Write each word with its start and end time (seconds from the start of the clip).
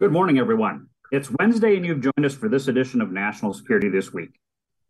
Good 0.00 0.12
morning, 0.12 0.38
everyone. 0.38 0.90
It's 1.10 1.28
Wednesday, 1.40 1.74
and 1.74 1.84
you've 1.84 2.00
joined 2.00 2.24
us 2.24 2.32
for 2.32 2.48
this 2.48 2.68
edition 2.68 3.00
of 3.00 3.10
National 3.10 3.52
Security 3.52 3.88
This 3.88 4.12
Week. 4.12 4.30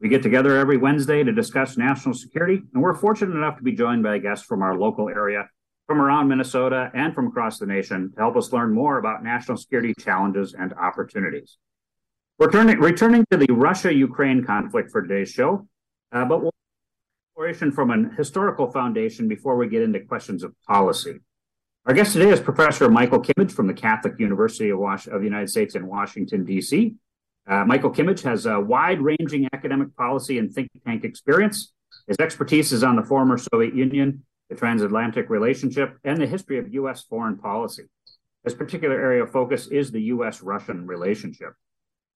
We 0.03 0.11
get 0.11 0.23
together 0.23 0.59
every 0.59 0.77
Wednesday 0.77 1.25
to 1.25 1.33
discuss 1.33 1.79
national 1.79 2.15
security, 2.15 2.61
and 2.75 2.83
we're 2.83 2.93
fortunate 2.93 3.35
enough 3.35 3.57
to 3.57 3.63
be 3.63 3.73
joined 3.73 4.03
by 4.03 4.19
guests 4.19 4.45
from 4.45 4.61
our 4.61 4.77
local 4.77 5.09
area, 5.09 5.49
from 5.87 6.03
around 6.03 6.29
Minnesota, 6.29 6.91
and 6.93 7.15
from 7.15 7.29
across 7.29 7.59
the 7.59 7.65
nation 7.65 8.13
to 8.13 8.21
help 8.21 8.37
us 8.37 8.53
learn 8.53 8.75
more 8.75 8.99
about 8.99 9.25
national 9.25 9.57
security 9.57 9.95
challenges 9.99 10.53
and 10.53 10.75
opportunities. 10.75 11.57
We're 12.39 12.51
turning, 12.51 12.79
returning 12.79 13.25
to 13.31 13.39
the 13.39 13.51
Russia-Ukraine 13.51 14.45
conflict 14.45 14.91
for 14.91 15.01
today's 15.01 15.31
show, 15.31 15.67
uh, 16.13 16.27
but 16.27 16.43
we'll 16.43 16.53
exploration 17.31 17.73
from 17.73 17.93
an 17.93 18.13
historical 18.15 18.71
foundation 18.71 19.27
before 19.27 19.57
we 19.57 19.71
get 19.71 19.81
into 19.81 20.01
questions 20.01 20.43
of 20.43 20.53
policy. 20.67 21.21
Our 21.89 21.95
guest 21.95 22.13
today 22.13 22.29
is 22.29 22.39
Professor 22.39 22.91
Michael 22.91 23.23
Kimmage 23.23 23.51
from 23.51 23.67
the 23.67 23.73
Catholic 23.73 24.17
University 24.19 24.69
of, 24.69 24.79
Was- 24.79 25.07
of 25.07 25.21
the 25.21 25.25
United 25.25 25.49
States 25.49 25.75
in 25.75 25.87
Washington, 25.87 26.45
D.C. 26.45 26.95
Uh, 27.47 27.65
Michael 27.65 27.91
Kimmage 27.91 28.21
has 28.25 28.45
a 28.45 28.61
wide 28.61 29.01
ranging 29.01 29.49
academic 29.55 29.97
policy 29.97 30.39
and 30.39 30.53
think 30.53 30.69
tank 30.87 31.03
experience. 31.05 31.73
His 32.07 32.19
expertise 32.21 32.73
is 32.73 32.85
on 32.85 32.97
the 32.97 33.03
former 33.03 33.39
Soviet 33.39 33.75
Union, 33.75 34.23
the 34.51 34.55
transatlantic 34.55 35.31
relationship, 35.31 35.97
and 36.05 36.21
the 36.21 36.27
history 36.27 36.59
of 36.59 36.75
U.S. 36.75 37.05
foreign 37.05 37.39
policy. 37.39 37.85
His 38.45 38.53
particular 38.53 39.01
area 39.01 39.23
of 39.23 39.33
focus 39.33 39.67
is 39.69 39.91
the 39.91 40.03
U.S. 40.13 40.43
Russian 40.43 40.87
relationship. 40.87 41.55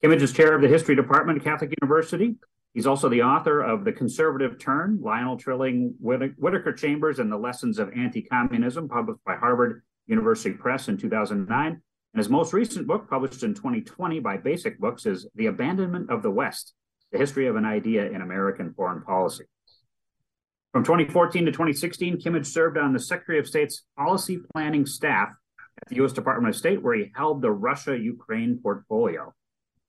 Kimmage 0.04 0.20
is 0.20 0.34
chair 0.34 0.54
of 0.54 0.60
the 0.60 0.68
History 0.68 0.96
Department 0.96 1.38
at 1.38 1.44
Catholic 1.44 1.72
University 1.80 2.34
He's 2.74 2.86
also 2.86 3.08
the 3.08 3.22
author 3.22 3.60
of 3.60 3.84
The 3.84 3.92
Conservative 3.92 4.58
Turn, 4.58 4.98
Lionel 5.02 5.36
Trilling, 5.36 5.94
Whittaker 6.00 6.72
Chambers, 6.72 7.18
and 7.18 7.30
the 7.30 7.36
Lessons 7.36 7.78
of 7.78 7.90
Anti-Communism, 7.94 8.88
published 8.88 9.22
by 9.24 9.36
Harvard 9.36 9.82
University 10.06 10.54
Press 10.54 10.88
in 10.88 10.96
2009. 10.96 11.66
And 11.66 11.80
his 12.14 12.30
most 12.30 12.52
recent 12.52 12.86
book, 12.86 13.10
published 13.10 13.42
in 13.42 13.54
2020 13.54 14.20
by 14.20 14.38
Basic 14.38 14.78
Books, 14.78 15.04
is 15.04 15.26
The 15.34 15.46
Abandonment 15.46 16.10
of 16.10 16.22
the 16.22 16.30
West, 16.30 16.72
The 17.10 17.18
History 17.18 17.46
of 17.46 17.56
an 17.56 17.66
Idea 17.66 18.06
in 18.06 18.22
American 18.22 18.72
Foreign 18.72 19.02
Policy. 19.02 19.44
From 20.72 20.84
2014 20.84 21.44
to 21.44 21.52
2016, 21.52 22.22
Kimmage 22.22 22.46
served 22.46 22.78
on 22.78 22.94
the 22.94 22.98
Secretary 22.98 23.38
of 23.38 23.46
State's 23.46 23.84
policy 23.98 24.40
planning 24.54 24.86
staff 24.86 25.28
at 25.82 25.88
the 25.88 25.96
U.S. 25.96 26.12
Department 26.12 26.54
of 26.54 26.58
State, 26.58 26.82
where 26.82 26.94
he 26.94 27.12
held 27.14 27.42
the 27.42 27.50
Russia-Ukraine 27.50 28.60
portfolio. 28.62 29.34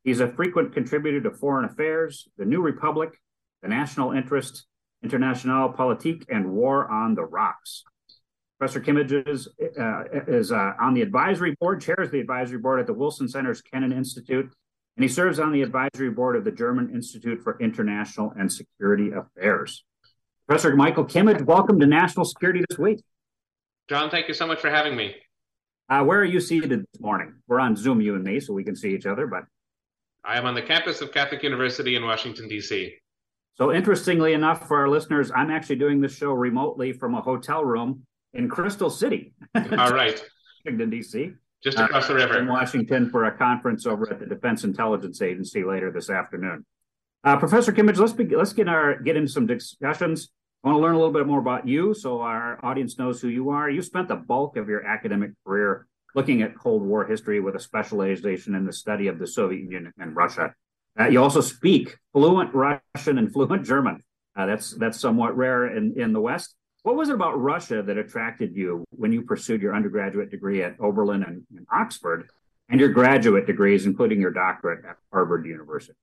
He's 0.03 0.19
a 0.19 0.27
frequent 0.27 0.73
contributor 0.73 1.21
to 1.21 1.31
Foreign 1.31 1.65
Affairs, 1.65 2.27
The 2.37 2.45
New 2.45 2.61
Republic, 2.61 3.11
The 3.61 3.69
National 3.69 4.11
Interest, 4.11 4.65
Internationale 5.01 5.71
Politik, 5.71 6.25
and 6.29 6.51
War 6.51 6.89
on 6.89 7.15
the 7.15 7.23
Rocks. 7.23 7.83
Professor 8.59 8.81
Kimmage 8.81 9.27
is, 9.27 9.47
uh, 9.79 10.03
is 10.27 10.51
uh, 10.51 10.73
on 10.79 10.93
the 10.93 11.01
advisory 11.01 11.55
board, 11.59 11.81
chairs 11.81 12.11
the 12.11 12.19
advisory 12.19 12.59
board 12.59 12.79
at 12.79 12.87
the 12.87 12.93
Wilson 12.93 13.27
Center's 13.27 13.61
Kennan 13.61 13.91
Institute, 13.91 14.49
and 14.95 15.03
he 15.03 15.07
serves 15.07 15.39
on 15.39 15.51
the 15.51 15.61
advisory 15.61 16.11
board 16.11 16.35
of 16.35 16.43
the 16.43 16.51
German 16.51 16.93
Institute 16.93 17.41
for 17.41 17.57
International 17.59 18.33
and 18.37 18.51
Security 18.51 19.11
Affairs. 19.11 19.83
Professor 20.47 20.75
Michael 20.75 21.05
Kimmage, 21.05 21.41
welcome 21.45 21.79
to 21.79 21.87
National 21.87 22.25
Security 22.25 22.63
This 22.69 22.77
Week. 22.77 23.01
John, 23.89 24.09
thank 24.09 24.27
you 24.27 24.33
so 24.33 24.45
much 24.47 24.59
for 24.59 24.69
having 24.69 24.95
me. 24.95 25.15
Uh, 25.89 26.03
where 26.03 26.19
are 26.19 26.25
you 26.25 26.39
seated 26.39 26.71
this 26.71 27.01
morning? 27.01 27.35
We're 27.47 27.59
on 27.59 27.75
Zoom, 27.75 28.01
you 28.01 28.15
and 28.15 28.23
me, 28.23 28.39
so 28.39 28.53
we 28.53 28.63
can 28.63 28.75
see 28.75 28.93
each 28.93 29.05
other, 29.05 29.27
but 29.27 29.43
I 30.25 30.37
am 30.37 30.45
on 30.45 30.55
the 30.55 30.61
campus 30.61 31.01
of 31.01 31.11
Catholic 31.11 31.43
University 31.43 31.95
in 31.95 32.05
Washington, 32.05 32.47
D.C. 32.47 32.95
So, 33.55 33.73
interestingly 33.73 34.33
enough, 34.33 34.67
for 34.67 34.77
our 34.77 34.89
listeners, 34.89 35.31
I'm 35.35 35.51
actually 35.51 35.75
doing 35.75 35.99
this 35.99 36.15
show 36.15 36.31
remotely 36.31 36.93
from 36.93 37.13
a 37.13 37.21
hotel 37.21 37.63
room 37.63 38.03
in 38.33 38.49
Crystal 38.49 38.89
City. 38.89 39.33
All 39.55 39.91
right. 39.91 40.23
Washington, 40.65 40.89
D.C. 40.89 41.31
Just 41.63 41.77
across 41.77 42.05
uh, 42.05 42.07
the 42.09 42.15
river. 42.15 42.39
In 42.39 42.47
Washington 42.47 43.09
for 43.09 43.25
a 43.25 43.37
conference 43.37 43.85
over 43.85 44.09
at 44.11 44.19
the 44.19 44.25
Defense 44.25 44.63
Intelligence 44.63 45.21
Agency 45.21 45.63
later 45.63 45.91
this 45.91 46.09
afternoon. 46.09 46.65
Uh, 47.23 47.37
Professor 47.37 47.71
Kimmage, 47.71 47.97
let's 47.97 48.13
be, 48.13 48.25
let's 48.35 48.53
get 48.53 48.67
our 48.67 48.99
get 49.01 49.15
into 49.15 49.31
some 49.31 49.45
discussions. 49.45 50.29
I 50.63 50.69
want 50.69 50.77
to 50.77 50.81
learn 50.81 50.95
a 50.95 50.97
little 50.97 51.13
bit 51.13 51.27
more 51.27 51.39
about 51.39 51.67
you, 51.67 51.93
so 51.93 52.21
our 52.21 52.63
audience 52.63 52.97
knows 52.97 53.21
who 53.21 53.27
you 53.27 53.49
are. 53.49 53.69
You 53.69 53.81
spent 53.81 54.07
the 54.07 54.15
bulk 54.15 54.55
of 54.55 54.69
your 54.69 54.85
academic 54.85 55.31
career 55.45 55.87
looking 56.15 56.41
at 56.41 56.57
Cold 56.57 56.83
War 56.83 57.05
history 57.05 57.39
with 57.39 57.55
a 57.55 57.59
specialization 57.59 58.55
in 58.55 58.65
the 58.65 58.73
study 58.73 59.07
of 59.07 59.19
the 59.19 59.27
Soviet 59.27 59.61
Union 59.61 59.93
and 59.97 60.15
Russia. 60.15 60.53
Uh, 60.99 61.07
you 61.07 61.21
also 61.21 61.41
speak 61.41 61.97
fluent 62.11 62.53
Russian 62.53 63.17
and 63.17 63.31
fluent 63.31 63.65
German. 63.65 64.03
Uh, 64.35 64.45
that's 64.45 64.71
that's 64.77 64.99
somewhat 64.99 65.35
rare 65.35 65.75
in, 65.75 65.99
in 65.99 66.13
the 66.13 66.21
West. 66.21 66.55
What 66.83 66.95
was 66.95 67.09
it 67.09 67.15
about 67.15 67.39
Russia 67.39 67.81
that 67.81 67.97
attracted 67.97 68.55
you 68.55 68.83
when 68.89 69.13
you 69.13 69.21
pursued 69.21 69.61
your 69.61 69.75
undergraduate 69.75 70.29
degree 70.29 70.61
at 70.61 70.75
Oberlin 70.79 71.23
and, 71.23 71.43
and 71.55 71.65
Oxford, 71.71 72.29
and 72.69 72.79
your 72.79 72.89
graduate 72.89 73.47
degrees, 73.47 73.85
including 73.85 74.19
your 74.19 74.31
doctorate 74.31 74.83
at 74.85 74.97
Harvard 75.11 75.45
University? 75.45 75.97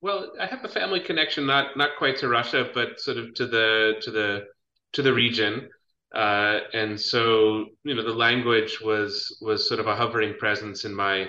Well, 0.00 0.32
I 0.40 0.46
have 0.46 0.64
a 0.64 0.68
family 0.68 1.00
connection, 1.00 1.46
not 1.46 1.76
not 1.76 1.90
quite 1.98 2.16
to 2.18 2.28
Russia, 2.28 2.68
but 2.74 3.00
sort 3.00 3.16
of 3.16 3.34
to 3.34 3.46
the 3.46 3.94
to 4.02 4.10
the 4.10 4.44
to 4.92 5.02
the 5.02 5.12
region. 5.12 5.68
Uh, 6.14 6.60
and 6.74 7.00
so, 7.00 7.66
you 7.84 7.94
know, 7.94 8.02
the 8.02 8.12
language 8.12 8.80
was 8.80 9.38
was 9.40 9.66
sort 9.66 9.80
of 9.80 9.86
a 9.86 9.96
hovering 9.96 10.34
presence 10.34 10.84
in 10.84 10.94
my 10.94 11.28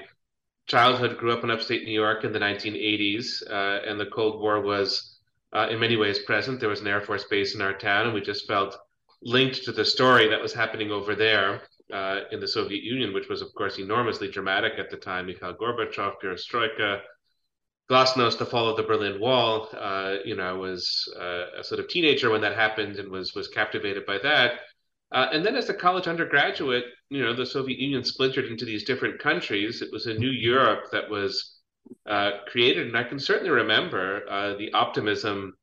childhood. 0.68 1.18
Grew 1.18 1.32
up 1.32 1.44
in 1.44 1.52
upstate 1.52 1.86
New 1.86 1.92
York 1.92 2.24
in 2.24 2.34
the 2.34 2.40
1980s, 2.40 3.44
uh, 3.50 3.80
and 3.88 4.00
the 4.00 4.08
Cold 4.08 4.42
War 4.42 4.62
was, 4.62 5.20
uh, 5.54 5.68
in 5.70 5.80
many 5.80 5.96
ways, 5.96 6.20
present. 6.20 6.60
There 6.60 6.70
was 6.70 6.82
an 6.82 6.88
Air 6.88 7.02
Force 7.02 7.24
base 7.26 7.56
in 7.56 7.62
our 7.62 7.74
town, 7.74 8.06
and 8.06 8.14
we 8.14 8.22
just 8.22 8.48
felt 8.48 8.78
linked 9.22 9.64
to 9.64 9.72
the 9.72 9.86
story 9.86 10.28
that 10.28 10.42
was 10.42 10.54
happening 10.54 10.92
over 10.92 11.16
there 11.16 11.62
uh, 11.94 12.22
in 12.32 12.42
the 12.42 12.48
Soviet 12.48 12.84
Union, 12.84 13.14
which 13.14 13.30
was, 13.30 13.42
of 13.42 13.54
course, 13.56 13.78
enormously 13.78 14.30
dramatic 14.30 14.74
at 14.78 14.90
the 14.90 14.98
time. 14.98 15.28
Mikhail 15.28 15.54
Gorbachev, 15.54 16.16
Perestroika, 16.22 17.02
Glasnost, 17.90 18.38
the 18.38 18.46
fall 18.46 18.70
of 18.70 18.78
the 18.78 18.84
Berlin 18.84 19.20
Wall. 19.20 19.70
Uh, 19.74 20.16
you 20.26 20.36
know, 20.36 20.44
I 20.44 20.54
was 20.54 21.08
uh, 21.20 21.60
a 21.60 21.64
sort 21.64 21.80
of 21.80 21.88
teenager 21.88 22.30
when 22.30 22.42
that 22.42 22.56
happened 22.56 22.98
and 22.98 23.10
was 23.10 23.34
was 23.34 23.48
captivated 23.48 24.06
by 24.06 24.18
that. 24.24 24.60
Uh, 25.14 25.28
and 25.32 25.46
then 25.46 25.56
as 25.56 25.70
a 25.70 25.74
college 25.74 26.08
undergraduate, 26.08 26.86
you 27.10 27.24
know, 27.24 27.36
the 27.36 27.46
Soviet 27.46 27.80
Union 27.80 28.04
splintered 28.04 28.46
into 28.46 28.66
these 28.66 28.84
different 28.84 29.20
countries. 29.20 29.82
It 29.82 29.92
was 29.92 30.08
a 30.08 30.14
new 30.14 30.32
Europe 30.32 30.86
that 30.92 31.10
was 31.10 31.60
uh, 32.10 32.32
created. 32.48 32.88
And 32.88 32.98
I 32.98 33.04
can 33.04 33.20
certainly 33.20 33.52
remember 33.52 34.24
uh, 34.30 34.56
the 34.58 34.74
optimism 34.74 35.56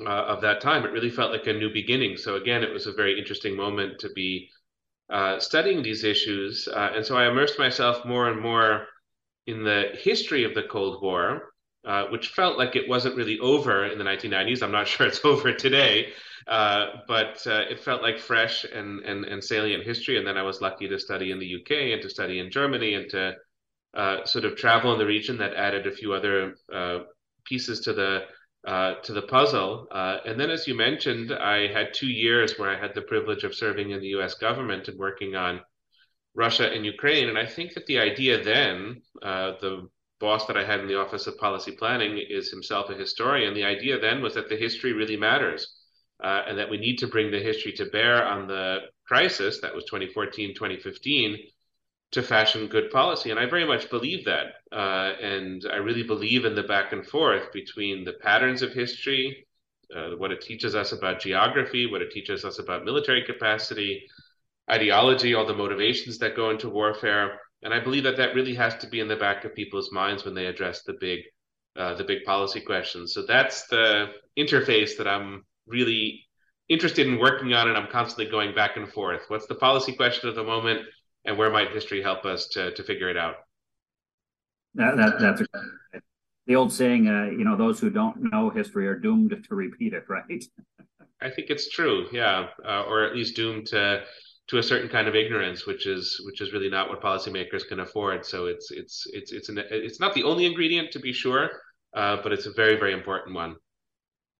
uh, 0.00 0.08
of 0.08 0.40
that 0.42 0.60
time. 0.60 0.84
It 0.84 0.92
really 0.92 1.10
felt 1.10 1.32
like 1.32 1.46
a 1.48 1.52
new 1.52 1.72
beginning. 1.72 2.16
So 2.16 2.36
again, 2.36 2.62
it 2.62 2.72
was 2.72 2.86
a 2.86 2.92
very 2.92 3.18
interesting 3.18 3.56
moment 3.56 3.98
to 4.00 4.10
be 4.10 4.48
uh, 5.10 5.40
studying 5.40 5.82
these 5.82 6.04
issues. 6.04 6.68
Uh, 6.68 6.92
and 6.94 7.04
so 7.04 7.16
I 7.16 7.28
immersed 7.28 7.58
myself 7.58 8.04
more 8.04 8.28
and 8.28 8.40
more 8.40 8.86
in 9.48 9.64
the 9.64 9.90
history 9.94 10.44
of 10.44 10.54
the 10.54 10.62
Cold 10.62 11.02
War, 11.02 11.52
which 12.10 12.28
felt 12.28 12.58
like 12.58 12.76
it 12.76 12.88
wasn't 12.88 13.16
really 13.16 13.38
over 13.40 13.86
in 13.86 13.98
the 13.98 14.04
1990s. 14.04 14.62
I'm 14.62 14.72
not 14.72 14.88
sure 14.88 15.06
it's 15.06 15.24
over 15.24 15.52
today. 15.52 16.12
Uh, 16.48 17.02
but 17.06 17.46
uh, 17.46 17.64
it 17.68 17.78
felt 17.78 18.00
like 18.00 18.18
fresh 18.18 18.64
and, 18.64 19.00
and, 19.00 19.26
and 19.26 19.44
salient 19.44 19.84
history. 19.84 20.16
And 20.16 20.26
then 20.26 20.38
I 20.38 20.42
was 20.42 20.62
lucky 20.62 20.88
to 20.88 20.98
study 20.98 21.30
in 21.30 21.38
the 21.38 21.56
UK 21.56 21.92
and 21.92 22.02
to 22.02 22.08
study 22.08 22.38
in 22.38 22.50
Germany 22.50 22.94
and 22.94 23.10
to 23.10 23.34
uh, 23.94 24.24
sort 24.24 24.46
of 24.46 24.56
travel 24.56 24.92
in 24.94 24.98
the 24.98 25.06
region 25.06 25.36
that 25.38 25.54
added 25.54 25.86
a 25.86 25.92
few 25.92 26.14
other 26.14 26.54
uh, 26.72 27.00
pieces 27.44 27.80
to 27.80 27.92
the 27.92 28.22
uh, 28.66 28.94
to 29.02 29.12
the 29.12 29.22
puzzle. 29.22 29.86
and 29.92 30.38
then, 30.38 30.50
as 30.50 30.66
you 30.66 30.74
mentioned, 30.74 31.32
I 31.32 31.68
had 31.68 31.94
two 31.94 32.08
years 32.08 32.58
where 32.58 32.68
I 32.68 32.78
had 32.78 32.94
the 32.94 33.02
privilege 33.02 33.44
of 33.44 33.54
serving 33.54 33.90
in 33.90 34.00
the 34.00 34.08
U.S. 34.08 34.34
government 34.34 34.88
and 34.88 34.98
working 34.98 35.36
on 35.36 35.60
Russia 36.34 36.68
and 36.70 36.84
Ukraine. 36.84 37.28
And 37.28 37.38
I 37.38 37.46
think 37.46 37.74
that 37.74 37.86
the 37.86 37.98
idea 37.98 38.42
then, 38.42 39.00
the 39.22 39.88
boss 40.20 40.46
that 40.46 40.56
I 40.56 40.64
had 40.64 40.80
in 40.80 40.88
the 40.88 40.98
Office 40.98 41.26
of 41.26 41.38
Policy 41.38 41.72
Planning 41.72 42.18
is 42.28 42.50
himself 42.50 42.90
a 42.90 42.94
historian. 42.94 43.54
The 43.54 43.64
idea 43.64 44.00
then 44.00 44.22
was 44.22 44.34
that 44.34 44.48
the 44.48 44.56
history 44.56 44.92
really 44.92 45.16
matters 45.16 45.78
uh, 46.22 46.42
and 46.46 46.58
that 46.58 46.70
we 46.70 46.78
need 46.78 46.98
to 46.98 47.06
bring 47.06 47.30
the 47.30 47.38
history 47.38 47.72
to 47.72 47.86
bear 47.86 48.24
on 48.24 48.46
the 48.46 48.78
crisis 49.06 49.60
that 49.60 49.74
was 49.74 49.84
2014 49.84 50.54
2015 50.54 51.38
to 52.10 52.22
fashion 52.22 52.66
good 52.66 52.90
policy 52.90 53.30
and 53.30 53.38
i 53.38 53.46
very 53.46 53.66
much 53.66 53.88
believe 53.90 54.24
that 54.24 54.54
uh, 54.72 55.12
and 55.22 55.64
i 55.72 55.76
really 55.76 56.02
believe 56.02 56.44
in 56.44 56.54
the 56.54 56.62
back 56.62 56.92
and 56.92 57.06
forth 57.06 57.52
between 57.52 58.04
the 58.04 58.12
patterns 58.14 58.62
of 58.62 58.72
history 58.72 59.46
uh, 59.96 60.10
what 60.16 60.30
it 60.30 60.40
teaches 60.40 60.74
us 60.74 60.92
about 60.92 61.20
geography 61.20 61.86
what 61.86 62.02
it 62.02 62.10
teaches 62.10 62.44
us 62.44 62.58
about 62.58 62.84
military 62.84 63.22
capacity 63.24 64.06
ideology 64.70 65.34
all 65.34 65.46
the 65.46 65.54
motivations 65.54 66.18
that 66.18 66.36
go 66.36 66.50
into 66.50 66.68
warfare 66.68 67.40
and 67.62 67.74
i 67.74 67.80
believe 67.80 68.04
that 68.04 68.16
that 68.16 68.34
really 68.34 68.54
has 68.54 68.76
to 68.76 68.86
be 68.86 69.00
in 69.00 69.08
the 69.08 69.16
back 69.16 69.44
of 69.44 69.54
people's 69.54 69.92
minds 69.92 70.24
when 70.24 70.34
they 70.34 70.46
address 70.46 70.82
the 70.82 70.94
big 71.00 71.20
uh, 71.76 71.94
the 71.94 72.04
big 72.04 72.24
policy 72.24 72.60
questions 72.60 73.12
so 73.12 73.24
that's 73.26 73.66
the 73.68 74.06
interface 74.38 74.96
that 74.96 75.08
i'm 75.08 75.44
really 75.66 76.28
interested 76.68 77.06
in 77.06 77.18
working 77.18 77.54
on, 77.54 77.68
and 77.68 77.76
I'm 77.76 77.88
constantly 77.90 78.30
going 78.30 78.54
back 78.54 78.76
and 78.76 78.88
forth. 78.88 79.22
What's 79.28 79.46
the 79.46 79.54
policy 79.54 79.92
question 79.92 80.28
of 80.28 80.34
the 80.34 80.44
moment, 80.44 80.82
and 81.24 81.36
where 81.38 81.50
might 81.50 81.72
history 81.72 82.02
help 82.02 82.24
us 82.24 82.48
to 82.48 82.72
to 82.74 82.82
figure 82.82 83.08
it 83.08 83.16
out? 83.16 83.36
That, 84.74 84.96
that 84.96 85.18
that's 85.18 85.40
a, 85.40 85.46
the 86.46 86.56
old 86.56 86.72
saying. 86.72 87.08
Uh, 87.08 87.30
you 87.30 87.44
know, 87.44 87.56
those 87.56 87.80
who 87.80 87.90
don't 87.90 88.30
know 88.32 88.50
history 88.50 88.86
are 88.86 88.98
doomed 88.98 89.36
to 89.48 89.54
repeat 89.54 89.94
it. 89.94 90.04
Right. 90.08 90.44
I 91.20 91.30
think 91.30 91.50
it's 91.50 91.70
true. 91.70 92.06
Yeah, 92.12 92.48
uh, 92.64 92.82
or 92.82 93.04
at 93.04 93.14
least 93.14 93.34
doomed 93.34 93.66
to 93.68 94.02
to 94.48 94.58
a 94.58 94.62
certain 94.62 94.88
kind 94.88 95.08
of 95.08 95.14
ignorance, 95.14 95.66
which 95.66 95.86
is 95.86 96.20
which 96.24 96.40
is 96.40 96.52
really 96.52 96.70
not 96.70 96.88
what 96.88 97.02
policymakers 97.02 97.66
can 97.68 97.80
afford. 97.80 98.24
So 98.24 98.46
it's 98.46 98.70
it's 98.70 99.06
it's 99.12 99.32
it's 99.32 99.48
an, 99.48 99.58
it's 99.70 100.00
not 100.00 100.14
the 100.14 100.24
only 100.24 100.46
ingredient 100.46 100.90
to 100.92 100.98
be 100.98 101.12
sure, 101.12 101.50
uh, 101.94 102.16
but 102.22 102.32
it's 102.32 102.46
a 102.46 102.52
very 102.52 102.76
very 102.76 102.92
important 102.92 103.34
one. 103.34 103.56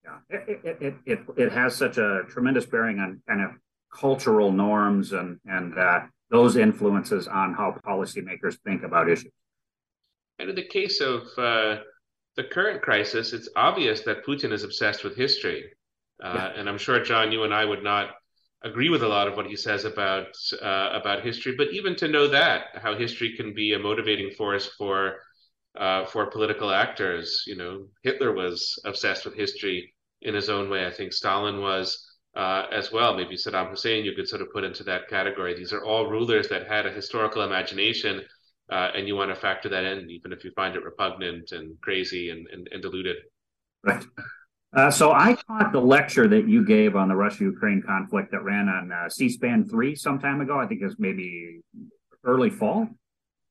Yeah, 0.05 0.19
it, 0.31 0.60
it 0.64 0.76
it 0.81 0.94
it 1.05 1.19
it 1.37 1.52
has 1.52 1.76
such 1.76 1.99
a 1.99 2.22
tremendous 2.28 2.66
bearing 2.66 2.99
on 2.99 3.22
kind 3.28 3.43
of 3.43 3.50
cultural 3.94 4.50
norms 4.50 5.12
and 5.12 5.38
and 5.44 5.78
uh, 5.78 6.00
those 6.31 6.56
influences 6.56 7.28
on 7.28 7.54
how 7.54 7.76
policymakers 7.87 8.58
think 8.64 8.82
about 8.82 9.11
issues. 9.11 9.32
And 10.38 10.49
in 10.49 10.56
the 10.56 10.66
case 10.66 11.00
of 11.00 11.22
uh, 11.37 11.82
the 12.37 12.44
current 12.44 12.81
crisis, 12.81 13.32
it's 13.32 13.49
obvious 13.56 14.02
that 14.02 14.25
Putin 14.25 14.52
is 14.52 14.62
obsessed 14.62 15.04
with 15.04 15.16
history. 15.16 15.64
Uh, 16.22 16.32
yeah. 16.34 16.61
And 16.61 16.69
I'm 16.69 16.78
sure, 16.78 17.02
John, 17.02 17.32
you 17.32 17.44
and 17.44 17.52
I 17.52 17.64
would 17.64 17.82
not 17.82 18.11
agree 18.62 18.90
with 18.90 19.02
a 19.02 19.08
lot 19.08 19.28
of 19.28 19.37
what 19.37 19.46
he 19.46 19.56
says 19.56 19.84
about 19.84 20.28
uh, 20.62 20.90
about 20.93 21.25
history, 21.25 21.55
but 21.56 21.69
even 21.72 21.94
to 21.96 22.08
know 22.08 22.28
that 22.28 22.66
how 22.75 22.96
history 22.96 23.34
can 23.37 23.55
be 23.55 23.72
a 23.72 23.78
motivating 23.78 24.31
force 24.32 24.66
for 24.78 25.19
uh, 25.76 26.05
for 26.06 26.26
political 26.26 26.70
actors. 26.70 27.44
You 27.46 27.56
know, 27.56 27.87
Hitler 28.02 28.32
was 28.32 28.78
obsessed 28.84 29.25
with 29.25 29.34
history 29.34 29.94
in 30.22 30.34
his 30.34 30.49
own 30.49 30.69
way. 30.69 30.87
I 30.87 30.90
think 30.90 31.12
Stalin 31.12 31.60
was 31.60 32.05
uh, 32.37 32.66
as 32.72 32.93
well. 32.93 33.16
Maybe 33.16 33.37
Saddam 33.37 33.70
Hussein 33.70 34.05
you 34.05 34.14
could 34.14 34.28
sort 34.28 34.43
of 34.43 34.52
put 34.52 34.64
into 34.64 34.84
that 34.84 35.08
category. 35.08 35.54
These 35.54 35.72
are 35.72 35.84
all 35.84 36.11
rulers 36.11 36.49
that 36.49 36.66
had 36.66 36.87
a 36.87 36.93
historical 36.93 37.43
imagination. 37.43 38.22
Uh, 38.70 38.90
and 38.94 39.08
you 39.08 39.16
want 39.16 39.31
to 39.31 39.40
factor 39.40 39.70
that 39.70 39.84
in, 39.84 40.11
even 40.11 40.31
if 40.31 40.44
you 40.44 40.50
find 40.50 40.76
it 40.76 40.84
repugnant 40.84 41.52
and 41.52 41.81
crazy 41.81 42.28
and, 42.28 42.46
and, 42.52 42.69
and. 42.70 42.84
Right. 43.82 44.04
Uh, 44.74 44.90
so 44.90 45.12
I 45.12 45.34
caught 45.34 45.72
the 45.72 45.80
lecture 45.80 46.28
that 46.28 46.46
you 46.46 46.64
gave 46.64 46.94
on 46.94 47.08
the 47.08 47.16
Russia-Ukraine 47.16 47.82
conflict 47.82 48.32
that 48.32 48.42
ran 48.42 48.68
on 48.68 48.92
uh, 48.92 49.08
C-SPAN 49.08 49.66
three 49.68 49.94
some 49.94 50.18
time 50.18 50.40
ago. 50.40 50.58
I 50.58 50.66
think 50.66 50.82
it 50.82 50.84
was 50.84 50.98
maybe 50.98 51.60
early 52.22 52.50
fall. 52.50 52.88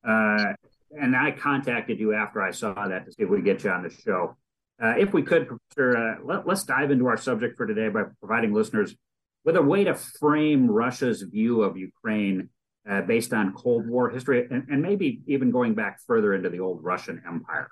Uh, 0.07 0.53
and 0.91 1.15
I 1.15 1.31
contacted 1.31 1.99
you 1.99 2.13
after 2.13 2.41
I 2.41 2.51
saw 2.51 2.87
that 2.87 3.05
to 3.05 3.11
see 3.11 3.23
if 3.23 3.29
we 3.29 3.41
get 3.41 3.63
you 3.63 3.71
on 3.71 3.83
the 3.83 3.89
show. 3.89 4.37
Uh, 4.81 4.93
if 4.97 5.11
we 5.11 5.23
could, 5.23 5.47
Professor, 5.47 5.97
uh, 5.97 6.15
let, 6.23 6.47
us 6.47 6.63
dive 6.63 6.91
into 6.91 7.07
our 7.07 7.17
subject 7.17 7.57
for 7.57 7.65
today 7.65 7.89
by 7.89 8.03
providing 8.19 8.53
listeners 8.53 8.95
with 9.43 9.55
a 9.55 9.61
way 9.61 9.83
to 9.85 9.95
frame 9.95 10.69
Russia's 10.69 11.23
view 11.23 11.63
of 11.63 11.77
Ukraine 11.77 12.49
uh, 12.87 13.01
based 13.01 13.33
on 13.33 13.53
Cold 13.53 13.87
War 13.87 14.09
history 14.09 14.47
and, 14.51 14.67
and, 14.69 14.81
maybe 14.81 15.21
even 15.25 15.51
going 15.51 15.73
back 15.73 15.99
further 16.05 16.33
into 16.33 16.49
the 16.49 16.59
old 16.59 16.83
Russian 16.83 17.21
Empire. 17.27 17.69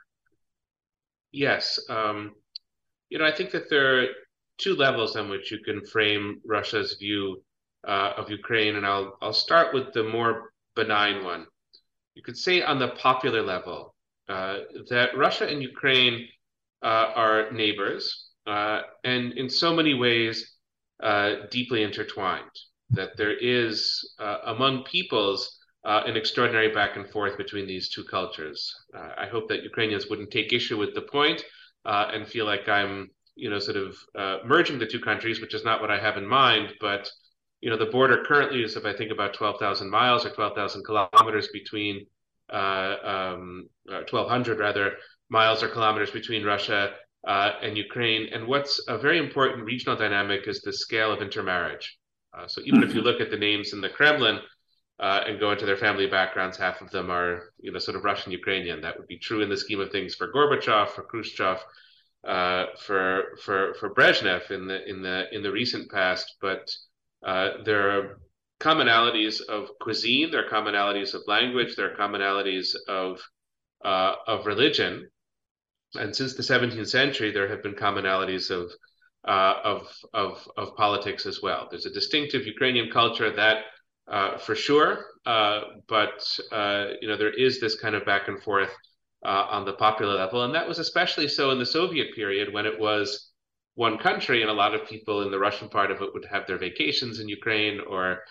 Yes. 1.31 1.79
Um 1.89 2.31
you 3.09 3.19
know, 3.19 3.25
I 3.25 3.35
think 3.35 3.51
that 3.51 3.69
there 3.69 3.99
are 3.99 4.07
two 4.57 4.75
levels 4.75 5.15
on 5.15 5.29
which 5.29 5.51
you 5.51 5.59
can 5.59 5.85
frame 5.85 6.41
Russia's 6.45 6.95
view 6.99 7.43
uh, 7.87 8.13
of 8.17 8.29
Ukraine, 8.29 8.75
and 8.75 8.85
I'll 8.85 9.17
I'll 9.21 9.33
start 9.33 9.73
with 9.73 9.93
the 9.93 10.03
more 10.03 10.51
benign 10.75 11.23
one. 11.23 11.45
You 12.15 12.23
could 12.23 12.37
say 12.37 12.61
on 12.61 12.79
the 12.79 12.89
popular 12.89 13.41
level 13.41 13.95
uh, 14.27 14.59
that 14.89 15.17
Russia 15.17 15.47
and 15.47 15.61
Ukraine 15.61 16.27
uh, 16.81 17.11
are 17.15 17.51
neighbors, 17.51 18.29
uh, 18.47 18.81
and 19.03 19.33
in 19.33 19.49
so 19.49 19.75
many 19.75 19.93
ways 19.93 20.55
uh, 21.03 21.47
deeply 21.51 21.83
intertwined. 21.83 22.55
That 22.91 23.17
there 23.17 23.35
is 23.35 24.13
uh, 24.19 24.37
among 24.45 24.83
peoples 24.83 25.59
an 25.83 26.15
extraordinary 26.15 26.71
back 26.73 26.95
and 26.97 27.07
forth 27.09 27.37
between 27.37 27.67
these 27.67 27.89
two 27.89 28.03
cultures. 28.03 28.73
I 29.17 29.27
hope 29.27 29.47
that 29.49 29.63
Ukrainians 29.63 30.07
wouldn't 30.07 30.31
take 30.31 30.53
issue 30.53 30.77
with 30.77 30.95
the 30.95 31.03
point 31.03 31.43
uh, 31.85 32.09
and 32.13 32.27
feel 32.27 32.45
like 32.45 32.67
I'm, 32.67 33.09
you 33.35 33.49
know, 33.49 33.59
sort 33.59 33.77
of 33.77 33.95
uh, 34.17 34.37
merging 34.45 34.79
the 34.79 34.87
two 34.87 34.99
countries, 34.99 35.41
which 35.41 35.53
is 35.53 35.63
not 35.63 35.81
what 35.81 35.91
I 35.91 35.99
have 35.99 36.17
in 36.17 36.25
mind. 36.25 36.73
But 36.79 37.09
you 37.61 37.69
know, 37.69 37.77
the 37.77 37.85
border 37.87 38.23
currently 38.25 38.63
is, 38.63 38.75
if 38.75 38.85
I 38.85 38.95
think 38.95 39.11
about 39.11 39.33
12,000 39.33 39.89
miles 39.89 40.25
or 40.25 40.29
12,000 40.29 40.83
kilometers 40.83 41.47
between, 41.51 42.05
uh, 42.51 42.95
um, 43.03 43.69
1,200 43.85 44.59
rather 44.59 44.93
miles 45.29 45.63
or 45.63 45.69
kilometers 45.69 46.11
between 46.11 46.43
Russia 46.43 46.91
uh, 47.27 47.53
and 47.61 47.77
Ukraine. 47.77 48.29
And 48.31 48.47
what's 48.47 48.79
a 48.87 48.97
very 48.97 49.17
important 49.17 49.65
regional 49.65 49.97
dynamic 49.97 50.47
is 50.47 50.61
the 50.61 50.73
scale 50.73 51.11
of 51.11 51.21
intermarriage. 51.21 51.97
Uh, 52.37 52.47
so 52.47 52.61
even 52.65 52.83
if 52.83 52.93
you 52.93 53.01
look 53.01 53.21
at 53.21 53.31
the 53.31 53.37
names 53.37 53.73
in 53.73 53.81
the 53.81 53.89
Kremlin, 53.89 54.39
uh, 54.99 55.21
and 55.27 55.39
go 55.39 55.51
into 55.51 55.65
their 55.65 55.77
family 55.77 56.07
backgrounds. 56.07 56.57
Half 56.57 56.81
of 56.81 56.91
them 56.91 57.09
are, 57.09 57.53
you 57.59 57.71
know, 57.71 57.79
sort 57.79 57.97
of 57.97 58.03
Russian 58.03 58.31
Ukrainian. 58.31 58.81
That 58.81 58.97
would 58.97 59.07
be 59.07 59.17
true 59.17 59.41
in 59.41 59.49
the 59.49 59.57
scheme 59.57 59.79
of 59.79 59.91
things 59.91 60.15
for 60.15 60.31
Gorbachev, 60.31 60.89
for 60.89 61.03
Khrushchev, 61.03 61.59
uh, 62.25 62.65
for 62.79 63.37
for 63.43 63.73
for 63.75 63.93
Brezhnev 63.93 64.51
in 64.51 64.67
the 64.67 64.89
in 64.89 65.01
the 65.01 65.33
in 65.33 65.43
the 65.43 65.51
recent 65.51 65.91
past. 65.91 66.35
But 66.41 66.71
uh, 67.25 67.63
there 67.65 67.89
are 67.91 68.19
commonalities 68.59 69.41
of 69.41 69.69
cuisine, 69.81 70.31
there 70.31 70.45
are 70.45 70.49
commonalities 70.49 71.13
of 71.13 71.23
language, 71.27 71.75
there 71.75 71.91
are 71.91 71.97
commonalities 71.97 72.73
of 72.87 73.21
uh, 73.83 74.15
of 74.27 74.45
religion, 74.45 75.09
and 75.95 76.15
since 76.15 76.35
the 76.35 76.43
17th 76.43 76.87
century, 76.87 77.31
there 77.31 77.47
have 77.47 77.61
been 77.61 77.73
commonalities 77.73 78.49
of 78.49 78.71
uh, 79.27 79.55
of 79.63 79.87
of 80.13 80.47
of 80.55 80.75
politics 80.75 81.25
as 81.25 81.41
well. 81.41 81.67
There's 81.69 81.85
a 81.85 81.93
distinctive 81.93 82.45
Ukrainian 82.45 82.89
culture 82.91 83.31
that 83.35 83.65
uh, 84.07 84.37
for 84.37 84.55
sure. 84.55 85.05
Uh, 85.25 85.61
but 85.87 86.23
uh, 86.51 86.87
you 87.01 87.07
know, 87.07 87.17
there 87.17 87.33
is 87.33 87.59
this 87.59 87.79
kind 87.79 87.95
of 87.95 88.05
back 88.05 88.27
and 88.27 88.41
forth 88.41 88.71
uh, 89.25 89.47
on 89.49 89.65
the 89.65 89.73
popular 89.73 90.15
level, 90.15 90.43
and 90.43 90.53
that 90.53 90.67
was 90.67 90.79
especially 90.79 91.27
so 91.27 91.51
in 91.51 91.59
the 91.59 91.65
Soviet 91.65 92.13
period 92.13 92.53
when 92.53 92.65
it 92.65 92.79
was 92.79 93.31
one 93.73 93.97
country, 93.97 94.41
and 94.41 94.49
a 94.49 94.53
lot 94.53 94.75
of 94.75 94.87
people 94.87 95.23
in 95.23 95.31
the 95.31 95.39
Russian 95.39 95.69
part 95.69 95.91
of 95.91 96.01
it 96.01 96.13
would 96.13 96.25
have 96.25 96.45
their 96.47 96.57
vacations 96.57 97.19
in 97.19 97.27
Ukraine, 97.27 97.79
or 97.79 98.21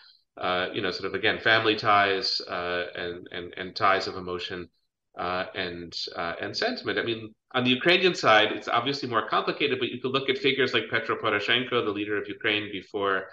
uh, 0.41 0.69
you 0.73 0.81
know, 0.81 0.91
sort 0.91 1.07
of 1.07 1.15
again 1.15 1.41
family 1.41 1.77
ties 1.77 2.41
and 2.49 3.29
and 3.33 3.55
and 3.57 3.77
ties 3.77 4.07
of 4.07 4.17
emotion. 4.17 4.69
and 5.17 5.93
and 6.41 6.57
sentiment. 6.57 6.99
I 6.99 7.03
mean, 7.03 7.33
on 7.53 7.65
the 7.65 7.71
Ukrainian 7.71 8.15
side, 8.15 8.53
it's 8.53 8.69
obviously 8.69 9.09
more 9.09 9.29
complicated, 9.29 9.79
but 9.81 9.89
you 9.89 10.01
could 10.01 10.13
look 10.13 10.29
at 10.29 10.39
figures 10.39 10.73
like 10.73 10.89
Petro 10.91 11.17
Poroshenko, 11.17 11.85
the 11.85 11.97
leader 11.99 12.17
of 12.17 12.29
Ukraine 12.29 12.71
before 12.73 13.29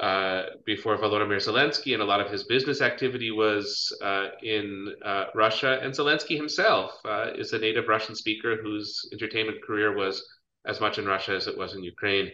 uh, 0.00 0.42
before 0.64 0.96
Volodymyr 0.98 1.36
Zelensky, 1.36 1.92
and 1.92 2.02
a 2.02 2.06
lot 2.06 2.20
of 2.20 2.30
his 2.30 2.44
business 2.44 2.80
activity 2.80 3.30
was 3.30 3.96
uh, 4.02 4.28
in 4.42 4.92
uh, 5.04 5.26
Russia. 5.34 5.78
And 5.82 5.92
Zelensky 5.92 6.36
himself 6.36 6.98
uh, 7.04 7.30
is 7.36 7.52
a 7.52 7.58
native 7.58 7.86
Russian 7.86 8.16
speaker 8.16 8.56
whose 8.60 9.08
entertainment 9.12 9.62
career 9.62 9.96
was 9.96 10.26
as 10.66 10.80
much 10.80 10.98
in 10.98 11.06
Russia 11.06 11.34
as 11.34 11.46
it 11.46 11.56
was 11.56 11.74
in 11.74 11.84
Ukraine 11.84 12.32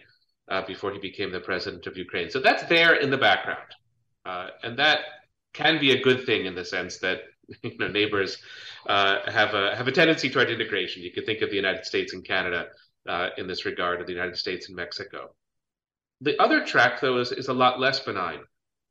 uh, 0.49 0.65
before 0.65 0.91
he 0.91 0.99
became 0.99 1.31
the 1.31 1.39
president 1.39 1.85
of 1.85 1.97
Ukraine. 1.97 2.31
So 2.31 2.39
that's 2.39 2.63
there 2.63 2.95
in 2.95 3.11
the 3.11 3.17
background, 3.17 3.69
uh, 4.25 4.47
and 4.63 4.77
that 4.79 4.99
can 5.53 5.79
be 5.79 5.91
a 5.91 6.01
good 6.01 6.25
thing 6.25 6.45
in 6.45 6.55
the 6.55 6.65
sense 6.65 6.97
that 6.99 7.19
you 7.63 7.77
know 7.77 7.89
neighbors 7.89 8.37
have 8.87 9.53
a 9.53 9.75
have 9.75 9.87
a 9.87 9.91
tendency 9.91 10.31
toward 10.31 10.49
integration. 10.49 11.03
You 11.03 11.11
could 11.11 11.27
think 11.27 11.43
of 11.43 11.51
the 11.51 11.57
United 11.57 11.85
States 11.85 12.13
and 12.13 12.25
Canada 12.25 12.69
in 13.37 13.45
this 13.45 13.65
regard, 13.65 14.01
or 14.01 14.05
the 14.05 14.13
United 14.13 14.37
States 14.37 14.67
and 14.67 14.75
Mexico. 14.75 15.35
The 16.21 16.39
other 16.39 16.63
track, 16.63 17.01
though, 17.01 17.17
is, 17.17 17.31
is 17.31 17.47
a 17.47 17.53
lot 17.53 17.79
less 17.79 17.99
benign. 17.99 18.41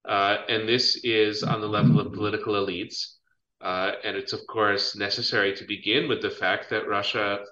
Uh, 0.04 0.38
and 0.48 0.68
this 0.68 0.96
is 1.04 1.42
on 1.42 1.60
the 1.60 1.68
level 1.68 2.00
of 2.00 2.12
political 2.12 2.54
elites. 2.54 3.14
Uh, 3.60 3.92
and 4.04 4.16
it's, 4.16 4.32
of 4.32 4.46
course, 4.46 4.96
necessary 4.96 5.54
to 5.54 5.64
begin 5.64 6.08
with 6.08 6.22
the 6.22 6.30
fact 6.30 6.70
that 6.70 6.88
Russia, 6.88 7.44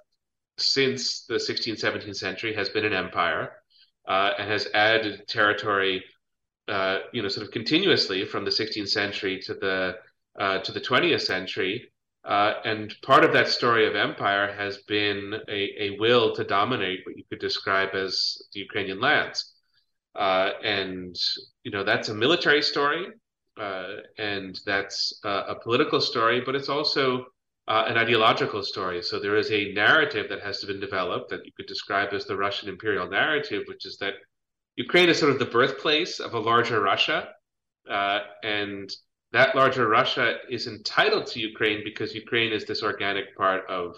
since 0.57 1.27
the 1.27 1.35
16th, 1.35 1.81
17th 1.81 2.17
century, 2.17 2.55
has 2.55 2.69
been 2.71 2.85
an 2.85 2.93
empire 2.93 3.53
uh, 4.09 4.33
and 4.39 4.51
has 4.51 4.67
added 4.75 5.29
territory, 5.29 6.03
uh, 6.67 7.01
you 7.13 7.23
know, 7.23 7.29
sort 7.29 7.47
of 7.47 7.53
continuously 7.53 8.25
from 8.25 8.45
the 8.45 8.51
16th 8.51 8.89
century 8.89 9.39
to 9.41 9.55
the 9.55 9.97
uh, 10.41 10.59
to 10.61 10.73
the 10.73 10.81
20th 10.81 11.23
century. 11.23 11.91
Uh, 12.25 12.55
and 12.65 12.95
part 13.03 13.25
of 13.25 13.33
that 13.33 13.49
story 13.49 13.87
of 13.87 13.97
empire 13.97 14.53
has 14.53 14.79
been 14.79 15.35
a, 15.49 15.83
a 15.83 15.97
will 15.99 16.35
to 16.35 16.45
dominate 16.45 17.01
what 17.05 17.17
you 17.17 17.25
could 17.29 17.41
describe 17.41 17.95
as 17.95 18.41
the 18.53 18.61
Ukrainian 18.61 19.01
lands. 19.01 19.55
Uh, 20.15 20.51
and 20.65 21.17
you 21.63 21.71
know 21.71 21.85
that's 21.85 22.09
a 22.09 22.15
military 22.15 22.63
story, 22.63 23.07
uh, 23.61 23.97
and 24.19 24.61
that's 24.67 25.21
uh, 25.25 25.45
a 25.49 25.55
political 25.55 26.01
story, 26.01 26.41
but 26.45 26.55
it's 26.55 26.69
also 26.69 27.27
uh, 27.69 27.85
an 27.87 27.97
ideological 27.99 28.63
story. 28.63 29.03
So 29.03 29.19
there 29.19 29.37
is 29.37 29.51
a 29.51 29.73
narrative 29.73 30.27
that 30.31 30.41
has 30.41 30.65
been 30.65 30.81
developed 30.81 31.31
that 31.31 31.45
you 31.45 31.53
could 31.57 31.67
describe 31.67 32.13
as 32.13 32.25
the 32.25 32.37
Russian 32.37 32.69
imperial 32.69 33.09
narrative, 33.09 33.65
which 33.69 33.85
is 33.85 33.99
that 33.99 34.15
Ukraine 34.77 35.09
is 35.09 35.19
sort 35.19 35.33
of 35.33 35.39
the 35.39 35.45
birthplace 35.45 36.21
of 36.21 36.35
a 36.35 36.39
larger 36.39 36.81
Russia, 36.81 37.29
uh, 37.91 38.21
and 38.43 38.91
that 39.33 39.55
larger 39.55 39.89
Russia 39.89 40.37
is 40.49 40.67
entitled 40.67 41.27
to 41.27 41.41
Ukraine 41.41 41.83
because 41.85 42.15
Ukraine 42.15 42.53
is 42.53 42.65
this 42.65 42.83
organic 42.83 43.37
part 43.37 43.69
of 43.69 43.97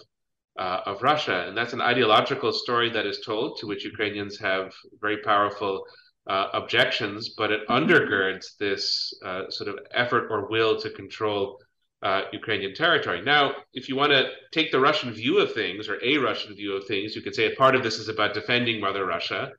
uh, 0.57 0.81
of 0.85 1.01
Russia. 1.01 1.45
And 1.47 1.57
that's 1.57 1.73
an 1.73 1.81
ideological 1.81 2.51
story 2.51 2.89
that 2.91 3.05
is 3.05 3.21
told 3.25 3.57
to 3.59 3.67
which 3.67 3.85
Ukrainians 3.85 4.37
have 4.39 4.73
very 4.99 5.17
powerful 5.17 5.83
uh, 6.27 6.47
objections, 6.53 7.33
but 7.37 7.51
it 7.51 7.67
undergirds 7.67 8.57
this 8.59 9.13
uh, 9.25 9.49
sort 9.49 9.69
of 9.69 9.79
effort 9.93 10.27
or 10.29 10.49
will 10.49 10.79
to 10.81 10.89
control 10.89 11.59
uh, 12.03 12.23
Ukrainian 12.33 12.73
territory. 12.73 13.21
Now, 13.21 13.53
if 13.73 13.87
you 13.87 13.95
want 13.95 14.11
to 14.11 14.29
take 14.51 14.71
the 14.71 14.79
Russian 14.79 15.11
view 15.13 15.39
of 15.39 15.53
things 15.53 15.87
or 15.87 15.97
a 16.03 16.17
Russian 16.17 16.55
view 16.55 16.75
of 16.75 16.85
things, 16.85 17.15
you 17.15 17.21
could 17.21 17.35
say 17.35 17.51
a 17.51 17.55
part 17.55 17.75
of 17.75 17.83
this 17.83 17.99
is 17.99 18.09
about 18.09 18.33
defending 18.33 18.79
Mother 18.79 19.05
Russia 19.05 19.51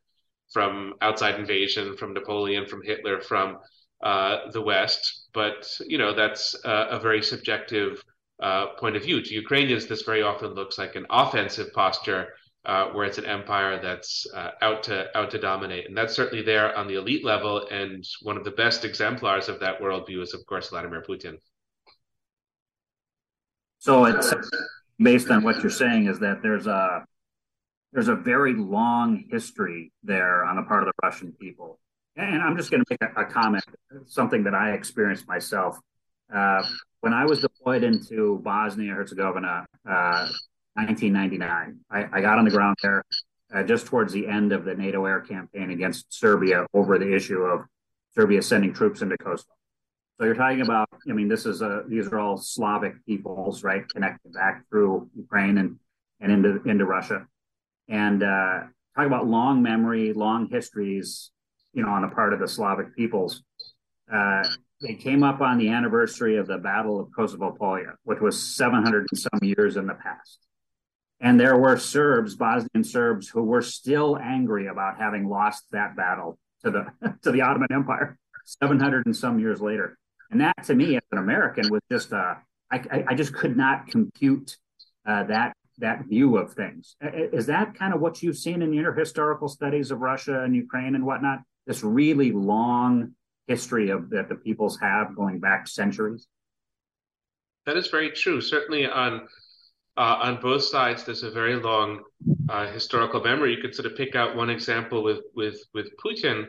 from 0.53 0.95
outside 1.01 1.39
invasion, 1.39 1.97
from 1.97 2.13
Napoleon, 2.13 2.67
from 2.67 2.83
Hitler, 2.83 3.21
from 3.21 3.59
uh, 4.03 4.51
the 4.51 4.61
West. 4.61 5.29
But 5.33 5.67
you 5.87 5.99
know 5.99 6.15
that's 6.15 6.57
a, 6.65 6.97
a 6.97 7.01
very 7.01 7.23
subjective 7.23 8.03
uh, 8.43 8.75
point 8.79 8.97
of 8.97 9.03
view. 9.03 9.23
To 9.23 9.35
Ukrainians, 9.35 9.87
this 9.87 10.03
very 10.03 10.23
often 10.23 10.55
looks 10.55 10.77
like 10.77 10.97
an 10.97 11.07
offensive 11.09 11.73
posture, 11.73 12.29
uh, 12.65 12.87
where 12.89 13.07
it's 13.07 13.19
an 13.19 13.25
empire 13.25 13.81
that's 13.81 14.27
uh, 14.35 14.51
out 14.61 14.83
to 14.85 15.17
out 15.17 15.31
to 15.31 15.39
dominate, 15.39 15.89
and 15.89 15.97
that's 15.97 16.15
certainly 16.15 16.45
there 16.45 16.77
on 16.77 16.89
the 16.89 16.95
elite 16.95 17.25
level. 17.25 17.67
And 17.69 18.05
one 18.23 18.37
of 18.37 18.45
the 18.45 18.51
best 18.51 18.85
exemplars 18.85 19.49
of 19.49 19.61
that 19.61 19.81
worldview 19.81 20.21
is, 20.23 20.35
of 20.35 20.45
course, 20.47 20.69
Vladimir 20.69 21.03
Putin. 21.09 21.37
So 23.79 24.05
it's 24.05 24.33
based 24.99 25.31
on 25.31 25.43
what 25.43 25.61
you're 25.63 25.71
saying 25.71 26.07
is 26.07 26.19
that 26.21 26.43
there's 26.43 26.67
a 26.67 27.05
there's 27.93 28.09
a 28.09 28.15
very 28.15 28.55
long 28.55 29.25
history 29.31 29.93
there 30.03 30.45
on 30.45 30.57
the 30.57 30.63
part 30.63 30.83
of 30.83 30.87
the 30.87 30.93
Russian 31.03 31.33
people. 31.41 31.79
And 32.17 32.43
I'm 32.43 32.57
just 32.57 32.71
going 32.71 32.83
to 32.83 32.87
make 32.91 33.03
a, 33.03 33.23
a, 33.23 33.25
comment, 33.25 33.65
something 34.07 34.45
that 34.45 34.55
I 34.55 34.73
experienced 34.73 35.27
myself. 35.27 35.79
Uh, 36.35 36.63
when 37.03 37.13
I 37.13 37.25
was 37.25 37.41
deployed 37.41 37.83
into 37.83 38.41
Bosnia 38.45 38.95
Herzegovina, 38.95 39.67
uh, 39.85 40.29
1999, 40.75 41.81
I, 41.91 42.07
I, 42.13 42.21
got 42.21 42.39
on 42.39 42.45
the 42.45 42.51
ground 42.51 42.77
there 42.81 43.05
uh, 43.53 43.65
just 43.65 43.87
towards 43.87 44.13
the 44.13 44.29
end 44.29 44.53
of 44.53 44.65
the 44.65 44.75
NATO 44.75 45.05
air 45.05 45.21
campaign 45.21 45.71
against 45.71 46.15
Serbia 46.15 46.65
over 46.73 46.99
the 46.99 47.13
issue 47.13 47.41
of 47.41 47.63
Serbia 48.15 48.41
sending 48.41 48.73
troops 48.73 49.03
into 49.03 49.19
Kosovo. 49.19 49.53
So 50.19 50.27
you're 50.27 50.37
talking 50.37 50.61
about, 50.61 50.89
I 51.11 51.13
mean, 51.13 51.27
this 51.27 51.45
is 51.45 51.61
a 51.61 51.83
these 51.89 52.07
are 52.07 52.21
all 52.21 52.37
Slavic 52.37 53.05
peoples, 53.05 53.65
right, 53.65 53.83
connected 53.89 54.33
back 54.33 54.63
through 54.71 55.11
Ukraine 55.17 55.59
and 55.59 55.79
and 56.21 56.31
into 56.31 56.63
into 56.71 56.85
Russia, 56.85 57.27
and 57.89 58.23
uh, 58.23 58.61
talk 58.95 59.07
about 59.07 59.27
long 59.27 59.61
memory, 59.61 60.13
long 60.13 60.49
histories, 60.49 61.33
you 61.73 61.83
know, 61.83 61.91
on 61.91 62.03
the 62.03 62.09
part 62.09 62.33
of 62.33 62.39
the 62.39 62.47
Slavic 62.47 62.95
peoples. 62.95 63.43
Uh, 64.13 64.45
they 64.83 64.95
came 64.95 65.23
up 65.23 65.41
on 65.41 65.59
the 65.59 65.69
anniversary 65.69 66.37
of 66.37 66.47
the 66.47 66.59
Battle 66.59 67.01
of 67.01 67.09
Kosovo 67.15 67.57
Polje, 67.59 67.95
which 68.03 68.21
was 68.21 68.57
700 68.57 69.07
and 69.11 69.19
some 69.19 69.41
years 69.43 69.77
in 69.77 69.87
the 69.87 69.95
past. 69.95 70.39
And 71.21 71.39
there 71.39 71.57
were 71.57 71.77
Serbs, 71.77 72.35
Bosnian 72.35 72.83
Serbs, 72.83 73.29
who 73.29 73.45
were 73.45 73.63
still 73.63 74.19
angry 74.19 74.67
about 74.67 74.99
having 74.99 75.29
lost 75.29 75.65
that 75.71 75.97
battle 75.97 76.39
to 76.65 76.71
the 76.71 77.15
to 77.23 77.31
the 77.31 77.43
Ottoman 77.43 77.69
Empire 77.73 78.19
700 78.61 79.07
and 79.07 79.17
some 79.17 79.39
years 79.39 79.61
later. 79.61 79.97
And 80.31 80.41
that 80.41 80.65
to 80.65 80.75
me 80.75 80.97
as 80.97 81.03
an 81.13 81.19
American 81.19 81.71
was 81.71 81.83
just, 81.91 82.13
uh, 82.13 82.35
I, 82.71 83.05
I 83.09 83.15
just 83.15 83.35
could 83.35 83.57
not 83.57 83.87
compute 83.87 84.57
uh, 85.07 85.25
that 85.25 85.55
that 85.79 86.05
view 86.07 86.37
of 86.37 86.53
things. 86.53 86.97
Is 87.01 87.47
that 87.47 87.75
kind 87.75 87.95
of 87.95 88.01
what 88.01 88.23
you've 88.23 88.37
seen 88.37 88.63
in 88.63 88.73
your 88.73 88.93
historical 88.93 89.49
studies 89.49 89.91
of 89.91 90.01
Russia 90.01 90.43
and 90.43 90.55
Ukraine 90.55 90.95
and 90.95 91.05
whatnot? 91.05 91.41
This 91.67 91.83
really 91.83 92.33
long 92.33 93.15
history 93.49 93.91
of 93.91 94.11
that 94.11 94.29
the 94.29 94.35
peoples 94.35 94.79
have 94.81 95.17
going 95.17 95.41
back 95.41 95.69
centuries. 95.69 96.27
That 97.67 97.77
is 97.77 97.89
very 97.89 98.11
true. 98.11 98.41
Certainly 98.41 98.87
on 98.87 99.29
uh, 99.97 100.17
on 100.23 100.41
both 100.41 100.63
sides, 100.63 101.05
there's 101.05 101.23
a 101.23 101.31
very 101.31 101.57
long 101.57 102.03
uh, 102.49 102.67
historical 102.73 103.23
memory. 103.23 103.55
You 103.55 103.61
could 103.61 103.75
sort 103.75 103.87
of 103.87 103.97
pick 103.97 104.15
out 104.17 104.37
one 104.37 104.51
example 104.51 105.03
with 105.03 105.21
with 105.35 105.63
with 105.75 105.89
Putin 106.05 106.47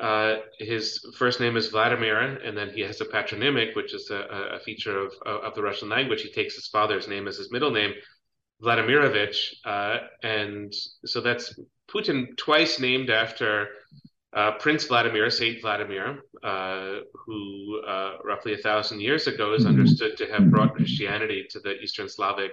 uh, 0.00 0.36
his 0.58 1.00
first 1.16 1.40
name 1.40 1.56
is 1.56 1.68
Vladimir, 1.68 2.18
and 2.18 2.56
then 2.56 2.68
he 2.70 2.80
has 2.82 3.00
a 3.00 3.04
patronymic, 3.04 3.74
which 3.74 3.94
is 3.94 4.10
a, 4.10 4.56
a 4.56 4.60
feature 4.60 4.98
of, 4.98 5.12
of 5.24 5.54
the 5.54 5.62
Russian 5.62 5.88
language. 5.88 6.22
He 6.22 6.32
takes 6.32 6.54
his 6.54 6.68
father's 6.68 7.08
name 7.08 7.26
as 7.26 7.38
his 7.38 7.50
middle 7.50 7.70
name, 7.70 7.94
Vladimirovich, 8.62 9.54
uh, 9.64 9.98
and 10.22 10.72
so 11.06 11.20
that's 11.20 11.58
Putin 11.90 12.36
twice 12.36 12.78
named 12.78 13.08
after 13.08 13.68
uh, 14.32 14.52
Prince 14.58 14.84
Vladimir, 14.84 15.30
Saint 15.30 15.60
Vladimir, 15.60 16.20
uh, 16.42 17.00
who 17.14 17.82
uh, 17.86 18.18
roughly 18.24 18.54
a 18.54 18.58
thousand 18.58 19.00
years 19.00 19.26
ago 19.26 19.54
is 19.54 19.66
understood 19.66 20.16
to 20.16 20.26
have 20.26 20.50
brought 20.50 20.74
Christianity 20.74 21.46
to 21.50 21.60
the 21.60 21.80
Eastern 21.80 22.08
Slavic 22.08 22.52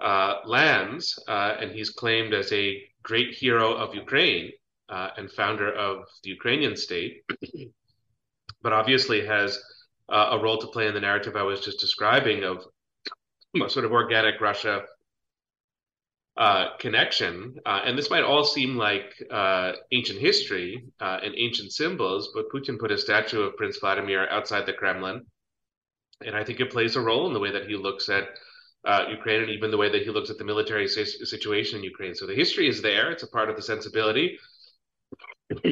uh, 0.00 0.36
lands, 0.44 1.18
and 1.28 1.70
he's 1.72 1.90
claimed 1.90 2.34
as 2.34 2.52
a 2.52 2.82
great 3.02 3.34
hero 3.34 3.74
of 3.74 3.94
Ukraine 3.94 4.52
uh, 4.88 5.10
and 5.16 5.30
founder 5.30 5.72
of 5.72 6.06
the 6.22 6.30
Ukrainian 6.30 6.76
state, 6.76 7.22
but 8.62 8.72
obviously 8.72 9.24
has 9.24 9.58
uh, 10.08 10.28
a 10.32 10.38
role 10.38 10.58
to 10.58 10.66
play 10.68 10.86
in 10.86 10.94
the 10.94 11.00
narrative 11.00 11.36
I 11.36 11.42
was 11.42 11.60
just 11.60 11.80
describing 11.80 12.44
of 12.44 12.64
sort 13.68 13.84
of 13.84 13.92
organic 13.92 14.40
Russia 14.40 14.82
uh, 16.38 16.76
connection. 16.78 17.56
Uh, 17.66 17.80
and 17.84 17.98
this 17.98 18.10
might 18.10 18.22
all 18.22 18.44
seem 18.44 18.76
like 18.76 19.12
uh, 19.28 19.72
ancient 19.90 20.20
history 20.20 20.84
uh, 21.00 21.18
and 21.20 21.34
ancient 21.36 21.72
symbols, 21.72 22.30
but 22.32 22.48
Putin 22.48 22.78
put 22.78 22.92
a 22.92 22.96
statue 22.96 23.40
of 23.40 23.56
Prince 23.56 23.78
Vladimir 23.78 24.28
outside 24.30 24.64
the 24.64 24.72
Kremlin. 24.72 25.26
And 26.24 26.36
I 26.36 26.44
think 26.44 26.60
it 26.60 26.70
plays 26.70 26.94
a 26.94 27.00
role 27.00 27.26
in 27.26 27.32
the 27.32 27.40
way 27.40 27.50
that 27.50 27.66
he 27.66 27.74
looks 27.74 28.08
at 28.08 28.28
uh, 28.86 29.06
Ukraine 29.10 29.42
and 29.42 29.50
even 29.50 29.72
the 29.72 29.76
way 29.76 29.90
that 29.90 30.02
he 30.02 30.10
looks 30.10 30.30
at 30.30 30.38
the 30.38 30.44
military 30.44 30.86
situation 30.86 31.78
in 31.78 31.84
Ukraine. 31.84 32.14
So 32.14 32.24
the 32.24 32.36
history 32.36 32.68
is 32.68 32.80
there, 32.82 33.10
it's 33.10 33.24
a 33.24 33.28
part 33.28 33.50
of 33.50 33.56
the 33.56 33.62
sensibility. 33.62 34.38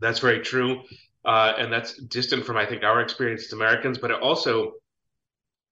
That's 0.00 0.18
very 0.18 0.40
true. 0.40 0.82
And 1.24 1.72
that's 1.72 1.96
distant 2.04 2.44
from, 2.44 2.56
I 2.56 2.64
think, 2.66 2.84
our 2.84 3.00
experience 3.00 3.46
as 3.46 3.52
Americans, 3.52 3.98
but 3.98 4.10
it 4.10 4.20
also 4.20 4.74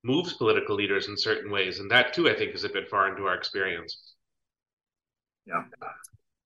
moves 0.06 0.34
political 0.34 0.76
leaders 0.76 1.08
in 1.08 1.16
certain 1.16 1.50
ways. 1.50 1.80
And 1.80 1.90
that, 1.90 2.14
too, 2.14 2.30
I 2.30 2.34
think, 2.34 2.54
is 2.54 2.62
a 2.64 2.68
bit 2.68 2.88
foreign 2.88 3.16
to 3.16 3.26
our 3.26 3.34
experience. 3.34 4.14
Yeah. 5.46 5.64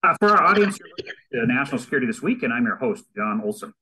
Uh, 0.03 0.17
for 0.19 0.31
our 0.31 0.43
audience, 0.43 0.79
the 1.31 1.45
National 1.47 1.79
Security 1.79 2.07
This 2.07 2.23
Week, 2.23 2.43
and 2.43 2.51
I'm 2.53 2.65
your 2.65 2.77
host, 2.77 3.05
John 3.15 3.43
Olson. 3.45 3.75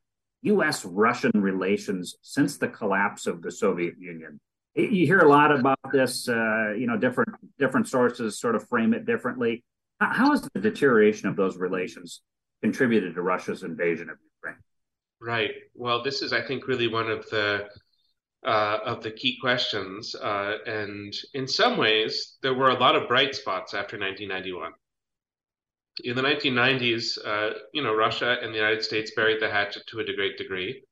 U.S. 0.44 0.84
Russian 0.84 1.32
relations 1.34 2.16
since 2.22 2.58
the 2.58 2.68
collapse 2.68 3.26
of 3.26 3.42
the 3.42 3.50
Soviet 3.50 3.94
Union? 3.98 4.40
You 4.74 5.06
hear 5.06 5.20
a 5.20 5.28
lot 5.28 5.56
about 5.56 5.78
this, 5.92 6.28
uh, 6.28 6.72
you 6.72 6.86
know, 6.86 6.96
different 6.96 7.30
different 7.58 7.88
sources 7.88 8.38
sort 8.38 8.54
of 8.54 8.68
frame 8.68 8.92
it 8.92 9.06
differently. 9.06 9.62
How 10.00 10.32
has 10.32 10.48
the 10.52 10.60
deterioration 10.60 11.28
of 11.28 11.36
those 11.36 11.56
relations 11.56 12.20
contributed 12.62 13.14
to 13.14 13.22
Russia's 13.22 13.62
invasion 13.62 14.10
of 14.10 14.18
Ukraine? 14.36 14.60
Right. 15.20 15.52
Well, 15.74 16.02
this 16.02 16.22
is, 16.22 16.32
I 16.32 16.42
think, 16.42 16.66
really 16.66 16.88
one 16.88 17.08
of 17.08 17.28
the 17.30 17.68
uh, 18.44 18.78
of 18.84 19.02
the 19.02 19.12
key 19.12 19.38
questions. 19.40 20.14
Uh, 20.14 20.58
and 20.66 21.14
in 21.32 21.48
some 21.48 21.78
ways, 21.78 22.36
there 22.42 22.54
were 22.54 22.70
a 22.70 22.78
lot 22.78 22.96
of 22.96 23.08
bright 23.08 23.34
spots 23.34 23.72
after 23.72 23.98
1991 23.98 24.72
in 26.02 26.16
the 26.16 26.22
1990s, 26.22 27.18
uh, 27.24 27.54
you 27.72 27.82
know, 27.82 27.94
Russia 27.94 28.36
and 28.42 28.52
the 28.52 28.58
United 28.58 28.82
States 28.82 29.12
buried 29.14 29.40
the 29.40 29.48
hatchet 29.48 29.86
to 29.88 30.00
a 30.00 30.04
great 30.04 30.36
degree. 30.36 30.82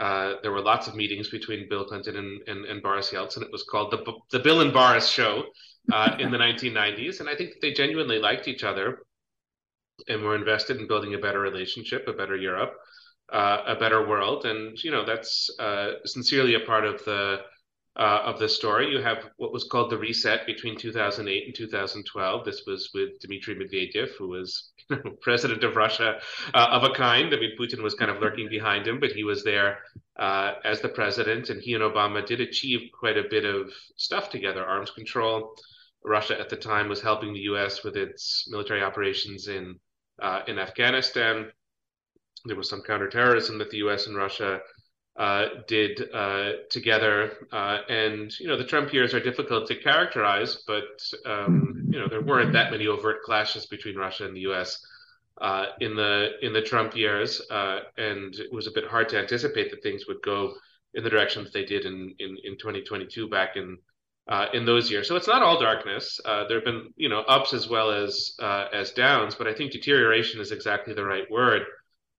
Uh, 0.00 0.34
there 0.42 0.52
were 0.52 0.60
lots 0.60 0.86
of 0.86 0.94
meetings 0.94 1.28
between 1.28 1.68
Bill 1.68 1.84
Clinton 1.84 2.16
and, 2.16 2.40
and, 2.46 2.64
and, 2.64 2.82
Boris 2.82 3.10
Yeltsin. 3.10 3.42
It 3.42 3.50
was 3.50 3.64
called 3.64 3.90
the, 3.90 4.12
the 4.30 4.38
Bill 4.38 4.60
and 4.60 4.72
Boris 4.72 5.08
Show 5.08 5.44
uh, 5.92 6.16
in 6.20 6.30
the 6.30 6.38
1990s. 6.38 7.18
And 7.18 7.28
I 7.28 7.34
think 7.34 7.54
they 7.60 7.72
genuinely 7.72 8.20
liked 8.20 8.46
each 8.46 8.62
other 8.62 9.00
and 10.06 10.22
were 10.22 10.36
invested 10.36 10.76
in 10.76 10.86
building 10.86 11.14
a 11.14 11.18
better 11.18 11.40
relationship, 11.40 12.06
a 12.06 12.12
better 12.12 12.36
Europe, 12.36 12.74
uh, 13.32 13.62
a 13.66 13.74
better 13.74 14.06
world. 14.06 14.44
And, 14.44 14.82
you 14.82 14.92
know, 14.92 15.04
that's 15.04 15.50
uh, 15.58 15.94
sincerely 16.04 16.54
a 16.54 16.60
part 16.60 16.84
of 16.84 17.04
the 17.04 17.40
uh, 17.98 18.22
of 18.24 18.38
the 18.38 18.48
story. 18.48 18.90
You 18.90 19.02
have 19.02 19.28
what 19.36 19.52
was 19.52 19.64
called 19.64 19.90
the 19.90 19.98
reset 19.98 20.46
between 20.46 20.78
2008 20.78 21.46
and 21.46 21.54
2012. 21.54 22.44
This 22.44 22.62
was 22.66 22.90
with 22.94 23.18
Dmitry 23.20 23.56
Medvedev, 23.56 24.10
who 24.18 24.28
was 24.28 24.70
president 25.20 25.64
of 25.64 25.76
Russia 25.76 26.20
uh, 26.54 26.68
of 26.70 26.84
a 26.84 26.94
kind. 26.94 27.34
I 27.34 27.38
mean, 27.38 27.56
Putin 27.58 27.82
was 27.82 27.94
kind 27.94 28.10
of 28.10 28.22
lurking 28.22 28.48
behind 28.48 28.86
him, 28.86 29.00
but 29.00 29.12
he 29.12 29.24
was 29.24 29.42
there 29.42 29.78
uh, 30.18 30.54
as 30.64 30.80
the 30.80 30.88
president, 30.88 31.50
and 31.50 31.60
he 31.60 31.74
and 31.74 31.82
Obama 31.82 32.24
did 32.24 32.40
achieve 32.40 32.90
quite 32.98 33.18
a 33.18 33.28
bit 33.28 33.44
of 33.44 33.72
stuff 33.96 34.30
together 34.30 34.64
arms 34.64 34.90
control. 34.90 35.54
Russia 36.04 36.38
at 36.38 36.48
the 36.48 36.56
time 36.56 36.88
was 36.88 37.02
helping 37.02 37.32
the 37.32 37.40
U.S. 37.40 37.82
with 37.82 37.96
its 37.96 38.46
military 38.48 38.82
operations 38.82 39.48
in 39.48 39.78
uh, 40.22 40.42
in 40.46 40.58
Afghanistan. 40.58 41.50
There 42.44 42.56
was 42.56 42.70
some 42.70 42.82
counterterrorism 42.82 43.58
that 43.58 43.70
the 43.70 43.78
U.S. 43.78 44.06
and 44.06 44.16
Russia 44.16 44.60
did 45.66 46.14
uh, 46.14 46.52
together. 46.70 47.32
Uh, 47.52 47.78
and 47.88 48.38
you 48.38 48.46
know, 48.46 48.56
the 48.56 48.64
Trump 48.64 48.92
years 48.92 49.14
are 49.14 49.20
difficult 49.20 49.66
to 49.66 49.74
characterize, 49.74 50.62
but 50.66 51.02
um, 51.26 51.74
mm-hmm. 51.76 51.92
you 51.92 51.98
know, 51.98 52.08
there 52.08 52.22
weren't 52.22 52.52
that 52.52 52.70
many 52.70 52.86
overt 52.86 53.22
clashes 53.22 53.66
between 53.66 53.96
Russia 53.96 54.26
and 54.26 54.36
the 54.36 54.40
U.S. 54.42 54.84
Uh, 55.40 55.66
in 55.80 55.96
the 55.96 56.30
in 56.42 56.52
the 56.52 56.62
Trump 56.62 56.96
years, 56.96 57.40
uh, 57.50 57.80
and 57.96 58.34
it 58.36 58.52
was 58.52 58.66
a 58.66 58.72
bit 58.72 58.86
hard 58.86 59.08
to 59.08 59.18
anticipate 59.18 59.70
that 59.70 59.82
things 59.82 60.06
would 60.06 60.22
go 60.22 60.54
in 60.94 61.02
the 61.02 61.10
direction 61.10 61.42
that 61.42 61.52
they 61.52 61.64
did 61.64 61.84
in 61.84 62.14
in, 62.18 62.36
in 62.44 62.56
2022 62.58 63.28
back 63.28 63.56
in. 63.56 63.76
in 64.52 64.64
those 64.66 64.90
years, 64.90 65.08
so 65.08 65.16
it's 65.16 65.26
not 65.26 65.42
all 65.42 65.58
darkness. 65.58 66.20
there 66.24 66.58
have 66.58 66.64
been, 66.64 66.92
you 66.96 67.08
know, 67.08 67.20
ups 67.20 67.54
as 67.54 67.68
well 67.68 67.90
as 67.90 68.36
as 68.72 68.92
downs, 68.92 69.34
but 69.34 69.48
I 69.48 69.54
think 69.54 69.72
deterioration 69.72 70.40
is 70.40 70.52
exactly 70.52 70.94
the 70.94 71.04
right 71.04 71.28
word 71.30 71.62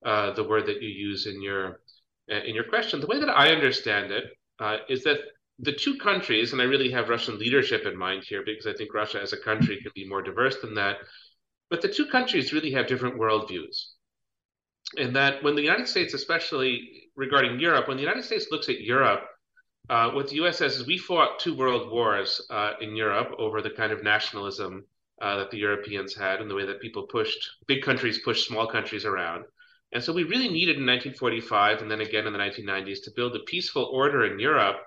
uh, 0.06 0.32
the 0.34 0.44
word 0.44 0.65
that 0.65 0.82
you 0.82 0.89
use 0.89 1.25
in 1.25 1.41
your 1.41 1.82
in 2.29 2.55
your 2.55 2.63
question. 2.65 3.00
The 3.00 3.07
way 3.07 3.19
that 3.19 3.29
I 3.29 3.50
understand 3.50 4.12
it 4.12 4.25
uh, 4.59 4.77
is 4.88 5.03
that 5.03 5.19
the 5.59 5.74
two 5.74 5.98
countries, 5.98 6.53
and 6.53 6.62
I 6.62 6.65
really 6.65 6.91
have 6.91 7.09
Russian 7.09 7.38
leadership 7.38 7.86
in 7.86 7.98
mind 7.98 8.24
here 8.24 8.43
because 8.45 8.65
I 8.65 8.74
think 8.74 8.93
Russia 8.93 9.21
as 9.21 9.33
a 9.33 9.38
country 9.38 9.81
can 9.81 9.91
be 9.93 10.07
more 10.07 10.21
diverse 10.21 10.57
than 10.62 10.74
that. 10.75 10.98
But 11.69 11.81
the 11.81 11.89
two 11.89 12.07
countries 12.07 12.53
really 12.53 12.71
have 12.71 12.88
different 12.88 13.19
worldviews. 13.19 13.86
And 14.98 15.15
that 15.15 15.43
when 15.43 15.55
the 15.55 15.62
United 15.62 15.88
States, 15.88 16.13
especially 16.13 17.09
regarding 17.15 17.59
Europe, 17.59 17.88
when 17.88 17.98
the 17.98 18.03
United 18.03 18.24
States 18.24 18.48
looks 18.50 18.69
at 18.69 18.81
Europe, 18.81 19.25
uh, 19.89 20.12
what 20.12 20.29
the 20.29 20.36
US 20.38 20.57
says 20.57 20.77
is 20.77 20.88
we 20.88 20.98
fought 20.98 21.39
two 21.39 21.55
world 21.55 21.91
wars 21.91 22.41
uh, 22.50 22.74
in 22.79 22.95
Europe 22.95 23.36
over 23.38 23.62
the 23.62 23.69
kind 23.69 23.91
of 23.91 24.03
nationalism 24.03 24.86
uh, 25.21 25.38
that 25.38 25.51
the 25.51 25.57
Europeans 25.57 26.15
had 26.15 26.41
and 26.41 26.50
the 26.50 26.55
way 26.55 26.65
that 26.65 26.79
people 26.79 27.03
pushed, 27.03 27.50
big 27.67 27.83
countries 27.83 28.19
pushed 28.19 28.48
small 28.48 28.67
countries 28.67 29.05
around. 29.05 29.43
And 29.91 30.03
so 30.03 30.13
we 30.13 30.24
really 30.24 30.50
needed 30.50 30.77
in 30.77 30.86
1945 30.86 31.81
and 31.81 31.89
then 31.89 32.01
again 32.01 32.27
in 32.27 32.34
the 32.34 32.39
1990s 32.39 33.03
to 33.03 33.12
build 33.15 33.36
a 33.36 33.39
peaceful 33.39 33.89
order 33.91 34.25
in 34.25 34.39
Europe 34.39 34.77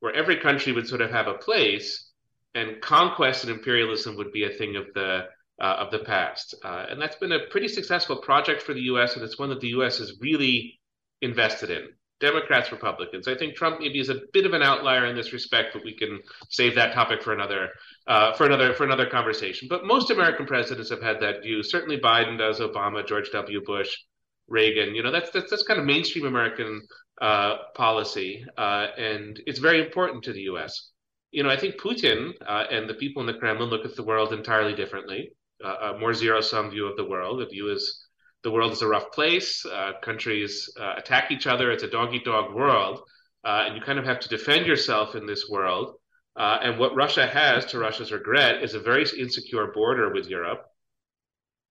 where 0.00 0.14
every 0.14 0.36
country 0.36 0.72
would 0.72 0.86
sort 0.86 1.00
of 1.00 1.10
have 1.10 1.26
a 1.26 1.34
place 1.34 2.10
and 2.54 2.80
conquest 2.80 3.44
and 3.44 3.52
imperialism 3.52 4.16
would 4.16 4.32
be 4.32 4.44
a 4.44 4.50
thing 4.50 4.76
of 4.76 4.86
the 4.94 5.24
uh, 5.60 5.76
of 5.78 5.90
the 5.90 6.00
past. 6.00 6.54
Uh, 6.64 6.86
and 6.88 7.00
that's 7.00 7.16
been 7.16 7.32
a 7.32 7.46
pretty 7.50 7.68
successful 7.68 8.16
project 8.16 8.62
for 8.62 8.74
the 8.74 8.82
US, 8.82 9.14
and 9.14 9.24
it's 9.24 9.38
one 9.38 9.50
that 9.50 9.60
the 9.60 9.68
US 9.68 10.00
is 10.00 10.18
really 10.20 10.80
invested 11.20 11.70
in. 11.70 11.88
Democrats, 12.20 12.72
Republicans. 12.72 13.28
I 13.28 13.36
think 13.36 13.54
Trump 13.54 13.80
maybe 13.80 13.98
is 13.98 14.08
a 14.08 14.20
bit 14.32 14.46
of 14.46 14.52
an 14.52 14.62
outlier 14.62 15.06
in 15.06 15.16
this 15.16 15.32
respect, 15.32 15.70
but 15.74 15.84
we 15.84 15.94
can 15.94 16.20
save 16.48 16.74
that 16.76 16.94
topic 16.94 17.22
for 17.22 17.32
another 17.32 17.70
uh, 18.06 18.32
for 18.34 18.46
another 18.46 18.72
for 18.74 18.84
another 18.84 19.06
conversation. 19.06 19.68
But 19.68 19.84
most 19.84 20.10
American 20.10 20.46
presidents 20.46 20.90
have 20.90 21.02
had 21.02 21.20
that 21.20 21.42
view. 21.42 21.62
Certainly, 21.62 22.00
Biden 22.00 22.38
does, 22.38 22.60
Obama, 22.60 23.06
George 23.06 23.30
W. 23.32 23.60
Bush, 23.64 23.96
Reagan. 24.48 24.94
You 24.94 25.02
know, 25.02 25.10
that's 25.10 25.30
that's, 25.30 25.50
that's 25.50 25.62
kind 25.62 25.80
of 25.80 25.86
mainstream 25.86 26.26
American 26.26 26.82
uh, 27.20 27.56
policy, 27.74 28.44
uh, 28.56 28.88
and 28.98 29.40
it's 29.46 29.58
very 29.58 29.80
important 29.80 30.24
to 30.24 30.32
the 30.32 30.42
U.S. 30.42 30.90
You 31.30 31.42
know, 31.42 31.50
I 31.50 31.56
think 31.56 31.80
Putin 31.80 32.32
uh, 32.46 32.64
and 32.70 32.88
the 32.88 32.94
people 32.94 33.20
in 33.20 33.26
the 33.26 33.38
Kremlin 33.38 33.70
look 33.70 33.84
at 33.84 33.96
the 33.96 34.04
world 34.04 34.32
entirely 34.32 34.74
differently. 34.74 35.30
Uh, 35.64 35.94
a 35.94 35.98
more 35.98 36.12
zero-sum 36.12 36.70
view 36.70 36.86
of 36.86 36.96
the 36.96 37.04
world. 37.04 37.40
The 37.40 37.46
view 37.46 37.70
is 37.70 38.06
the 38.42 38.50
world 38.50 38.72
is 38.72 38.82
a 38.82 38.88
rough 38.88 39.10
place. 39.12 39.64
Uh, 39.64 39.92
countries 40.02 40.68
uh, 40.78 40.94
attack 40.96 41.30
each 41.30 41.46
other. 41.46 41.70
It's 41.70 41.82
a 41.82 41.90
dog-eat-dog 41.90 42.54
world, 42.54 43.00
and 43.44 43.74
you 43.74 43.80
kind 43.80 43.98
of 43.98 44.04
have 44.04 44.20
to 44.20 44.28
defend 44.28 44.66
yourself 44.66 45.14
in 45.14 45.26
this 45.26 45.48
world. 45.48 45.94
and 46.36 46.78
what 46.78 46.94
Russia 46.94 47.26
has, 47.26 47.64
to 47.66 47.78
Russia's 47.78 48.12
regret, 48.12 48.62
is 48.62 48.74
a 48.74 48.80
very 48.80 49.06
insecure 49.18 49.68
border 49.72 50.12
with 50.12 50.28
Europe 50.28 50.66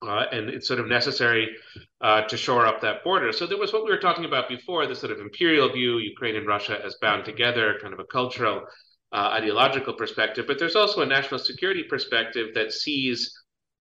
uh, 0.07 0.25
and 0.31 0.49
it's 0.49 0.67
sort 0.67 0.79
of 0.79 0.87
necessary 0.87 1.55
uh, 2.01 2.21
to 2.23 2.37
shore 2.37 2.65
up 2.65 2.81
that 2.81 3.03
border. 3.03 3.31
So 3.31 3.45
there 3.45 3.57
was 3.57 3.73
what 3.73 3.83
we 3.83 3.91
were 3.91 3.97
talking 3.97 4.25
about 4.25 4.49
before, 4.49 4.85
the 4.85 4.95
sort 4.95 5.11
of 5.11 5.19
imperial 5.19 5.71
view, 5.71 5.97
Ukraine 5.99 6.35
and 6.35 6.47
Russia 6.47 6.79
as 6.83 6.95
bound 7.01 7.25
together, 7.25 7.77
kind 7.81 7.93
of 7.93 7.99
a 7.99 8.05
cultural, 8.05 8.63
uh, 9.11 9.29
ideological 9.33 9.93
perspective. 9.93 10.45
But 10.47 10.59
there's 10.59 10.75
also 10.75 11.01
a 11.01 11.05
national 11.05 11.39
security 11.39 11.83
perspective 11.83 12.49
that 12.55 12.73
sees 12.73 13.31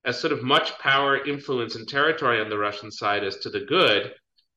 as 0.05 0.19
sort 0.19 0.33
of 0.33 0.43
much 0.43 0.79
power, 0.79 1.25
influence, 1.25 1.77
and 1.77 1.89
territory 1.89 2.41
on 2.41 2.49
the 2.49 2.59
Russian 2.59 2.91
side 2.91 3.25
as 3.25 3.37
to 3.39 3.51
the 3.51 3.61
good. 3.61 4.13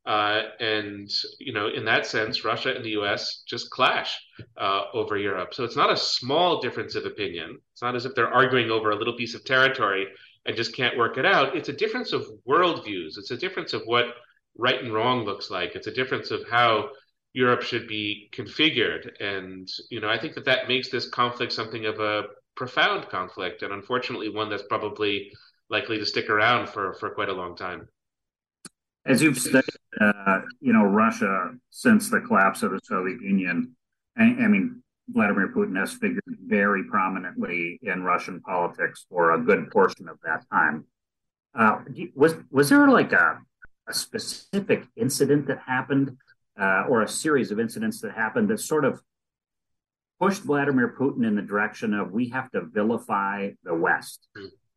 Uh, 0.06 0.44
and 0.60 1.10
you 1.40 1.52
know, 1.52 1.68
in 1.68 1.86
that 1.86 2.06
sense, 2.06 2.46
Russia 2.46 2.76
and 2.76 2.86
the 2.86 2.92
U.S. 2.92 3.42
just 3.48 3.72
clash 3.72 4.20
uh, 4.56 4.84
over 4.94 5.18
Europe. 5.18 5.56
So 5.56 5.64
it's 5.64 5.76
not 5.76 5.92
a 5.92 5.98
small 5.98 6.62
difference 6.62 6.94
of 6.94 7.06
opinion. 7.06 7.58
It's 7.74 7.82
not 7.82 7.96
as 7.96 8.06
if 8.06 8.14
they're 8.14 8.32
arguing 8.32 8.70
over 8.70 8.92
a 8.92 8.96
little 8.96 9.16
piece 9.16 9.34
of 9.34 9.44
territory 9.46 10.08
and 10.46 10.56
just 10.56 10.76
can't 10.76 10.98
work 10.98 11.18
it 11.18 11.26
out. 11.26 11.56
It's 11.56 11.70
a 11.70 11.74
difference 11.74 12.14
of 12.14 12.28
worldviews. 12.48 13.18
It's 13.18 13.32
a 13.32 13.38
difference 13.38 13.74
of 13.74 13.82
what 13.86 14.06
right 14.58 14.82
and 14.82 14.94
wrong 14.94 15.26
looks 15.26 15.50
like. 15.50 15.76
It's 15.76 15.88
a 15.88 15.94
difference 15.94 16.32
of 16.32 16.48
how 16.50 16.90
Europe 17.34 17.62
should 17.62 17.88
be 17.88 18.30
configured. 18.34 19.10
And, 19.20 19.68
you 19.90 20.00
know, 20.00 20.10
I 20.10 20.18
think 20.20 20.36
that 20.36 20.46
that 20.46 20.68
makes 20.68 20.90
this 20.90 21.10
conflict 21.10 21.52
something 21.52 21.86
of 21.86 22.00
a 22.00 22.24
profound 22.56 23.10
conflict, 23.10 23.64
and 23.64 23.74
unfortunately, 23.74 24.30
one 24.30 24.50
that's 24.50 24.64
probably 24.64 25.32
likely 25.70 25.98
to 25.98 26.06
stick 26.06 26.30
around 26.30 26.70
for, 26.70 26.94
for 26.94 27.10
quite 27.10 27.28
a 27.28 27.34
long 27.34 27.56
time. 27.56 27.88
As 29.06 29.22
you've 29.22 29.38
studied, 29.38 29.76
uh, 30.00 30.40
you 30.62 30.74
know, 30.74 30.84
Russia 30.84 31.52
since 31.70 32.10
the 32.10 32.22
collapse 32.22 32.64
of 32.64 32.72
the 32.72 32.80
Soviet 32.84 33.22
Union, 33.22 33.76
I, 34.18 34.24
I 34.24 34.48
mean, 34.48 34.82
Vladimir 35.08 35.50
Putin 35.50 35.78
has 35.78 35.94
figured 35.94 36.24
very 36.28 36.84
prominently 36.84 37.80
in 37.84 38.04
Russian 38.04 38.42
politics 38.42 39.06
for 39.10 39.32
a 39.32 39.40
good 39.40 39.70
portion 39.72 40.10
of 40.10 40.18
that 40.24 40.46
time. 40.52 40.86
Uh, 41.54 41.80
was 42.16 42.36
was 42.52 42.70
there 42.70 42.88
like 42.88 43.14
a, 43.14 43.40
a 43.88 43.94
specific 43.94 44.86
incident 44.96 45.48
that 45.48 45.60
happened, 45.66 46.18
uh, 46.60 46.84
or 46.90 47.04
a 47.04 47.08
series 47.08 47.52
of 47.52 47.60
incidents 47.60 48.02
that 48.02 48.14
happened 48.14 48.50
that 48.50 48.60
sort 48.60 48.84
of 48.84 49.02
pushed 50.20 50.44
Vladimir 50.44 50.96
Putin 51.00 51.26
in 51.26 51.36
the 51.36 51.42
direction 51.42 51.94
of 51.94 52.12
we 52.12 52.30
have 52.30 52.50
to 52.52 52.62
vilify 52.62 53.52
the 53.64 53.76
West? 53.76 54.28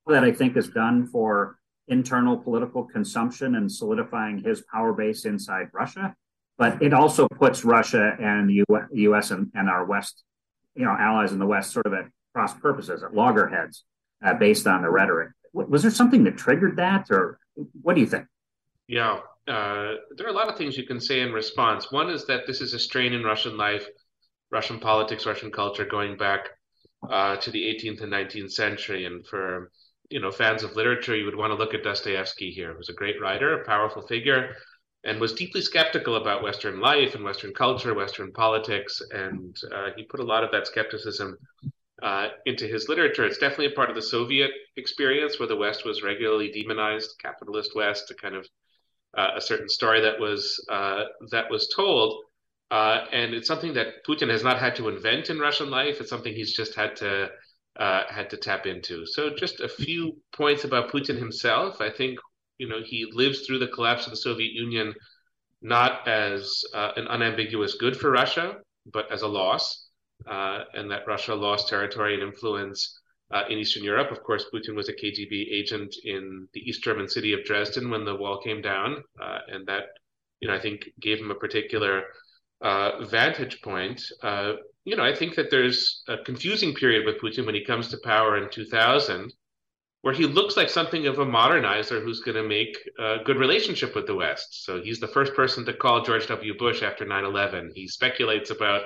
That 0.07 0.25
I 0.25 0.33
think 0.33 0.57
is 0.57 0.69
done 0.69 1.07
for 1.07 1.59
internal 1.89 2.37
political 2.37 2.85
consumption 2.85 3.55
and 3.57 3.71
solidifying 3.71 4.39
his 4.39 4.63
power 4.73 4.93
base 4.93 5.25
inside 5.25 5.69
Russia 5.73 6.15
but 6.59 6.83
it 6.83 6.93
also 6.93 7.29
puts 7.29 7.65
Russia 7.65 8.17
and 8.21 8.51
the 8.51 8.65
U.S. 8.93 9.31
and, 9.31 9.51
and 9.55 9.69
our 9.69 9.85
West, 9.85 10.25
you 10.75 10.85
know, 10.85 10.95
allies 10.99 11.33
in 11.33 11.39
the 11.39 11.47
West, 11.47 11.73
sort 11.73 11.87
of 11.87 11.95
at 11.95 12.07
cross 12.35 12.53
purposes, 12.55 13.03
at 13.03 13.15
loggerheads, 13.15 13.85
uh, 14.25 14.35
based 14.35 14.67
on 14.67 14.83
the 14.83 14.91
rhetoric. 14.91 15.31
Was 15.53 15.83
there 15.83 15.91
something 15.91 16.25
that 16.25 16.37
triggered 16.37 16.77
that, 16.77 17.11
or 17.11 17.39
what 17.81 17.95
do 17.95 18.01
you 18.01 18.07
think? 18.07 18.27
Yeah, 18.89 19.21
uh, 19.47 19.95
there 20.17 20.27
are 20.27 20.31
a 20.31 20.35
lot 20.35 20.49
of 20.49 20.59
things 20.59 20.77
you 20.77 20.87
can 20.87 21.01
say 21.01 21.21
in 21.21 21.33
response. 21.33 21.91
One 21.93 22.11
is 22.11 22.27
that 22.27 22.47
this 22.47 22.61
is 22.61 22.75
a 22.75 22.79
strain 22.79 23.13
in 23.13 23.23
Russian 23.23 23.57
life, 23.57 23.87
Russian 24.51 24.81
politics, 24.81 25.27
Russian 25.27 25.51
culture, 25.51 25.85
going 25.85 26.17
back 26.17 26.49
uh, 27.09 27.37
to 27.37 27.51
the 27.51 27.63
18th 27.63 28.03
and 28.03 28.13
19th 28.13 28.53
century, 28.53 29.05
and 29.05 29.25
for 29.27 29.71
you 30.11 30.21
know 30.21 30.33
fans 30.33 30.65
of 30.65 30.75
literature, 30.75 31.17
you 31.17 31.25
would 31.25 31.37
want 31.37 31.53
to 31.53 31.57
look 31.57 31.73
at 31.73 31.85
Dostoevsky 31.85 32.51
here. 32.51 32.73
He 32.73 32.77
was 32.77 32.89
a 32.89 32.95
great 32.95 33.21
writer, 33.21 33.61
a 33.61 33.65
powerful 33.65 34.03
figure 34.03 34.57
and 35.05 35.21
was 35.21 35.33
deeply 35.33 35.61
skeptical 35.61 36.17
about 36.17 36.43
Western 36.43 36.81
life 36.81 37.15
and 37.15 37.25
Western 37.25 37.55
culture, 37.55 37.95
Western 37.95 38.33
politics, 38.33 39.01
and 39.13 39.57
uh, 39.73 39.89
he 39.97 40.03
put 40.05 40.21
a 40.21 40.25
lot 40.25 40.45
of 40.45 40.51
that 40.51 40.67
skepticism 40.67 41.37
uh, 42.03 42.29
into 42.47 42.67
his 42.67 42.89
literature. 42.89 43.25
It's 43.25 43.39
definitely 43.39 43.67
a 43.67 43.77
part 43.77 43.91
of 43.91 43.97
the 43.97 44.03
Soviet 44.03 44.51
experience 44.77 45.39
where 45.39 45.49
the 45.49 45.57
West 45.57 45.85
was 45.85 46.03
regularly 46.03 46.51
demonized, 46.51 47.15
capitalist 47.21 47.75
West, 47.75 48.11
a 48.11 48.15
kind 48.15 48.35
of 48.35 48.47
uh, 49.17 49.31
a 49.37 49.41
certain 49.41 49.69
story 49.69 50.01
that 50.03 50.21
was 50.21 50.65
uh, 50.71 51.05
that 51.31 51.51
was 51.51 51.73
told. 51.75 52.25
Uh, 52.71 53.07
and 53.13 53.33
it's 53.33 53.49
something 53.49 53.73
that 53.75 54.05
Putin 54.07 54.29
has 54.29 54.45
not 54.45 54.59
had 54.59 54.77
to 54.77 54.89
invent 54.89 55.31
in 55.31 55.39
Russian 55.39 55.71
life. 55.71 56.01
It's 56.01 56.11
something 56.11 56.35
he's 56.35 56.53
just 56.53 56.75
had 56.75 56.97
to 56.97 57.31
uh, 57.79 58.03
had 58.09 58.31
to 58.31 58.37
tap 58.37 58.67
into. 58.67 59.07
So, 59.07 59.31
just 59.35 59.61
a 59.61 59.69
few 59.69 60.17
points 60.33 60.65
about 60.65 60.91
Putin 60.91 61.17
himself. 61.17 61.81
I 61.81 61.91
think 61.91 62.19
you 62.59 62.69
know 62.69 62.81
he 62.85 63.07
lives 63.13 63.47
through 63.47 63.59
the 63.59 63.69
collapse 63.69 64.07
of 64.07 64.11
the 64.11 64.17
Soviet 64.17 64.53
Union 64.53 64.95
not 65.63 66.07
as 66.07 66.65
uh, 66.75 66.93
an 66.97 67.09
unambiguous 67.09 67.75
good 67.75 67.97
for 67.97 68.11
Russia, 68.11 68.57
but 68.93 69.11
as 69.11 69.23
a 69.23 69.27
loss, 69.27 69.89
uh, 70.29 70.61
and 70.75 70.91
that 70.91 71.07
Russia 71.07 71.35
lost 71.35 71.69
territory 71.69 72.15
and 72.15 72.23
influence 72.23 73.01
uh, 73.33 73.43
in 73.49 73.59
Eastern 73.59 73.83
Europe. 73.83 74.11
Of 74.11 74.23
course, 74.23 74.47
Putin 74.53 74.75
was 74.75 74.89
a 74.89 74.93
KGB 74.93 75.53
agent 75.53 75.95
in 76.05 76.49
the 76.55 76.61
East 76.61 76.83
German 76.83 77.09
city 77.09 77.33
of 77.33 77.45
Dresden 77.45 77.91
when 77.91 78.05
the 78.05 78.15
wall 78.15 78.41
came 78.41 78.63
down, 78.63 79.03
uh, 79.21 79.39
and 79.49 79.67
that 79.67 79.85
you 80.41 80.49
know 80.49 80.55
I 80.55 80.61
think 80.61 80.89
gave 81.01 81.19
him 81.19 81.31
a 81.31 81.35
particular 81.35 82.05
uh, 82.61 83.05
vantage 83.07 83.61
point. 83.63 84.03
Uh, 84.23 84.53
you 84.85 84.97
know, 84.97 85.05
I 85.05 85.15
think 85.15 85.35
that 85.35 85.51
there's 85.51 86.03
a 86.09 86.17
confusing 86.19 86.75
period 86.75 87.05
with 87.05 87.21
Putin 87.21 87.45
when 87.45 87.55
he 87.55 87.65
comes 87.65 87.89
to 87.89 87.99
power 88.05 88.43
in 88.43 88.49
2000 88.51 89.33
where 90.03 90.15
he 90.15 90.27
looks 90.27 90.57
like 90.57 90.71
something 90.71 91.07
of 91.07 91.19
a 91.19 91.27
modernizer 91.27 92.03
who's 92.03 92.21
going 92.21 92.37
to 92.37 92.49
make 92.49 92.77
a 92.99 93.17
good 93.25 93.37
relationship 93.37 93.95
with 93.95 94.07
the 94.07 94.15
West. 94.15 94.65
So 94.65 94.81
he's 94.81 95.01
the 95.01 95.09
first 95.09 95.35
person 95.35 95.65
to 95.67 95.73
call 95.73 96.05
George 96.05 96.27
W. 96.29 96.57
Bush 96.57 96.83
after 96.83 97.05
9 97.05 97.25
11. 97.25 97.73
He 97.75 97.89
speculates 97.89 98.51
about 98.51 98.83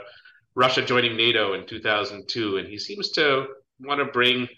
Russia 0.54 0.82
joining 0.82 1.16
NATO 1.16 1.54
in 1.54 1.66
2002, 1.66 2.56
and 2.56 2.68
he 2.68 2.78
seems 2.78 3.10
to 3.10 3.46
want 3.80 4.00
to 4.00 4.06
bring 4.06 4.48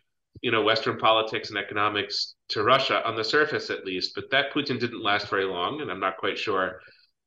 you 0.42 0.50
know 0.50 0.62
Western 0.62 0.98
politics 0.98 1.48
and 1.50 1.58
economics 1.58 2.34
to 2.48 2.62
Russia 2.62 3.06
on 3.06 3.16
the 3.16 3.24
surface, 3.24 3.70
at 3.70 3.84
least. 3.84 4.12
But 4.14 4.30
that 4.30 4.52
Putin 4.52 4.78
didn't 4.78 5.02
last 5.02 5.28
very 5.28 5.44
long, 5.44 5.80
and 5.80 5.90
I'm 5.90 6.00
not 6.00 6.18
quite 6.18 6.38
sure 6.38 6.80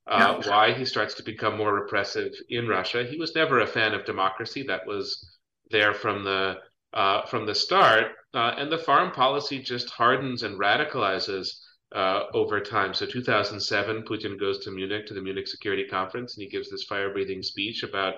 uh, 0.08 0.40
no. 0.42 0.50
why 0.50 0.74
he 0.74 0.86
starts 0.86 1.14
to 1.16 1.24
become 1.24 1.58
more 1.58 1.74
repressive 1.74 2.34
in 2.50 2.68
Russia. 2.68 3.04
He 3.04 3.18
was 3.18 3.36
never 3.36 3.60
a 3.60 3.68
fan 3.68 3.94
of 3.94 4.06
democracy. 4.06 4.64
That 4.64 4.86
was 4.86 5.38
there 5.70 5.94
from 5.94 6.24
the 6.24 6.58
uh, 6.94 7.26
from 7.28 7.46
the 7.46 7.56
start. 7.56 8.08
Uh, 8.34 8.54
and 8.58 8.72
the 8.72 8.78
foreign 8.78 9.12
policy 9.12 9.60
just 9.62 9.90
hardens 9.90 10.44
and 10.44 10.60
radicalizes 10.60 11.50
uh, 11.96 12.24
over 12.34 12.60
time. 12.60 12.94
So 12.94 13.06
2007, 13.06 14.04
Putin 14.04 14.40
goes 14.40 14.60
to 14.60 14.72
Munich 14.72 15.06
to 15.08 15.14
the 15.14 15.22
Munich 15.22 15.48
Security 15.48 15.86
Conference, 15.86 16.36
and 16.36 16.44
he 16.44 16.50
gives 16.50 16.70
this 16.70 16.84
fire-breathing 16.84 17.44
speech 17.44 17.84
about 17.84 18.16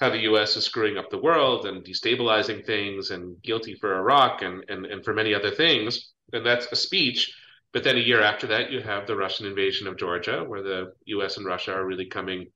how 0.00 0.10
the 0.10 0.22
U.S. 0.22 0.56
is 0.56 0.64
screwing 0.64 0.98
up 0.98 1.10
the 1.10 1.18
world 1.20 1.66
and 1.66 1.84
destabilizing 1.84 2.64
things, 2.66 3.10
and 3.10 3.40
guilty 3.42 3.74
for 3.76 3.96
Iraq 3.98 4.42
and 4.42 4.64
and 4.68 4.86
and 4.86 5.04
for 5.04 5.14
many 5.14 5.34
other 5.34 5.50
things. 5.50 6.12
And 6.32 6.44
that's 6.44 6.66
a 6.72 6.76
speech 6.76 7.32
But 7.72 7.84
then 7.84 7.96
a 7.96 8.00
year 8.00 8.22
after 8.22 8.46
that, 8.48 8.70
you 8.70 8.80
have 8.82 9.06
the 9.06 9.16
Russian 9.16 9.46
invasion 9.46 9.86
of 9.86 9.96
Georgia, 9.98 10.44
where 10.44 10.62
the 10.62 10.92
U.S. 11.06 11.36
and 11.36 11.46
Russia 11.46 11.74
are 11.74 11.86
really 11.86 12.06
coming 12.06 12.46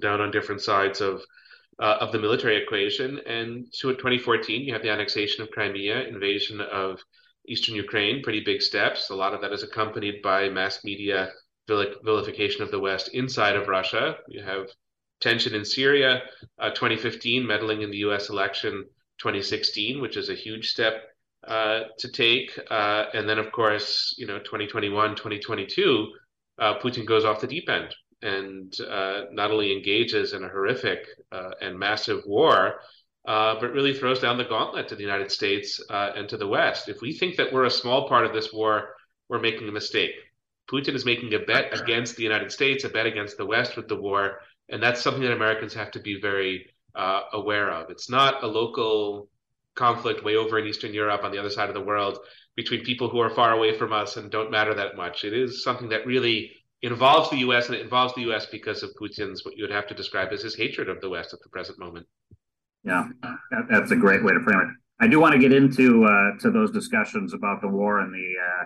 down 0.00 0.20
on 0.20 0.30
different 0.30 0.60
sides 0.62 1.00
of 1.00 1.22
uh, 1.80 1.96
of 2.00 2.12
the 2.12 2.18
military 2.18 2.56
equation. 2.62 3.20
And 3.26 3.66
in 3.66 3.96
2014, 3.96 4.62
you 4.62 4.72
have 4.72 4.82
the 4.82 4.90
annexation 4.90 5.42
of 5.42 5.50
Crimea, 5.50 6.08
invasion 6.08 6.60
of 6.60 7.00
eastern 7.46 7.74
Ukraine, 7.74 8.22
pretty 8.22 8.40
big 8.40 8.62
steps. 8.62 9.10
A 9.10 9.14
lot 9.14 9.34
of 9.34 9.40
that 9.40 9.52
is 9.52 9.62
accompanied 9.62 10.22
by 10.22 10.48
mass 10.48 10.84
media 10.84 11.30
vilification 11.68 12.62
of 12.62 12.70
the 12.70 12.80
West 12.80 13.10
inside 13.14 13.56
of 13.56 13.68
Russia. 13.68 14.16
You 14.28 14.42
have 14.42 14.68
tension 15.20 15.54
in 15.54 15.64
Syria, 15.64 16.22
uh, 16.58 16.70
2015, 16.70 17.46
meddling 17.46 17.82
in 17.82 17.90
the 17.90 17.98
US 17.98 18.28
election 18.30 18.84
2016, 19.18 20.00
which 20.00 20.16
is 20.16 20.28
a 20.28 20.34
huge 20.34 20.70
step 20.70 21.04
uh, 21.46 21.84
to 21.98 22.10
take. 22.10 22.58
Uh, 22.70 23.06
and 23.14 23.28
then, 23.28 23.38
of 23.38 23.52
course, 23.52 24.14
you 24.18 24.26
know, 24.26 24.38
2021, 24.38 25.16
2022, 25.16 26.08
uh, 26.58 26.78
Putin 26.78 27.06
goes 27.06 27.24
off 27.24 27.40
the 27.40 27.46
deep 27.46 27.68
end 27.68 27.94
and 28.22 28.74
uh, 28.80 29.22
not 29.32 29.50
only 29.50 29.72
engages 29.72 30.32
in 30.32 30.44
a 30.44 30.48
horrific 30.48 31.06
uh, 31.32 31.50
and 31.60 31.78
massive 31.78 32.22
war, 32.26 32.80
but 33.24 33.72
really 33.72 33.94
throws 33.94 34.20
down 34.20 34.38
the 34.38 34.44
gauntlet 34.44 34.88
to 34.88 34.96
the 34.96 35.02
United 35.02 35.30
States 35.30 35.80
and 35.90 36.28
to 36.28 36.36
the 36.36 36.46
West. 36.46 36.88
If 36.88 37.00
we 37.00 37.12
think 37.12 37.36
that 37.36 37.52
we're 37.52 37.66
a 37.66 37.70
small 37.70 38.08
part 38.08 38.24
of 38.24 38.32
this 38.32 38.52
war, 38.52 38.94
we're 39.28 39.40
making 39.40 39.68
a 39.68 39.72
mistake. 39.72 40.12
Putin 40.70 40.94
is 40.94 41.04
making 41.04 41.32
a 41.34 41.38
bet 41.38 41.78
against 41.78 42.16
the 42.16 42.22
United 42.22 42.52
States, 42.52 42.84
a 42.84 42.88
bet 42.88 43.06
against 43.06 43.36
the 43.38 43.46
West 43.46 43.76
with 43.76 43.88
the 43.88 43.96
war, 43.96 44.40
and 44.68 44.82
that's 44.82 45.00
something 45.00 45.22
that 45.22 45.32
Americans 45.32 45.74
have 45.74 45.90
to 45.92 46.00
be 46.00 46.20
very 46.20 46.66
uh, 46.94 47.22
aware 47.32 47.70
of. 47.70 47.90
It's 47.90 48.10
not 48.10 48.42
a 48.42 48.46
local 48.46 49.28
conflict 49.74 50.24
way 50.24 50.36
over 50.36 50.58
in 50.58 50.66
Eastern 50.66 50.92
Europe 50.92 51.24
on 51.24 51.30
the 51.30 51.38
other 51.38 51.50
side 51.50 51.68
of 51.68 51.74
the 51.74 51.80
world 51.80 52.18
between 52.56 52.84
people 52.84 53.08
who 53.08 53.20
are 53.20 53.30
far 53.30 53.52
away 53.52 53.78
from 53.78 53.92
us 53.92 54.16
and 54.16 54.30
don't 54.30 54.50
matter 54.50 54.74
that 54.74 54.96
much. 54.96 55.24
It 55.24 55.32
is 55.32 55.62
something 55.62 55.88
that 55.90 56.06
really 56.06 56.52
involves 56.82 57.30
the 57.30 57.38
U.S. 57.38 57.66
and 57.66 57.74
it 57.74 57.82
involves 57.82 58.14
the 58.14 58.22
U.S. 58.22 58.46
because 58.46 58.82
of 58.82 58.90
Putin's 59.00 59.44
what 59.44 59.56
you 59.56 59.64
would 59.64 59.72
have 59.72 59.86
to 59.88 59.94
describe 59.94 60.32
as 60.32 60.42
his 60.42 60.54
hatred 60.54 60.88
of 60.88 61.00
the 61.00 61.08
West 61.08 61.32
at 61.32 61.40
the 61.42 61.48
present 61.48 61.78
moment. 61.78 62.06
Yeah, 62.84 63.08
that's 63.68 63.90
a 63.90 63.96
great 63.96 64.24
way 64.24 64.32
to 64.32 64.40
frame 64.40 64.60
it. 64.60 64.68
I 65.00 65.08
do 65.08 65.20
want 65.20 65.32
to 65.32 65.38
get 65.38 65.52
into 65.52 66.04
uh, 66.04 66.38
to 66.40 66.50
those 66.50 66.70
discussions 66.70 67.34
about 67.34 67.60
the 67.60 67.68
war 67.68 68.00
and 68.00 68.12
the 68.12 68.34
uh, 68.40 68.64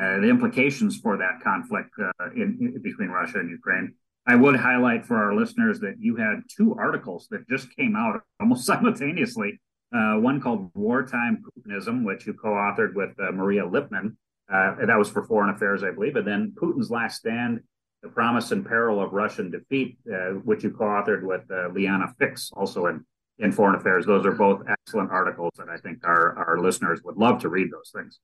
uh, 0.00 0.20
the 0.20 0.28
implications 0.28 0.96
for 0.96 1.18
that 1.18 1.40
conflict 1.42 1.90
uh, 2.00 2.30
in, 2.34 2.56
in, 2.60 2.82
between 2.82 3.08
Russia 3.08 3.40
and 3.40 3.50
Ukraine. 3.50 3.94
I 4.26 4.36
would 4.36 4.56
highlight 4.56 5.04
for 5.04 5.16
our 5.16 5.34
listeners 5.34 5.80
that 5.80 5.96
you 5.98 6.16
had 6.16 6.42
two 6.56 6.74
articles 6.78 7.26
that 7.30 7.48
just 7.48 7.74
came 7.76 7.94
out 7.96 8.22
almost 8.40 8.64
simultaneously. 8.66 9.60
Uh, 9.94 10.14
one 10.14 10.40
called 10.40 10.70
Wartime 10.74 11.42
Putinism, 11.44 12.04
which 12.04 12.26
you 12.26 12.32
co 12.32 12.48
authored 12.48 12.94
with 12.94 13.10
uh, 13.20 13.32
Maria 13.32 13.64
Lipman. 13.64 14.16
Uh, 14.52 14.74
that 14.84 14.98
was 14.98 15.08
for 15.08 15.22
Foreign 15.24 15.54
Affairs, 15.54 15.82
I 15.82 15.92
believe. 15.92 16.16
And 16.16 16.26
then 16.26 16.52
Putin's 16.60 16.90
Last 16.90 17.16
Stand 17.16 17.60
The 18.02 18.08
Promise 18.08 18.52
and 18.52 18.66
Peril 18.66 19.00
of 19.00 19.12
Russian 19.12 19.50
Defeat, 19.50 19.96
uh, 20.12 20.32
which 20.44 20.62
you 20.62 20.70
co 20.70 20.84
authored 20.84 21.22
with 21.22 21.42
uh, 21.50 21.68
Liana 21.72 22.14
Fix, 22.18 22.50
also 22.54 22.86
in, 22.86 23.04
in 23.38 23.50
Foreign 23.50 23.76
Affairs. 23.76 24.04
Those 24.04 24.26
are 24.26 24.32
both 24.32 24.62
excellent 24.68 25.10
articles, 25.10 25.52
and 25.58 25.70
I 25.70 25.78
think 25.78 26.04
our, 26.04 26.36
our 26.36 26.60
listeners 26.60 27.00
would 27.02 27.16
love 27.16 27.40
to 27.42 27.48
read 27.48 27.70
those 27.72 27.90
things. 27.94 28.20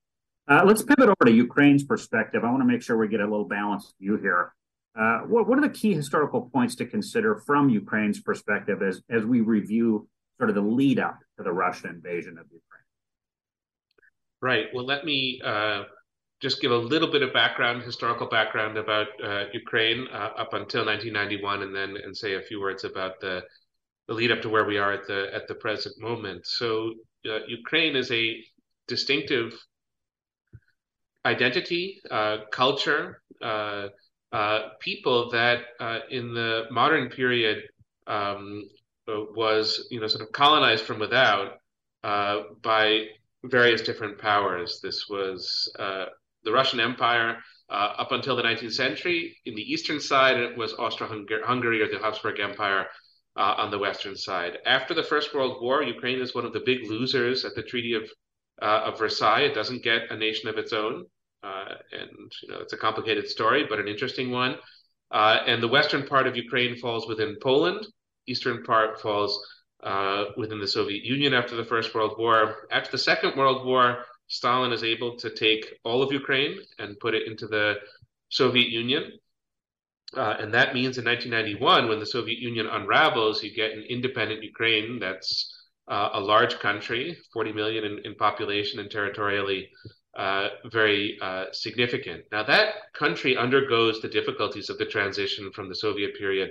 Uh, 0.47 0.62
let's 0.64 0.83
pivot 0.83 1.09
over 1.09 1.25
to 1.25 1.31
Ukraine's 1.31 1.85
perspective. 1.85 2.45
I 2.45 2.51
want 2.51 2.61
to 2.61 2.67
make 2.67 2.83
sure 2.83 2.97
we 2.97 3.09
get 3.09 3.21
a 3.21 3.25
little 3.25 3.49
balanced 3.49 3.95
view 4.01 4.17
here. 4.17 4.55
Uh, 4.99 5.21
what, 5.21 5.49
what, 5.49 5.59
are 5.59 5.62
the 5.62 5.69
key 5.69 5.95
historical 5.95 6.51
points 6.53 6.75
to 6.77 6.87
consider 6.87 7.37
from 7.47 7.69
Ukraine's 7.71 8.21
perspective 8.21 8.83
as, 8.83 9.01
as 9.09 9.25
we 9.25 9.41
review 9.41 10.09
sort 10.38 10.51
of 10.51 10.57
the 10.57 10.62
lead 10.62 10.99
up 10.99 11.19
to 11.37 11.45
the 11.45 11.53
Russian 11.53 11.91
invasion 11.91 12.33
of 12.38 12.47
Ukraine? 12.47 12.62
Right. 14.41 14.67
Well, 14.75 14.87
let 14.87 15.05
me 15.05 15.41
uh, 15.45 15.85
just 16.40 16.61
give 16.61 16.70
a 16.70 16.77
little 16.77 17.11
bit 17.11 17.22
of 17.22 17.33
background, 17.33 17.83
historical 17.83 18.29
background 18.29 18.77
about 18.77 19.09
uh, 19.22 19.44
Ukraine 19.53 20.07
uh, 20.12 20.31
up 20.37 20.53
until 20.53 20.87
1991, 20.87 21.62
and 21.62 21.74
then 21.74 21.96
and 22.03 22.16
say 22.16 22.35
a 22.35 22.42
few 22.42 22.61
words 22.61 22.85
about 22.85 23.20
the 23.20 23.42
the 24.07 24.14
lead 24.14 24.31
up 24.31 24.40
to 24.40 24.48
where 24.48 24.64
we 24.64 24.79
are 24.79 24.92
at 24.92 25.07
the 25.07 25.29
at 25.35 25.48
the 25.48 25.55
present 25.55 25.94
moment. 26.01 26.46
So, 26.46 26.94
uh, 27.29 27.40
Ukraine 27.46 27.96
is 27.96 28.11
a 28.11 28.42
distinctive 28.87 29.53
identity, 31.27 32.01
uh, 32.11 32.38
culture, 32.53 33.20
uh, 33.42 33.88
uh, 34.33 34.61
people 34.81 35.31
that 35.31 35.61
in 36.11 36.35
the 36.35 36.64
modern 36.70 37.09
period 37.11 37.64
um, 38.07 38.64
was, 39.07 39.87
you 39.90 40.01
know, 40.01 40.07
sort 40.07 40.22
of 40.22 40.33
colonized 40.33 40.85
from 40.85 40.98
without 40.98 41.59
by 42.03 43.07
various 43.44 43.83
different 43.83 44.18
powers. 44.18 44.81
This 44.83 45.09
was 45.09 45.70
uh, 45.79 46.07
the 46.44 46.53
Russian 46.53 46.81
Empire 46.81 47.38
up 47.70 48.12
until 48.12 48.37
the 48.37 48.42
19th 48.42 48.72
century. 48.72 49.37
In 49.44 49.55
the 49.55 49.72
eastern 49.72 50.01
side, 50.01 50.38
it 50.38 50.57
was 50.57 50.74
Austro-Hungary 50.74 51.83
or 51.83 51.88
the 51.88 51.98
Habsburg 51.98 52.40
Empire. 52.40 52.87
on 53.37 53.70
the 53.70 53.79
western 53.79 54.16
side. 54.16 54.59
After 54.66 54.94
the 54.94 55.09
First 55.12 55.33
World 55.33 55.62
War, 55.62 55.83
Ukraine 55.83 56.20
is 56.20 56.35
one 56.35 56.44
of 56.44 56.53
the 56.53 56.64
big 56.70 56.81
losers 56.90 57.44
at 57.44 57.55
the 57.55 57.62
Treaty 57.62 57.94
of 57.94 58.05
uh, 58.61 58.83
of 58.87 58.98
Versailles. 58.98 59.42
It 59.42 59.55
doesn't 59.55 59.83
get 59.83 60.11
a 60.11 60.16
nation 60.16 60.48
of 60.48 60.59
its 60.59 60.72
own, 60.72 61.05
uh, 61.42 61.74
and 61.92 62.33
you 62.42 62.48
know 62.48 62.59
it's 62.61 62.72
a 62.72 62.77
complicated 62.77 63.29
story, 63.29 63.66
but 63.68 63.79
an 63.79 63.88
interesting 63.88 64.31
one. 64.31 64.57
Uh, 65.11 65.38
and 65.46 65.62
the 65.62 65.68
western 65.68 66.07
part 66.07 66.27
of 66.27 66.37
Ukraine 66.37 66.77
falls 66.77 67.09
within 67.09 67.37
Poland. 67.40 67.87
Eastern 68.27 68.62
part 68.62 69.01
falls 69.01 69.40
uh, 69.83 70.27
within 70.37 70.61
the 70.61 70.66
Soviet 70.66 71.05
Union 71.05 71.33
after 71.33 71.57
the 71.57 71.64
First 71.64 71.94
World 71.94 72.16
War. 72.18 72.68
After 72.70 72.90
the 72.90 72.98
Second 72.98 73.37
World 73.37 73.64
War, 73.64 74.05
Stalin 74.29 74.73
is 74.73 74.85
able 74.85 75.17
to 75.17 75.31
take 75.31 75.64
all 75.85 76.03
of 76.03 76.12
Ukraine 76.12 76.59
and 76.79 76.99
put 77.01 77.14
it 77.14 77.27
into 77.27 77.47
the 77.47 77.77
Soviet 78.29 78.69
Union. 78.69 79.12
Uh, 80.17 80.37
and 80.38 80.55
that 80.55 80.75
means 80.75 80.97
in 80.99 81.05
1991, 81.05 81.88
when 81.88 81.99
the 81.99 82.07
Soviet 82.07 82.38
Union 82.38 82.67
unravels, 82.67 83.43
you 83.43 83.55
get 83.55 83.73
an 83.73 83.85
independent 83.88 84.43
Ukraine 84.43 84.99
that's 84.99 85.55
uh, 85.88 86.11
a 86.14 86.21
large 86.21 86.59
country, 86.59 87.17
40 87.33 87.53
million 87.53 87.85
in, 87.85 87.99
in 88.05 88.14
population 88.14 88.81
and 88.81 88.91
territorially 88.91 89.69
uh, 90.17 90.49
very 90.71 91.19
uh, 91.23 91.45
significant. 91.53 92.25
Now, 92.33 92.43
that 92.45 92.93
country 92.93 93.37
undergoes 93.37 94.01
the 94.01 94.09
difficulties 94.09 94.69
of 94.69 94.79
the 94.79 94.87
transition 94.87 95.51
from 95.53 95.69
the 95.69 95.75
Soviet 95.75 96.17
period 96.17 96.51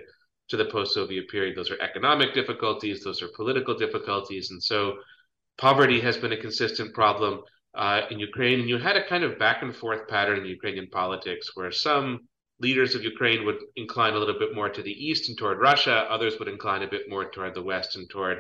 to 0.50 0.58
the 0.58 0.66
post 0.66 0.94
Soviet 0.94 1.28
period. 1.30 1.56
Those 1.56 1.72
are 1.72 1.82
economic 1.82 2.34
difficulties, 2.34 3.04
those 3.04 3.22
are 3.22 3.28
political 3.36 3.78
difficulties. 3.78 4.52
And 4.52 4.64
so, 4.64 4.98
poverty 5.58 6.00
has 6.00 6.18
been 6.18 6.32
a 6.32 6.38
consistent 6.38 6.94
problem 6.94 7.42
uh, 7.78 8.02
in 8.10 8.20
Ukraine. 8.20 8.60
And 8.60 8.70
you 8.70 8.78
had 8.78 8.98
a 8.98 9.08
kind 9.08 9.24
of 9.24 9.40
back 9.40 9.62
and 9.62 9.74
forth 9.74 10.08
pattern 10.08 10.40
in 10.40 10.46
Ukrainian 10.46 10.88
politics 10.88 11.52
where 11.56 11.72
some 11.72 12.28
leaders 12.60 12.96
of 12.96 13.04
Ukraine 13.04 13.46
would 13.46 13.60
incline 13.76 14.14
a 14.14 14.18
little 14.18 14.40
bit 14.40 14.56
more 14.56 14.70
to 14.70 14.82
the 14.82 14.92
east 14.92 15.30
and 15.30 15.38
toward 15.38 15.60
Russia, 15.60 16.08
others 16.10 16.40
would 16.40 16.48
incline 16.48 16.82
a 16.82 16.88
bit 16.88 17.08
more 17.08 17.30
toward 17.30 17.54
the 17.54 17.62
west 17.62 17.96
and 17.96 18.10
toward 18.10 18.40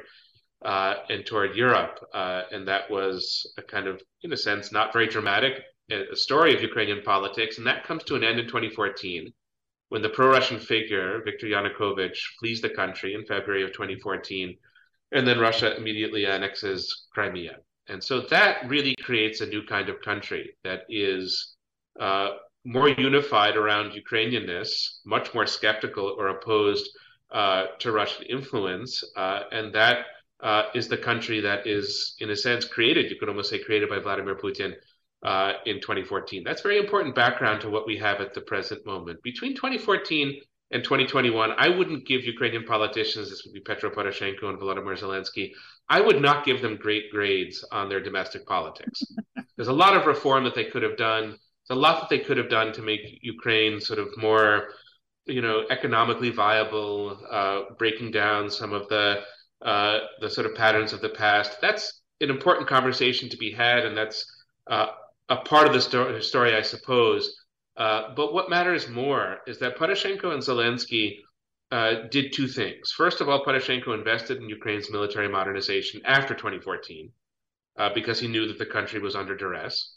uh, 0.65 0.95
and 1.10 1.23
toward 1.23 1.56
Europe. 1.56 2.00
Uh, 2.13 2.41
and 2.52 2.67
that 2.67 2.89
was 2.89 3.45
a 3.60 3.62
kind 3.62 3.88
of, 3.88 4.02
in 4.23 4.34
a 4.34 4.38
sense, 4.38 4.71
not 4.71 4.91
very 4.91 5.06
dramatic 5.06 5.54
uh, 5.91 6.15
story 6.15 6.56
of 6.56 6.63
Ukrainian 6.63 7.04
politics. 7.04 7.60
And 7.60 7.67
that 7.67 7.84
comes 7.84 8.04
to 8.06 8.15
an 8.15 8.23
end 8.23 8.39
in 8.39 8.47
2014 8.47 9.32
when 9.89 10.02
the 10.02 10.10
pro 10.10 10.30
Russian 10.30 10.60
figure, 10.60 11.21
Viktor 11.23 11.45
Yanukovych, 11.45 12.17
flees 12.39 12.60
the 12.60 12.71
country 12.71 13.13
in 13.13 13.23
February 13.26 13.63
of 13.63 13.71
2014. 13.71 14.58
And 15.12 15.28
then 15.28 15.39
Russia 15.39 15.78
immediately 15.78 16.26
annexes 16.26 17.08
Crimea. 17.13 17.58
And 17.89 18.04
so 18.04 18.21
that 18.21 18.67
really 18.67 18.95
creates 19.02 19.41
a 19.41 19.45
new 19.45 19.63
kind 19.63 19.89
of 19.89 20.02
country 20.02 20.56
that 20.63 20.82
is 20.89 21.56
uh, 22.00 22.30
more 22.65 22.89
unified 22.89 23.56
around 23.56 23.93
Ukrainianness, 23.93 25.00
much 25.06 25.34
more 25.34 25.45
skeptical 25.45 26.15
or 26.17 26.28
opposed 26.28 26.89
uh, 27.32 27.65
to 27.80 27.91
Russian 27.91 28.23
influence. 28.23 29.04
Uh, 29.15 29.43
and 29.52 29.73
that 29.73 30.06
uh, 30.41 30.63
is 30.76 30.88
the 30.88 30.97
country 30.97 31.39
that 31.41 31.65
is, 31.65 32.15
in 32.19 32.30
a 32.30 32.36
sense, 32.36 32.65
created, 32.65 33.10
you 33.10 33.17
could 33.19 33.30
almost 33.30 33.50
say 33.50 33.60
created 33.60 33.89
by 33.89 34.00
Vladimir 34.00 34.36
Putin 34.36 34.73
uh, 35.23 35.54
in 35.65 35.82
2014. 35.82 36.43
That's 36.43 36.62
very 36.62 36.78
important 36.78 37.15
background 37.15 37.62
to 37.62 37.69
what 37.69 37.88
we 37.88 37.97
have 37.97 38.21
at 38.21 38.34
the 38.34 38.41
present 38.41 38.86
moment. 38.86 39.21
Between 39.23 39.56
2014 39.56 40.39
and 40.71 40.84
2021, 40.84 41.51
I 41.58 41.69
wouldn't 41.69 42.06
give 42.06 42.23
Ukrainian 42.23 42.63
politicians, 42.63 43.30
this 43.30 43.43
would 43.45 43.53
be 43.53 43.62
Petro 43.62 43.89
Poroshenko 43.89 44.49
and 44.49 44.60
Volodymyr 44.60 44.99
Zelensky, 44.99 45.51
I 45.89 46.01
would 46.01 46.21
not 46.21 46.45
give 46.45 46.62
them 46.62 46.75
great 46.75 47.10
grades 47.12 47.63
on 47.71 47.88
their 47.88 48.01
domestic 48.01 48.45
politics. 48.45 49.01
There's 49.56 49.69
a 49.69 49.73
lot 49.73 49.95
of 49.95 50.06
reform 50.06 50.43
that 50.43 50.56
they 50.56 50.65
could 50.65 50.84
have 50.84 50.97
done. 50.97 51.38
There's 51.67 51.77
a 51.77 51.82
lot 51.82 52.01
that 52.01 52.10
they 52.10 52.19
could 52.19 52.38
have 52.38 52.49
done 52.49 52.73
to 52.73 52.82
make 52.82 53.19
Ukraine 53.21 53.80
sort 53.80 53.99
of 53.99 54.10
more, 54.17 54.69
you 55.25 55.41
know, 55.41 55.63
economically 55.69 56.30
viable, 56.30 57.17
uh, 57.30 57.73
breaking 57.80 58.12
down 58.12 58.49
some 58.49 58.73
of 58.73 58.88
the 58.89 59.21
uh, 59.63 59.99
the 60.21 60.30
sort 60.30 60.45
of 60.45 60.53
patterns 60.53 60.93
of 60.93 61.01
the 61.01 61.10
past. 61.10 61.58
That's 61.62 62.01
an 62.21 62.30
important 62.30 62.67
conversation 62.67 63.27
to 63.30 63.38
be 63.38 63.51
had, 63.51 63.86
and 63.86 63.97
that's 63.97 64.23
uh, 64.67 64.88
a 65.30 65.38
part 65.38 65.65
of 65.67 65.73
the 65.73 65.82
story, 65.82 66.21
story 66.21 66.56
I 66.56 66.62
suppose. 66.62 67.36
Uh, 67.78 68.13
but 68.16 68.34
what 68.34 68.50
matters 68.50 68.90
more 68.90 69.40
is 69.48 69.60
that 69.60 69.78
Poroshenko 69.78 70.34
and 70.34 70.42
Zelensky 70.42 71.18
uh, 71.72 72.08
did 72.10 72.34
two 72.34 72.48
things. 72.48 72.92
First 72.92 73.22
of 73.22 73.30
all, 73.30 73.46
Poroshenko 73.46 73.94
invested 73.94 74.38
in 74.38 74.50
Ukraine's 74.50 74.92
military 74.92 75.28
modernization 75.30 76.02
after 76.06 76.34
2014 76.34 77.12
uh, 77.78 77.90
because 77.94 78.20
he 78.20 78.28
knew 78.28 78.48
that 78.48 78.58
the 78.58 78.66
country 78.66 79.00
was 79.00 79.16
under 79.16 79.36
duress. 79.36 79.96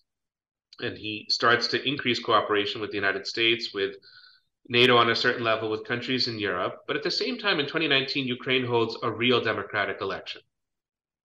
and 0.81 0.97
he 0.97 1.27
starts 1.29 1.69
to 1.69 1.89
increase 1.89 2.19
cooperation 2.21 2.81
with 2.81 2.91
the 2.91 2.97
United 2.97 3.27
States, 3.27 3.73
with 3.75 3.97
NATO 4.69 4.97
on 4.97 5.11
a 5.11 5.17
certain 5.17 5.45
level, 5.45 5.71
with 5.71 5.87
countries 5.87 6.29
in 6.29 6.39
Europe. 6.39 6.77
But 6.87 6.97
at 6.97 7.03
the 7.03 7.11
same 7.11 7.39
time, 7.39 7.61
in 7.61 7.67
2019, 7.67 8.27
Ukraine 8.27 8.65
holds 8.65 8.97
a 9.03 9.11
real 9.11 9.41
democratic 9.43 10.01
election. 10.01 10.43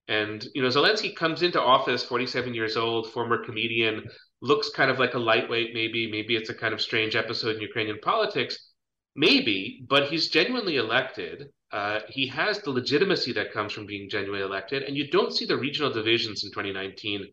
And 0.08 0.46
you 0.54 0.62
know, 0.62 0.70
Zelensky 0.70 1.15
comes 1.15 1.41
into 1.41 1.62
office, 1.62 2.04
47 2.04 2.54
years 2.54 2.78
old, 2.78 3.12
former 3.12 3.44
comedian, 3.44 4.10
looks 4.41 4.69
kind 4.69 4.91
of 4.91 5.00
like 5.00 5.13
a 5.13 5.19
lightweight, 5.19 5.74
maybe. 5.74 6.10
Maybe 6.10 6.36
it's 6.36 6.50
a 6.50 6.54
kind 6.54 6.74
of 6.74 6.82
strange 6.82 7.15
episode 7.15 7.56
in 7.56 7.62
Ukrainian 7.62 8.00
politics, 8.02 8.71
maybe. 9.15 9.86
But 9.88 10.10
he's 10.10 10.30
genuinely 10.30 10.78
elected. 10.78 11.50
Uh, 11.71 12.00
he 12.08 12.28
has 12.28 12.60
the 12.60 12.71
legitimacy 12.71 13.34
that 13.34 13.52
comes 13.52 13.74
from 13.74 13.86
being 13.86 14.10
genuinely 14.10 14.45
elected, 14.45 14.84
and 14.84 14.95
you 14.95 15.10
don't 15.10 15.34
see 15.34 15.45
the 15.45 15.58
regional 15.58 15.91
divisions 15.91 16.43
in 16.43 16.52
2019 16.52 17.26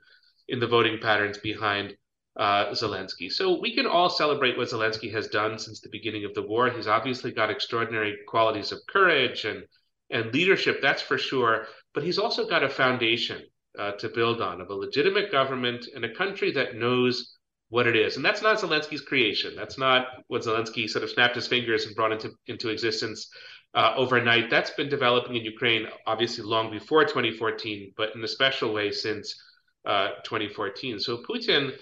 in 0.49 0.59
the 0.59 0.67
voting 0.67 0.99
patterns 1.01 1.39
behind 1.39 1.97
uh, 2.37 2.67
Zelensky. 2.71 3.31
So 3.31 3.61
we 3.61 3.75
can 3.75 3.87
all 3.87 4.09
celebrate 4.09 4.57
what 4.57 4.69
Zelensky 4.69 5.13
has 5.13 5.29
done 5.29 5.59
since 5.59 5.81
the 5.81 5.91
beginning 5.91 6.25
of 6.25 6.35
the 6.35 6.43
war. 6.43 6.71
He's 6.71 6.87
obviously 6.87 7.31
got 7.31 7.51
extraordinary 7.51 8.17
qualities 8.27 8.73
of 8.73 8.79
courage 8.89 9.45
and 9.45 9.65
and 10.11 10.33
leadership, 10.33 10.81
that's 10.83 11.01
for 11.01 11.17
sure. 11.17 11.67
But 11.95 12.05
he's 12.05 12.19
also 12.19 12.47
got 12.47 12.63
a 12.63 12.69
foundation 12.69 13.43
uh, 13.79 13.93
to 13.93 14.09
build 14.09 14.41
on 14.41 14.61
of 14.61 14.71
a 14.71 14.75
legitimate 14.75 15.31
government 15.33 15.87
and 15.95 16.05
a 16.05 16.15
country 16.15 16.53
that 16.53 16.77
knows 16.77 17.39
what 17.69 17.87
it 17.87 17.97
is. 17.97 18.17
And 18.17 18.25
that's 18.25 18.43
not 18.43 18.59
Zelensky's 18.59 19.01
creation. 19.01 19.55
That's 19.57 19.79
not 19.79 20.07
what 20.29 20.43
Zelensky 20.43 20.89
sort 20.89 21.05
of 21.05 21.11
snapped 21.11 21.37
his 21.37 21.49
fingers 21.49 21.87
and 21.87 21.97
brought 21.97 22.13
into 22.13 22.33
into 22.47 22.69
existence 22.69 23.29
uh, 23.75 23.95
overnight. 23.97 24.51
That's 24.51 24.71
been 24.73 24.91
developing 24.91 25.37
in 25.37 25.45
Ukraine, 25.45 25.87
obviously 26.07 26.45
long 26.45 26.71
before 26.71 27.05
2014, 27.05 27.95
but 27.97 28.15
in 28.15 28.23
a 28.23 28.29
special 28.29 28.75
way 28.75 28.91
since 28.91 29.35
uh, 29.87 30.11
2014. 30.25 31.01
So 31.01 31.23
Putin 31.29 31.73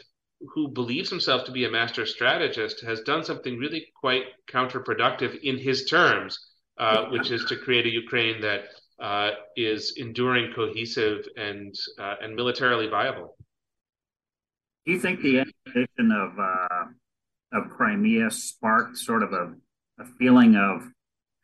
who 0.54 0.68
believes 0.68 1.10
himself 1.10 1.44
to 1.44 1.52
be 1.52 1.64
a 1.64 1.70
master 1.70 2.06
strategist 2.06 2.82
has 2.82 3.00
done 3.02 3.24
something 3.24 3.58
really 3.58 3.86
quite 3.94 4.24
counterproductive 4.50 5.38
in 5.42 5.58
his 5.58 5.84
terms, 5.84 6.38
uh, 6.78 7.06
which 7.06 7.30
is 7.30 7.44
to 7.44 7.56
create 7.56 7.86
a 7.86 7.90
Ukraine 7.90 8.40
that 8.40 8.64
uh, 9.00 9.30
is 9.56 9.94
enduring, 9.96 10.52
cohesive, 10.52 11.26
and 11.36 11.74
uh, 11.98 12.16
and 12.22 12.36
militarily 12.36 12.88
viable. 12.88 13.36
Do 14.86 14.92
you 14.92 15.00
think 15.00 15.20
the 15.20 15.40
annexation 15.40 16.12
of 16.12 16.38
uh, 16.38 17.58
of 17.58 17.70
Crimea 17.70 18.30
sparked 18.30 18.96
sort 18.96 19.22
of 19.22 19.32
a, 19.32 19.54
a 19.98 20.04
feeling 20.18 20.56
of 20.56 20.90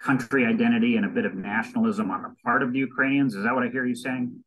country 0.00 0.44
identity 0.44 0.96
and 0.96 1.06
a 1.06 1.08
bit 1.08 1.24
of 1.24 1.34
nationalism 1.34 2.10
on 2.10 2.22
the 2.22 2.34
part 2.44 2.62
of 2.62 2.72
the 2.72 2.78
Ukrainians? 2.78 3.34
Is 3.34 3.44
that 3.44 3.54
what 3.54 3.64
I 3.64 3.68
hear 3.68 3.86
you 3.86 3.94
saying? 3.94 4.42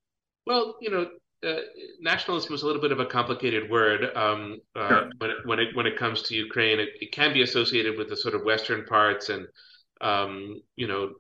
Well, 0.46 0.76
you 0.82 0.90
know, 0.92 1.08
uh, 1.48 1.62
nationalism 2.00 2.54
is 2.54 2.64
a 2.64 2.66
little 2.66 2.82
bit 2.82 2.92
of 2.92 3.00
a 3.00 3.06
complicated 3.06 3.70
word 3.70 4.16
um, 4.16 4.60
uh, 4.76 4.90
sure. 4.90 5.10
when, 5.18 5.30
it, 5.30 5.38
when 5.46 5.60
it 5.60 5.76
when 5.76 5.86
it 5.86 5.98
comes 5.98 6.22
to 6.24 6.36
Ukraine. 6.36 6.80
It, 6.80 6.90
it, 7.00 7.12
can 7.12 7.34
be 7.34 7.42
associated 7.42 7.98
with 7.98 8.10
the 8.10 8.18
sort 8.18 8.36
of 8.36 8.44
western 8.44 8.86
parts 8.86 9.30
and 9.30 9.48
um, 10.02 10.62
you 10.76 10.88
know 10.88 11.14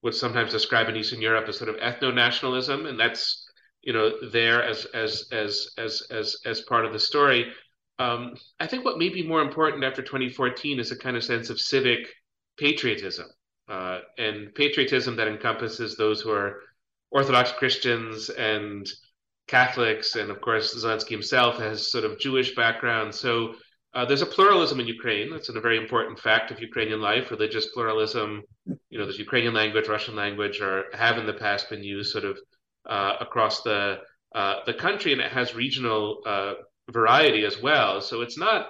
what's 0.00 0.20
sometimes 0.20 0.52
described 0.52 0.90
in 0.90 0.96
Eastern 0.96 1.20
Europe 1.20 1.48
as 1.48 1.58
sort 1.58 1.70
of 1.70 1.76
ethno 1.76 2.14
nationalism, 2.14 2.86
and 2.86 2.98
that's 2.98 3.48
you 3.82 3.92
know 3.92 4.12
there 4.30 4.62
as 4.62 4.84
as 4.86 5.26
as 5.32 5.68
as 5.78 6.02
as 6.10 6.36
as 6.44 6.60
part 6.62 6.84
of 6.84 6.92
the 6.92 6.98
story. 6.98 7.52
Um, 7.98 8.34
I 8.60 8.66
think 8.66 8.84
what 8.84 8.98
may 8.98 9.08
be 9.08 9.26
more 9.26 9.40
important 9.40 9.82
after 9.82 10.02
2014 10.02 10.78
is 10.78 10.90
a 10.90 10.98
kind 10.98 11.16
of 11.16 11.24
sense 11.24 11.48
of 11.48 11.60
civic 11.60 12.00
patriotism 12.58 13.26
uh, 13.68 14.00
and 14.18 14.54
patriotism 14.54 15.16
that 15.16 15.28
encompasses 15.28 15.96
those 15.96 16.20
who 16.20 16.30
are 16.30 16.60
Orthodox 17.10 17.52
Christians 17.52 18.28
and 18.30 18.86
Catholics, 19.48 20.16
and 20.16 20.30
of 20.30 20.40
course 20.40 20.74
Zelensky 20.74 21.10
himself 21.10 21.58
has 21.58 21.90
sort 21.90 22.04
of 22.04 22.18
Jewish 22.18 22.54
background. 22.54 23.14
So 23.14 23.54
uh, 23.96 24.04
there's 24.04 24.20
a 24.20 24.26
pluralism 24.26 24.78
in 24.78 24.86
Ukraine. 24.86 25.30
That's 25.30 25.48
a 25.48 25.58
very 25.58 25.78
important 25.78 26.20
fact 26.20 26.50
of 26.50 26.60
Ukrainian 26.60 27.00
life. 27.00 27.30
Religious 27.30 27.68
pluralism, 27.72 28.42
you 28.90 28.98
know, 28.98 29.06
there's 29.06 29.18
Ukrainian 29.18 29.54
language, 29.54 29.88
Russian 29.88 30.14
language, 30.14 30.60
or 30.60 30.84
have 30.92 31.16
in 31.16 31.24
the 31.24 31.32
past 31.32 31.70
been 31.70 31.82
used 31.82 32.12
sort 32.12 32.26
of 32.26 32.38
uh, 32.84 33.14
across 33.20 33.62
the 33.62 34.00
uh, 34.34 34.56
the 34.66 34.74
country, 34.74 35.12
and 35.12 35.22
it 35.22 35.32
has 35.32 35.54
regional 35.54 36.20
uh, 36.26 36.54
variety 36.92 37.46
as 37.46 37.62
well. 37.62 38.02
So 38.02 38.20
it's 38.20 38.36
not, 38.36 38.66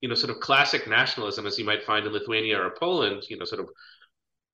you 0.00 0.08
know, 0.08 0.16
sort 0.16 0.30
of 0.30 0.40
classic 0.40 0.88
nationalism 0.88 1.46
as 1.46 1.56
you 1.56 1.64
might 1.64 1.84
find 1.84 2.04
in 2.04 2.12
Lithuania 2.12 2.60
or 2.60 2.74
Poland. 2.80 3.22
You 3.28 3.38
know, 3.38 3.44
sort 3.44 3.60
of 3.60 3.68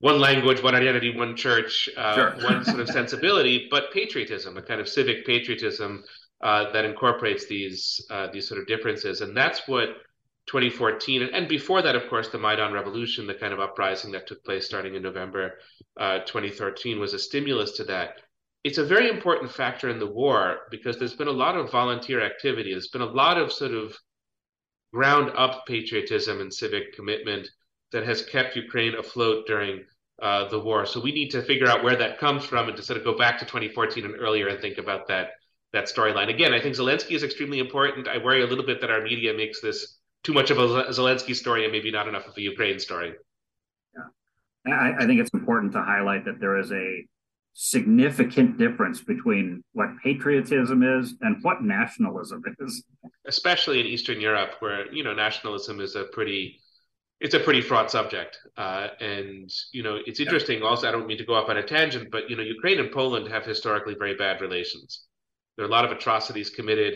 one 0.00 0.20
language, 0.20 0.62
one 0.62 0.74
identity, 0.74 1.16
one 1.16 1.34
church, 1.34 1.88
uh, 1.96 2.14
sure. 2.14 2.30
one 2.44 2.62
sort 2.62 2.80
of 2.80 2.90
sensibility, 2.90 3.68
but 3.70 3.90
patriotism, 3.90 4.58
a 4.58 4.62
kind 4.62 4.82
of 4.82 4.88
civic 4.88 5.24
patriotism 5.24 6.04
uh, 6.40 6.70
that 6.72 6.84
incorporates 6.84 7.46
these 7.46 8.04
uh, 8.10 8.28
these 8.32 8.46
sort 8.48 8.60
of 8.60 8.66
differences, 8.66 9.20
and 9.20 9.36
that's 9.36 9.66
what 9.66 9.88
2014 10.46 11.22
and, 11.22 11.34
and, 11.34 11.48
before 11.48 11.82
that, 11.82 11.96
of 11.96 12.08
course, 12.08 12.28
the 12.28 12.38
Maidan 12.38 12.72
Revolution, 12.72 13.26
the 13.26 13.34
kind 13.34 13.52
of 13.52 13.58
uprising 13.58 14.12
that 14.12 14.28
took 14.28 14.44
place 14.44 14.64
starting 14.64 14.94
in 14.94 15.02
November 15.02 15.54
uh, 15.98 16.20
2013, 16.20 17.00
was 17.00 17.14
a 17.14 17.18
stimulus 17.18 17.72
to 17.72 17.84
that. 17.84 18.20
It's 18.62 18.78
a 18.78 18.84
very 18.84 19.08
important 19.08 19.50
factor 19.50 19.88
in 19.88 19.98
the 19.98 20.06
war 20.06 20.58
because 20.70 20.98
there's 20.98 21.14
been 21.14 21.28
a 21.28 21.32
lot 21.32 21.56
of 21.56 21.70
volunteer 21.70 22.24
activity. 22.24 22.70
There's 22.70 22.88
been 22.88 23.00
a 23.00 23.06
lot 23.06 23.38
of 23.38 23.52
sort 23.52 23.72
of 23.72 23.96
ground 24.92 25.32
up 25.36 25.66
patriotism 25.66 26.40
and 26.40 26.52
civic 26.52 26.94
commitment 26.94 27.48
that 27.92 28.04
has 28.04 28.24
kept 28.24 28.56
Ukraine 28.56 28.94
afloat 28.94 29.46
during 29.46 29.84
uh, 30.22 30.48
the 30.48 30.58
war. 30.58 30.86
So 30.86 31.00
we 31.00 31.12
need 31.12 31.30
to 31.30 31.42
figure 31.42 31.68
out 31.68 31.84
where 31.84 31.96
that 31.96 32.18
comes 32.18 32.44
from 32.44 32.68
and 32.68 32.76
to 32.76 32.82
sort 32.82 32.98
of 32.98 33.04
go 33.04 33.16
back 33.16 33.38
to 33.38 33.44
2014 33.44 34.04
and 34.04 34.14
earlier 34.18 34.48
and 34.48 34.60
think 34.60 34.78
about 34.78 35.08
that 35.08 35.30
that 35.72 35.84
storyline. 35.84 36.28
Again, 36.28 36.52
I 36.52 36.60
think 36.60 36.76
Zelensky 36.76 37.12
is 37.12 37.22
extremely 37.22 37.58
important. 37.58 38.08
I 38.08 38.18
worry 38.18 38.42
a 38.42 38.46
little 38.46 38.64
bit 38.64 38.80
that 38.80 38.90
our 38.90 39.02
media 39.02 39.34
makes 39.34 39.60
this 39.60 39.98
too 40.22 40.32
much 40.32 40.50
of 40.50 40.58
a 40.58 40.84
Zelensky 40.90 41.34
story 41.34 41.64
and 41.64 41.72
maybe 41.72 41.90
not 41.90 42.08
enough 42.08 42.26
of 42.26 42.36
a 42.36 42.40
Ukraine 42.40 42.78
story. 42.78 43.14
Yeah, 44.66 44.74
I, 44.74 45.04
I 45.04 45.06
think 45.06 45.20
it's 45.20 45.30
important 45.34 45.72
to 45.72 45.82
highlight 45.82 46.24
that 46.24 46.40
there 46.40 46.58
is 46.58 46.72
a 46.72 47.04
significant 47.54 48.58
difference 48.58 49.00
between 49.00 49.64
what 49.72 49.88
patriotism 50.02 50.82
is 50.82 51.14
and 51.22 51.42
what 51.42 51.62
nationalism 51.62 52.42
is 52.58 52.84
especially 53.26 53.80
in 53.80 53.86
eastern 53.86 54.20
europe 54.20 54.50
where 54.58 54.92
you 54.92 55.02
know 55.02 55.14
nationalism 55.14 55.80
is 55.80 55.96
a 55.96 56.04
pretty 56.04 56.60
it's 57.20 57.34
a 57.34 57.40
pretty 57.40 57.62
fraught 57.62 57.90
subject. 57.90 58.38
Uh, 58.56 58.88
and, 59.00 59.50
you 59.72 59.82
know, 59.82 59.98
it's 60.06 60.20
interesting 60.20 60.62
also, 60.62 60.88
I 60.88 60.92
don't 60.92 61.06
mean 61.06 61.18
to 61.18 61.24
go 61.24 61.34
off 61.34 61.48
on 61.48 61.56
a 61.56 61.62
tangent, 61.62 62.10
but, 62.10 62.28
you 62.28 62.36
know, 62.36 62.42
Ukraine 62.42 62.78
and 62.78 62.92
Poland 62.92 63.28
have 63.28 63.44
historically 63.44 63.94
very 63.98 64.14
bad 64.16 64.40
relations. 64.40 65.05
There 65.56 65.64
are 65.64 65.68
a 65.68 65.70
lot 65.70 65.84
of 65.84 65.90
atrocities 65.90 66.50
committed, 66.50 66.94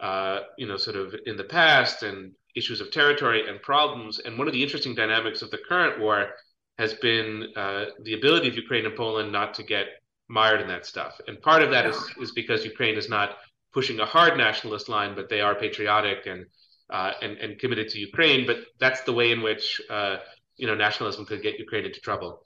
uh, 0.00 0.40
you 0.56 0.66
know, 0.66 0.76
sort 0.76 0.96
of 0.96 1.14
in 1.26 1.36
the 1.36 1.44
past 1.44 2.02
and 2.02 2.32
issues 2.56 2.80
of 2.80 2.90
territory 2.90 3.48
and 3.48 3.60
problems. 3.62 4.18
And 4.18 4.38
one 4.38 4.46
of 4.46 4.54
the 4.54 4.62
interesting 4.62 4.94
dynamics 4.94 5.42
of 5.42 5.50
the 5.50 5.58
current 5.68 6.00
war 6.00 6.30
has 6.78 6.94
been 6.94 7.48
uh, 7.56 7.86
the 8.02 8.14
ability 8.14 8.48
of 8.48 8.54
Ukraine 8.54 8.86
and 8.86 8.96
Poland 8.96 9.32
not 9.32 9.54
to 9.54 9.62
get 9.62 9.86
mired 10.28 10.60
in 10.60 10.68
that 10.68 10.86
stuff. 10.86 11.20
And 11.26 11.40
part 11.40 11.62
of 11.62 11.70
that 11.70 11.86
is, 11.86 11.96
is 12.20 12.32
because 12.32 12.64
Ukraine 12.64 12.96
is 12.96 13.08
not 13.08 13.36
pushing 13.72 14.00
a 14.00 14.06
hard 14.06 14.36
nationalist 14.36 14.88
line, 14.88 15.14
but 15.14 15.28
they 15.28 15.40
are 15.40 15.54
patriotic 15.54 16.26
and 16.26 16.46
uh, 16.90 17.12
and, 17.20 17.36
and 17.36 17.58
committed 17.58 17.88
to 17.90 17.98
Ukraine. 17.98 18.46
But 18.46 18.58
that's 18.80 19.02
the 19.02 19.12
way 19.12 19.30
in 19.30 19.42
which 19.42 19.80
uh, 19.90 20.16
you 20.56 20.66
know 20.66 20.74
nationalism 20.74 21.26
could 21.26 21.42
get 21.42 21.58
Ukraine 21.58 21.84
into 21.84 22.00
trouble. 22.00 22.42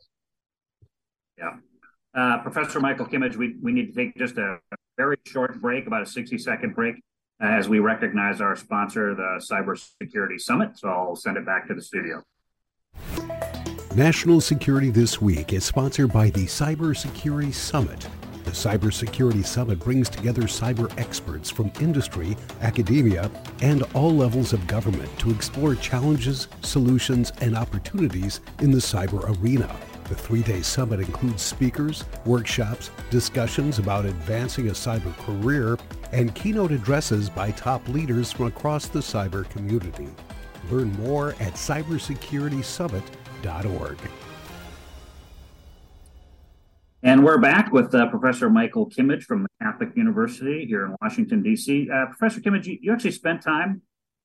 Yeah. 1.38 1.54
Uh, 2.14 2.42
Professor 2.42 2.78
Michael 2.78 3.06
Kimmage, 3.06 3.36
we, 3.36 3.54
we 3.62 3.72
need 3.72 3.94
to 3.94 3.94
take 3.94 4.16
just 4.16 4.36
a 4.36 4.58
very 4.96 5.16
short 5.26 5.60
break, 5.60 5.86
about 5.86 6.02
a 6.02 6.06
60 6.06 6.38
second 6.38 6.74
break, 6.74 6.96
uh, 7.42 7.46
as 7.46 7.68
we 7.68 7.78
recognize 7.78 8.40
our 8.40 8.56
sponsor, 8.56 9.14
the 9.14 9.44
Cybersecurity 9.50 10.40
Summit. 10.40 10.78
So 10.78 10.88
I'll 10.88 11.16
send 11.16 11.36
it 11.36 11.46
back 11.46 11.66
to 11.68 11.74
the 11.74 11.82
studio. 11.82 12.22
National 13.94 14.40
Security 14.40 14.90
This 14.90 15.20
Week 15.20 15.52
is 15.52 15.64
sponsored 15.64 16.12
by 16.12 16.30
the 16.30 16.46
Cybersecurity 16.46 17.52
Summit 17.52 18.06
the 18.44 18.50
Cybersecurity 18.50 19.46
Summit 19.46 19.78
brings 19.78 20.08
together 20.08 20.42
cyber 20.42 20.92
experts 20.98 21.48
from 21.48 21.72
industry, 21.80 22.36
academia, 22.60 23.30
and 23.62 23.82
all 23.94 24.14
levels 24.14 24.52
of 24.52 24.66
government 24.66 25.08
to 25.20 25.30
explore 25.30 25.74
challenges, 25.74 26.48
solutions, 26.62 27.32
and 27.40 27.56
opportunities 27.56 28.40
in 28.58 28.70
the 28.70 28.78
cyber 28.78 29.24
arena. 29.40 29.74
The 30.12 30.18
three 30.18 30.42
day 30.42 30.60
summit 30.60 31.00
includes 31.00 31.40
speakers, 31.40 32.04
workshops, 32.26 32.90
discussions 33.08 33.78
about 33.78 34.04
advancing 34.04 34.68
a 34.68 34.72
cyber 34.72 35.16
career, 35.24 35.78
and 36.12 36.34
keynote 36.34 36.70
addresses 36.70 37.30
by 37.30 37.52
top 37.52 37.88
leaders 37.88 38.30
from 38.30 38.48
across 38.48 38.88
the 38.88 38.98
cyber 38.98 39.48
community. 39.48 40.08
Learn 40.70 40.92
more 41.00 41.30
at 41.40 41.54
cybersecuritysummit.org. 41.54 43.98
And 47.02 47.24
we're 47.24 47.38
back 47.38 47.72
with 47.72 47.94
uh, 47.94 48.10
Professor 48.10 48.50
Michael 48.50 48.90
Kimmage 48.90 49.24
from 49.24 49.46
Catholic 49.62 49.96
University 49.96 50.66
here 50.66 50.84
in 50.84 50.94
Washington, 51.00 51.42
D.C. 51.42 51.88
Uh, 51.90 52.04
Professor 52.04 52.42
Kimmage, 52.42 52.66
you, 52.66 52.76
you, 52.82 52.92
actually 52.92 53.12
spent 53.12 53.40
time 53.40 53.80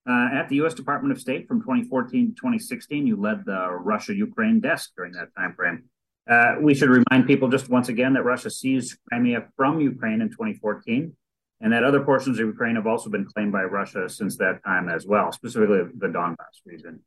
uh, 0.08 0.30
at 0.34 0.48
the 0.50 0.56
U.S. 0.58 0.74
Department 0.74 1.12
of 1.12 1.20
State 1.20 1.48
from 1.48 1.62
2014 1.62 2.28
to 2.28 2.34
2016. 2.34 3.06
You 3.06 3.20
led 3.20 3.46
the 3.46 3.70
Russia-Ukraine 3.72 4.60
desk 4.60 4.92
during 4.96 5.14
that 5.14 5.30
time 5.38 5.54
frame. 5.54 5.84
Uh, 6.30 6.56
we 6.62 6.74
should 6.74 6.90
remind 6.90 7.26
people 7.26 7.48
just 7.50 7.70
once 7.70 7.90
again 7.90 8.14
that 8.14 8.24
Russia 8.24 8.50
seized 8.50 8.98
Crimea 9.10 9.48
from 9.56 9.80
Ukraine 9.80 10.22
in 10.22 10.30
2014. 10.30 11.16
and 11.60 11.74
that 11.74 11.84
other 11.84 12.02
portions 12.02 12.38
of 12.40 12.46
Ukraine 12.46 12.76
have 12.76 12.86
also 12.86 13.10
been 13.10 13.26
claimed 13.26 13.52
by 13.52 13.64
Russia 13.64 14.08
since 14.08 14.38
that 14.38 14.64
time 14.64 14.90
as 14.90 15.08
well, 15.08 15.32
specifically 15.32 15.80
the 15.98 16.08
Donbass 16.08 16.56
region. 16.66 17.00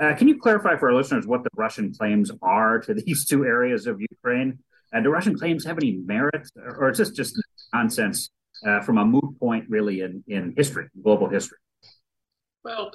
Uh, 0.00 0.14
can 0.16 0.26
you 0.26 0.36
clarify 0.36 0.76
for 0.76 0.88
our 0.88 0.96
listeners 0.96 1.26
what 1.26 1.44
the 1.44 1.50
Russian 1.54 1.94
claims 1.94 2.32
are 2.42 2.80
to 2.80 2.94
these 3.06 3.24
two 3.24 3.44
areas 3.44 3.86
of 3.86 4.00
Ukraine? 4.00 4.58
Uh, 4.92 5.00
do 5.00 5.10
Russian 5.10 5.36
claims 5.38 5.64
have 5.64 5.78
any 5.78 5.92
merit, 5.92 6.48
or 6.56 6.90
is 6.90 6.98
this 6.98 7.10
just 7.10 7.40
nonsense 7.72 8.30
uh, 8.66 8.80
from 8.80 8.98
a 8.98 9.04
moot 9.04 9.38
point, 9.38 9.64
really, 9.68 10.00
in, 10.00 10.24
in 10.26 10.54
history, 10.56 10.88
global 11.02 11.28
history? 11.28 11.58
Well, 12.64 12.90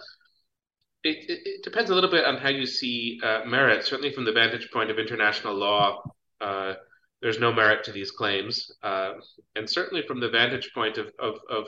it, 1.03 1.29
it, 1.29 1.41
it 1.45 1.63
depends 1.63 1.91
a 1.91 1.95
little 1.95 2.09
bit 2.09 2.25
on 2.25 2.37
how 2.37 2.49
you 2.49 2.65
see 2.65 3.19
uh, 3.23 3.41
merit. 3.45 3.85
Certainly, 3.85 4.13
from 4.13 4.25
the 4.25 4.31
vantage 4.31 4.69
point 4.71 4.89
of 4.89 4.97
international 4.97 5.53
law, 5.53 6.01
uh, 6.41 6.73
there's 7.21 7.39
no 7.39 7.53
merit 7.53 7.83
to 7.85 7.91
these 7.91 8.11
claims. 8.11 8.71
Uh, 8.81 9.13
and 9.55 9.69
certainly 9.69 10.03
from 10.07 10.19
the 10.19 10.29
vantage 10.29 10.71
point 10.73 10.97
of, 10.97 11.11
of, 11.19 11.35
of 11.49 11.67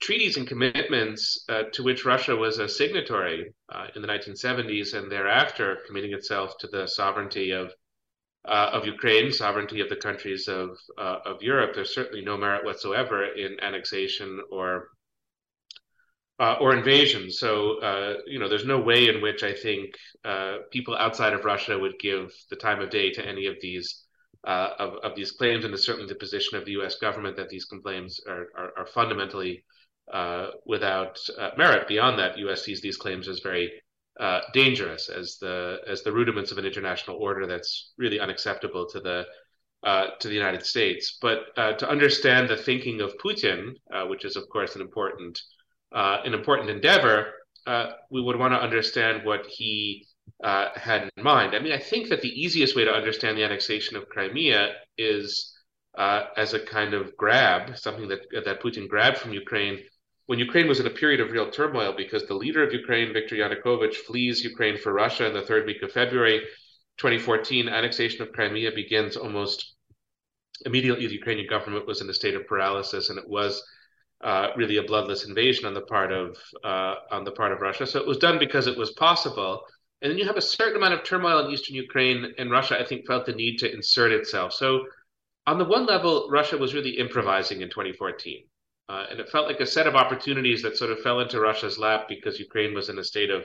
treaties 0.00 0.36
and 0.36 0.46
commitments 0.46 1.44
uh, 1.48 1.62
to 1.72 1.82
which 1.82 2.04
Russia 2.04 2.36
was 2.36 2.58
a 2.58 2.68
signatory 2.68 3.52
uh, 3.72 3.86
in 3.96 4.02
the 4.02 4.08
1970s 4.08 4.94
and 4.94 5.10
thereafter, 5.10 5.78
committing 5.86 6.12
itself 6.12 6.56
to 6.58 6.68
the 6.68 6.86
sovereignty 6.86 7.50
of 7.50 7.72
uh, 8.44 8.70
of 8.72 8.86
Ukraine, 8.86 9.30
sovereignty 9.30 9.80
of 9.80 9.88
the 9.90 9.96
countries 9.96 10.48
of 10.48 10.78
of 10.96 11.42
Europe. 11.42 11.72
There's 11.74 11.94
certainly 11.94 12.24
no 12.24 12.36
merit 12.36 12.64
whatsoever 12.64 13.24
in 13.24 13.58
annexation 13.60 14.40
or 14.50 14.88
uh, 16.38 16.56
or 16.60 16.74
invasion. 16.74 17.30
So 17.30 17.80
uh, 17.80 18.14
you 18.26 18.38
know, 18.38 18.48
there's 18.48 18.64
no 18.64 18.80
way 18.80 19.08
in 19.08 19.20
which 19.20 19.42
I 19.42 19.52
think 19.52 19.94
people 20.70 20.96
outside 20.96 21.32
of 21.32 21.44
Russia 21.44 21.78
would 21.78 21.98
give 21.98 22.32
the 22.50 22.56
time 22.56 22.80
of 22.80 22.90
day 22.90 23.10
to 23.10 23.26
any 23.26 23.46
of 23.46 23.56
these 23.60 24.04
uh, 24.46 24.70
of, 24.78 24.94
of 25.02 25.16
these 25.16 25.32
claims, 25.32 25.64
and 25.64 25.74
it's 25.74 25.84
certainly 25.84 26.08
the 26.08 26.14
position 26.14 26.56
of 26.56 26.64
the 26.64 26.72
U.S. 26.72 26.96
government 26.96 27.36
that 27.36 27.48
these 27.48 27.64
claims 27.64 28.20
are, 28.28 28.46
are, 28.56 28.72
are 28.78 28.86
fundamentally 28.86 29.64
uh, 30.12 30.48
without 30.64 31.18
uh, 31.38 31.50
merit. 31.58 31.88
Beyond 31.88 32.18
that, 32.18 32.38
U.S. 32.38 32.64
sees 32.64 32.80
these 32.80 32.96
claims 32.96 33.28
as 33.28 33.40
very 33.40 33.70
uh, 34.20 34.40
dangerous, 34.54 35.08
as 35.08 35.38
the 35.40 35.78
as 35.86 36.02
the 36.02 36.12
rudiments 36.12 36.50
of 36.52 36.58
an 36.58 36.64
international 36.64 37.16
order 37.16 37.46
that's 37.46 37.92
really 37.98 38.20
unacceptable 38.20 38.86
to 38.86 39.00
the 39.00 39.26
uh, 39.84 40.06
to 40.20 40.28
the 40.28 40.34
United 40.34 40.64
States. 40.64 41.18
But 41.20 41.38
uh, 41.56 41.72
to 41.74 41.88
understand 41.88 42.48
the 42.48 42.56
thinking 42.56 43.00
of 43.00 43.18
Putin, 43.18 43.74
which 44.08 44.24
is 44.24 44.36
of 44.36 44.48
course 44.48 44.76
an 44.76 44.80
important 44.80 45.40
an 45.92 46.34
important 46.34 46.70
endeavor, 46.70 47.32
we 48.10 48.20
would 48.22 48.36
want 48.36 48.52
to 48.52 48.60
understand 48.60 49.24
what 49.24 49.46
he 49.46 50.06
uh, 50.42 50.68
had 50.74 51.10
in 51.16 51.22
mind. 51.22 51.54
I 51.54 51.58
mean, 51.58 51.72
I 51.72 51.78
think 51.78 52.08
that 52.08 52.20
the 52.20 52.28
easiest 52.28 52.76
way 52.76 52.84
to 52.84 52.92
understand 52.92 53.36
the 53.36 53.44
annexation 53.44 53.96
of 53.96 54.08
Crimea 54.08 54.74
is 54.96 55.54
uh, 55.96 56.26
as 56.36 56.54
a 56.54 56.60
kind 56.60 56.94
of 56.94 57.16
grab, 57.16 57.76
something 57.76 58.08
that 58.08 58.20
that 58.44 58.62
Putin 58.62 58.88
grabbed 58.88 59.18
from 59.18 59.32
Ukraine 59.32 59.80
when 60.26 60.38
Ukraine 60.38 60.68
was 60.68 60.78
in 60.78 60.86
a 60.86 60.90
period 60.90 61.20
of 61.20 61.32
real 61.32 61.50
turmoil 61.50 61.94
because 61.96 62.26
the 62.26 62.34
leader 62.34 62.62
of 62.62 62.72
Ukraine, 62.72 63.14
Viktor 63.14 63.34
Yanukovych, 63.34 63.94
flees 63.94 64.44
Ukraine 64.44 64.76
for 64.76 64.92
Russia 64.92 65.26
in 65.26 65.32
the 65.32 65.42
third 65.42 65.64
week 65.64 65.82
of 65.82 65.90
February 65.90 66.40
2014. 66.98 67.68
Annexation 67.68 68.22
of 68.22 68.32
Crimea 68.32 68.72
begins 68.72 69.16
almost 69.16 69.74
immediately. 70.66 71.06
The 71.06 71.14
Ukrainian 71.14 71.48
government 71.48 71.86
was 71.86 72.02
in 72.02 72.10
a 72.10 72.14
state 72.14 72.34
of 72.34 72.46
paralysis, 72.46 73.10
and 73.10 73.18
it 73.18 73.28
was. 73.28 73.62
Uh, 74.20 74.48
really 74.56 74.78
a 74.78 74.82
bloodless 74.82 75.24
invasion 75.26 75.64
on 75.64 75.74
the 75.74 75.80
part 75.82 76.10
of 76.10 76.36
uh, 76.64 76.96
on 77.12 77.22
the 77.22 77.30
part 77.30 77.52
of 77.52 77.60
Russia. 77.60 77.86
So 77.86 78.00
it 78.00 78.06
was 78.06 78.18
done 78.18 78.36
because 78.36 78.66
it 78.66 78.76
was 78.76 78.90
possible, 78.92 79.62
and 80.02 80.10
then 80.10 80.18
you 80.18 80.26
have 80.26 80.36
a 80.36 80.42
certain 80.42 80.76
amount 80.76 80.94
of 80.94 81.04
turmoil 81.04 81.44
in 81.46 81.52
eastern 81.52 81.76
Ukraine, 81.76 82.34
and 82.36 82.50
Russia, 82.50 82.80
I 82.80 82.84
think, 82.84 83.06
felt 83.06 83.26
the 83.26 83.32
need 83.32 83.58
to 83.58 83.72
insert 83.72 84.10
itself. 84.10 84.52
So, 84.54 84.86
on 85.46 85.56
the 85.56 85.64
one 85.64 85.86
level, 85.86 86.28
Russia 86.30 86.58
was 86.58 86.74
really 86.74 86.98
improvising 86.98 87.60
in 87.60 87.70
2014. 87.70 88.44
Uh, 88.88 89.06
and 89.10 89.20
it 89.20 89.28
felt 89.28 89.46
like 89.46 89.60
a 89.60 89.66
set 89.66 89.86
of 89.86 89.94
opportunities 89.94 90.62
that 90.62 90.76
sort 90.76 90.90
of 90.90 90.98
fell 91.00 91.20
into 91.20 91.40
Russia's 91.40 91.78
lap 91.78 92.06
because 92.08 92.40
Ukraine 92.40 92.74
was 92.74 92.88
in 92.88 92.98
a 92.98 93.04
state 93.04 93.30
of 93.30 93.44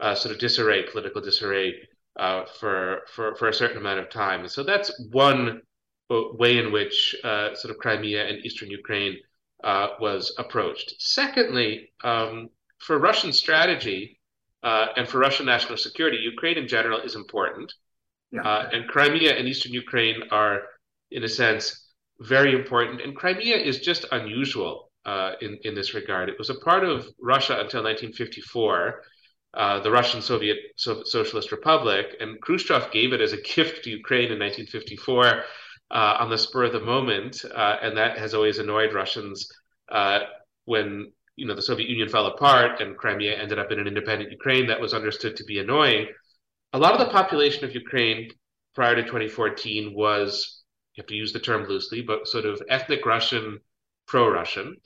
uh, 0.00 0.14
sort 0.14 0.34
of 0.34 0.40
disarray, 0.40 0.84
political 0.90 1.22
disarray, 1.22 1.74
uh, 2.18 2.44
for, 2.58 3.02
for, 3.14 3.34
for 3.36 3.48
a 3.48 3.54
certain 3.54 3.78
amount 3.78 4.00
of 4.00 4.10
time. 4.10 4.40
And 4.40 4.50
so 4.50 4.62
that's 4.62 4.90
one 5.10 5.62
way 6.10 6.58
in 6.58 6.72
which 6.72 7.16
sort 7.22 7.70
of 7.70 7.78
Crimea 7.78 8.26
and 8.26 8.44
eastern 8.44 8.70
Ukraine 8.70 9.16
uh, 9.64 9.88
was 10.00 10.34
approached. 10.38 10.94
Secondly, 10.98 11.90
um, 12.04 12.50
for 12.78 12.98
Russian 12.98 13.32
strategy, 13.32 14.20
uh, 14.62 14.88
and 14.96 15.08
for 15.08 15.18
Russian 15.18 15.46
national 15.46 15.78
security, 15.78 16.18
Ukraine 16.18 16.58
in 16.58 16.68
general 16.68 17.00
is 17.00 17.14
important. 17.14 17.72
Yeah. 18.32 18.42
Uh, 18.42 18.68
and 18.72 18.88
Crimea 18.88 19.36
and 19.36 19.46
eastern 19.46 19.72
Ukraine 19.72 20.22
are, 20.30 20.62
in 21.10 21.22
a 21.24 21.28
sense, 21.28 21.86
very 22.20 22.54
important. 22.54 23.00
And 23.00 23.14
Crimea 23.14 23.56
is 23.56 23.78
just 23.80 24.04
unusual 24.10 24.90
uh, 25.04 25.32
in, 25.40 25.58
in 25.62 25.74
this 25.74 25.94
regard. 25.94 26.28
It 26.28 26.38
was 26.38 26.50
a 26.50 26.56
part 26.56 26.84
of 26.84 27.06
Russia 27.20 27.52
until 27.52 27.82
1954. 27.84 29.02
Uh, 29.54 29.80
the 29.80 29.90
Russian 29.90 30.20
Soviet 30.20 30.58
so- 30.76 31.02
Socialist 31.04 31.50
Republic, 31.50 32.16
and 32.20 32.40
Khrushchev 32.42 32.90
gave 32.90 33.12
it 33.12 33.20
as 33.20 33.32
a 33.32 33.40
gift 33.40 33.84
to 33.84 33.90
Ukraine 33.90 34.30
in 34.32 34.38
1954 34.38 35.44
uh, 35.90 36.16
on 36.20 36.30
the 36.30 36.38
spur 36.38 36.64
of 36.64 36.72
the 36.72 36.80
moment, 36.80 37.44
uh, 37.54 37.76
and 37.82 37.96
that 37.96 38.18
has 38.18 38.34
always 38.34 38.58
annoyed 38.58 38.92
Russians 38.92 39.48
when 40.66 41.12
you 41.36 41.46
know 41.46 41.54
the 41.54 41.62
Soviet 41.62 41.88
Union 41.88 42.08
fell 42.08 42.26
apart 42.26 42.80
and 42.80 42.96
Crimea 42.96 43.36
ended 43.36 43.58
up 43.58 43.70
in 43.70 43.78
an 43.78 43.86
independent 43.86 44.30
Ukraine 44.30 44.66
that 44.66 44.80
was 44.80 44.94
understood 44.94 45.36
to 45.36 45.44
be 45.44 45.58
annoying. 45.58 46.08
A 46.72 46.78
lot 46.78 46.92
of 46.92 46.98
the 46.98 47.12
population 47.12 47.64
of 47.64 47.74
Ukraine 47.74 48.30
prior 48.74 48.96
to 48.96 49.02
2014 49.02 49.94
was 49.94 50.62
you 50.94 51.02
have 51.02 51.08
to 51.08 51.14
use 51.14 51.32
the 51.32 51.40
term 51.40 51.64
loosely, 51.68 52.02
but 52.02 52.26
sort 52.26 52.46
of 52.46 52.62
ethnic 52.68 53.04
Russian, 53.04 53.60
pro-Russian, 54.06 54.76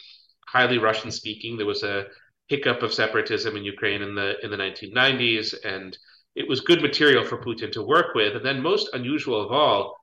highly 0.49 0.79
Russian 0.79 1.11
speaking. 1.11 1.57
There 1.57 1.67
was 1.67 1.85
a 1.85 2.07
hiccup 2.49 2.83
of 2.83 2.93
separatism 2.93 3.57
in 3.57 3.65
Ukraine 3.65 4.03
in 4.03 4.15
the 4.15 4.35
in 4.45 4.51
the 4.51 4.57
1990s, 4.57 5.55
and 5.65 5.97
it 6.35 6.49
was 6.49 6.61
good 6.61 6.83
material 6.83 7.25
for 7.25 7.39
Putin 7.39 7.71
to 7.73 7.83
work 7.83 8.15
with. 8.15 8.35
And 8.35 8.45
then 8.45 8.61
most 8.61 8.91
unusual 8.93 9.41
of 9.41 9.53
all, 9.53 9.97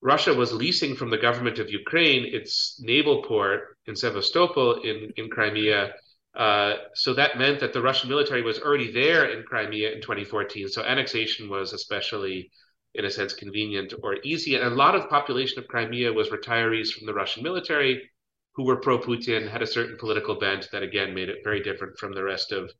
Russia 0.00 0.32
was 0.32 0.52
leasing 0.52 0.94
from 0.94 1.10
the 1.10 1.18
government 1.18 1.58
of 1.58 1.70
Ukraine 1.70 2.24
its 2.32 2.80
naval 2.80 3.22
port 3.22 3.76
in 3.86 3.96
Sevastopol 3.96 4.82
in, 4.82 5.12
in 5.16 5.28
Crimea. 5.28 5.92
Uh, 6.36 6.74
so 6.94 7.14
that 7.14 7.38
meant 7.38 7.58
that 7.60 7.72
the 7.72 7.82
Russian 7.82 8.08
military 8.08 8.42
was 8.42 8.60
already 8.60 8.92
there 8.92 9.24
in 9.26 9.42
Crimea 9.42 9.90
in 9.92 10.00
2014. 10.00 10.68
So 10.68 10.82
annexation 10.82 11.48
was 11.48 11.72
especially, 11.72 12.50
in 12.94 13.04
a 13.04 13.10
sense, 13.10 13.32
convenient 13.32 13.92
or 14.02 14.16
easy. 14.22 14.54
And 14.54 14.64
a 14.64 14.70
lot 14.70 14.94
of 14.94 15.02
the 15.02 15.08
population 15.08 15.58
of 15.58 15.66
Crimea 15.66 16.12
was 16.12 16.28
retirees 16.28 16.92
from 16.92 17.06
the 17.06 17.14
Russian 17.14 17.42
military 17.42 18.08
who 18.54 18.64
were 18.64 18.76
pro 18.76 18.98
Putin, 18.98 19.48
had 19.48 19.62
a 19.62 19.66
certain 19.66 19.96
political 19.98 20.36
bent 20.36 20.68
that 20.72 20.82
again 20.82 21.14
made 21.14 21.28
it 21.28 21.44
very 21.44 21.60
different 21.60 21.96
from 21.96 22.12
the 22.12 22.24
rest 22.24 22.50
of 22.52 22.70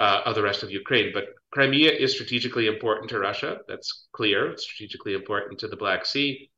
uh, 0.00 0.22
of 0.24 0.34
the 0.34 0.42
rest 0.42 0.62
of 0.62 0.70
Ukraine. 0.70 1.10
But 1.12 1.24
Crimea 1.52 1.92
is 1.92 2.14
strategically 2.14 2.66
important 2.66 3.10
to 3.10 3.18
Russia. 3.18 3.58
That's 3.68 4.08
clear. 4.12 4.50
It's 4.50 4.64
strategically 4.64 5.14
important 5.14 5.60
to 5.60 5.68
the 5.68 5.76
Black 5.76 6.06
Sea, 6.06 6.50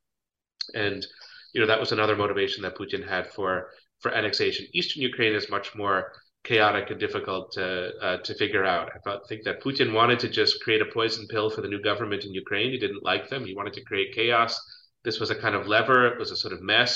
and 0.75 1.05
you 1.53 1.61
know 1.61 1.67
that 1.67 1.81
was 1.81 1.93
another 1.93 2.17
motivation 2.17 2.63
that 2.63 2.77
Putin 2.77 3.07
had 3.07 3.27
for 3.27 3.71
for 4.01 4.13
annexation. 4.13 4.67
Eastern 4.73 5.03
Ukraine 5.03 5.35
is 5.35 5.51
much 5.51 5.75
more 5.75 6.13
chaotic 6.45 6.91
and 6.91 7.01
difficult 7.01 7.53
to 7.53 7.91
uh, 8.01 8.19
to 8.19 8.35
figure 8.35 8.65
out. 8.65 8.91
I 9.07 9.19
think 9.29 9.43
that 9.43 9.63
Putin 9.63 9.93
wanted 9.93 10.21
to 10.21 10.29
just 10.29 10.63
create 10.63 10.81
a 10.81 10.93
poison 10.99 11.27
pill 11.29 11.51
for 11.51 11.63
the 11.63 11.69
new 11.69 11.83
government 11.83 12.25
in 12.25 12.33
Ukraine. 12.33 12.71
He 12.71 12.79
didn't 12.79 13.05
like 13.05 13.29
them. 13.29 13.45
He 13.45 13.57
wanted 13.57 13.75
to 13.75 13.85
create 13.85 14.15
chaos. 14.15 14.57
This 15.05 15.19
was 15.19 15.31
a 15.31 15.35
kind 15.45 15.57
of 15.57 15.67
lever. 15.67 16.07
It 16.07 16.19
was 16.19 16.31
a 16.31 16.37
sort 16.37 16.55
of 16.55 16.63
mess. 16.63 16.93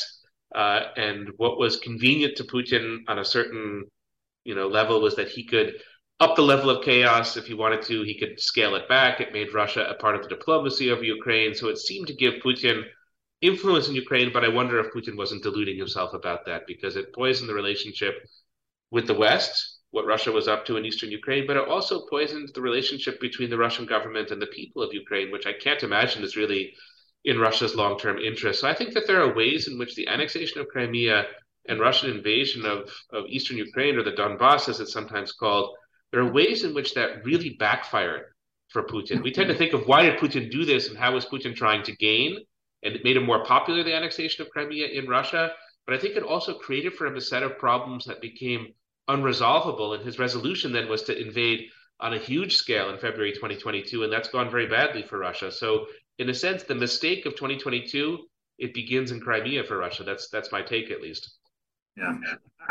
Uh, 0.55 0.83
and 0.97 1.31
what 1.39 1.59
was 1.59 1.77
convenient 1.77 2.37
to 2.37 2.45
Putin 2.45 2.99
on 3.09 3.19
a 3.19 3.25
certain 3.25 3.85
you 4.45 4.55
know 4.55 4.69
level 4.69 5.01
was 5.01 5.17
that 5.17 5.29
he 5.29 5.45
could 5.45 5.75
up 6.19 6.35
the 6.35 6.43
level 6.43 6.71
of 6.71 6.85
chaos 6.85 7.37
if 7.37 7.47
he 7.47 7.55
wanted 7.55 7.83
to. 7.83 8.03
He 8.03 8.19
could 8.19 8.41
scale 8.41 8.75
it 8.75 8.89
back. 8.89 9.21
It 9.21 9.33
made 9.33 9.53
Russia 9.53 9.87
a 9.89 9.95
part 9.95 10.17
of 10.17 10.23
the 10.23 10.29
diplomacy 10.29 10.89
of 10.89 11.03
Ukraine. 11.03 11.55
So 11.55 11.69
it 11.69 11.79
seemed 11.79 12.07
to 12.07 12.15
give 12.15 12.43
Putin 12.43 12.85
influence 13.43 13.89
in 13.89 13.95
Ukraine, 13.95 14.33
but 14.33 14.45
I 14.45 14.49
wonder 14.49 14.81
if 14.81 14.93
Putin 14.93 15.17
wasn't 15.17 15.43
deluding 15.43 15.77
himself 15.77 16.15
about 16.15 16.47
that 16.47 16.67
because 16.67 16.97
it 16.97 17.15
poisoned 17.15 17.51
the 17.51 17.55
relationship 17.55 18.15
with 18.91 19.07
the 19.07 19.15
West, 19.15 19.81
what 19.91 20.07
Russia 20.07 20.33
was 20.33 20.49
up 20.49 20.65
to 20.67 20.77
in 20.77 20.87
eastern 20.87 21.11
Ukraine, 21.11 21.47
but 21.47 21.57
it 21.57 21.69
also 21.69 22.07
poisoned 22.07 22.51
the 22.55 22.63
relationship 22.63 23.21
between 23.21 23.51
the 23.51 23.59
Russian 23.59 23.85
government 23.85 24.31
and 24.31 24.41
the 24.41 24.47
people 24.47 24.83
of 24.83 24.95
Ukraine, 24.95 25.31
which 25.31 25.47
I 25.47 25.53
can't 25.53 25.83
imagine 25.83 26.25
is 26.25 26.37
really 26.37 26.75
in 27.25 27.39
Russia's 27.39 27.75
long 27.75 27.99
term 27.99 28.19
interest. 28.19 28.61
So 28.61 28.69
I 28.69 28.75
think 28.75 28.95
that 28.95 29.07
there 29.07 29.21
are 29.21 29.35
ways 29.35 29.69
in 29.69 29.79
which 29.79 29.95
the 29.95 30.09
annexation 30.09 30.61
of 30.61 30.69
Crimea 30.69 31.27
and 31.69 31.81
Russian 31.81 32.11
invasion 32.11 32.65
of, 32.65 32.91
of 33.13 33.27
eastern 33.27 33.57
Ukraine, 33.57 33.97
or 33.97 34.03
the 34.03 34.13
Donbass 34.13 34.69
as 34.69 34.81
it's 34.81 34.93
sometimes 34.93 35.33
called, 35.33 35.75
there 36.13 36.21
are 36.21 36.33
ways 36.33 36.65
in 36.65 36.75
which 36.75 36.95
that 36.95 37.25
really 37.25 37.51
backfired 37.59 38.23
for 38.69 38.83
Putin. 38.83 39.23
We 39.23 39.33
tend 39.33 39.49
to 39.49 39.55
think 39.55 39.73
of 39.73 39.87
why 39.87 40.03
did 40.03 40.19
Putin 40.19 40.51
do 40.51 40.65
this 40.65 40.89
and 40.89 40.99
how 40.99 41.15
was 41.15 41.27
Putin 41.27 41.55
trying 41.55 41.83
to 41.85 41.97
gain, 41.97 42.39
and 42.83 42.95
it 42.95 43.05
made 43.05 43.17
him 43.17 43.25
more 43.25 43.45
popular, 43.45 43.83
the 43.83 43.95
annexation 43.95 44.45
of 44.45 44.51
Crimea 44.51 44.87
in 44.89 45.09
Russia. 45.09 45.53
But 45.87 45.95
I 45.95 45.99
think 45.99 46.17
it 46.17 46.23
also 46.23 46.55
created 46.55 46.95
for 46.95 47.07
him 47.07 47.17
a 47.17 47.21
set 47.21 47.43
of 47.43 47.59
problems 47.59 48.05
that 48.07 48.21
became 48.21 48.73
unresolvable. 49.09 49.95
And 49.95 50.05
his 50.05 50.19
resolution 50.19 50.73
then 50.73 50.89
was 50.89 51.03
to 51.05 51.19
invade 51.19 51.69
on 52.01 52.15
a 52.15 52.19
huge 52.19 52.57
scale 52.57 52.91
in 52.91 52.99
February 52.99 53.33
2022, 53.33 54.03
and 54.03 54.13
that's 54.13 54.29
gone 54.29 54.51
very 54.51 54.67
badly 54.67 55.03
for 55.03 55.19
Russia. 55.19 55.51
So, 55.51 55.87
in 56.19 56.29
a 56.29 56.35
sense, 56.35 56.63
the 56.65 56.75
mistake 56.75 57.25
of 57.25 57.35
2022 57.35 58.27
it 58.59 58.73
begins 58.73 59.11
in 59.11 59.21
Crimea 59.21 59.65
for 59.65 59.77
Russia. 59.77 60.03
That's 60.05 60.29
that's 60.29 60.53
my 60.53 60.63
take, 60.63 60.91
at 60.91 61.03
least. 61.03 61.39
Yeah. 61.97 62.19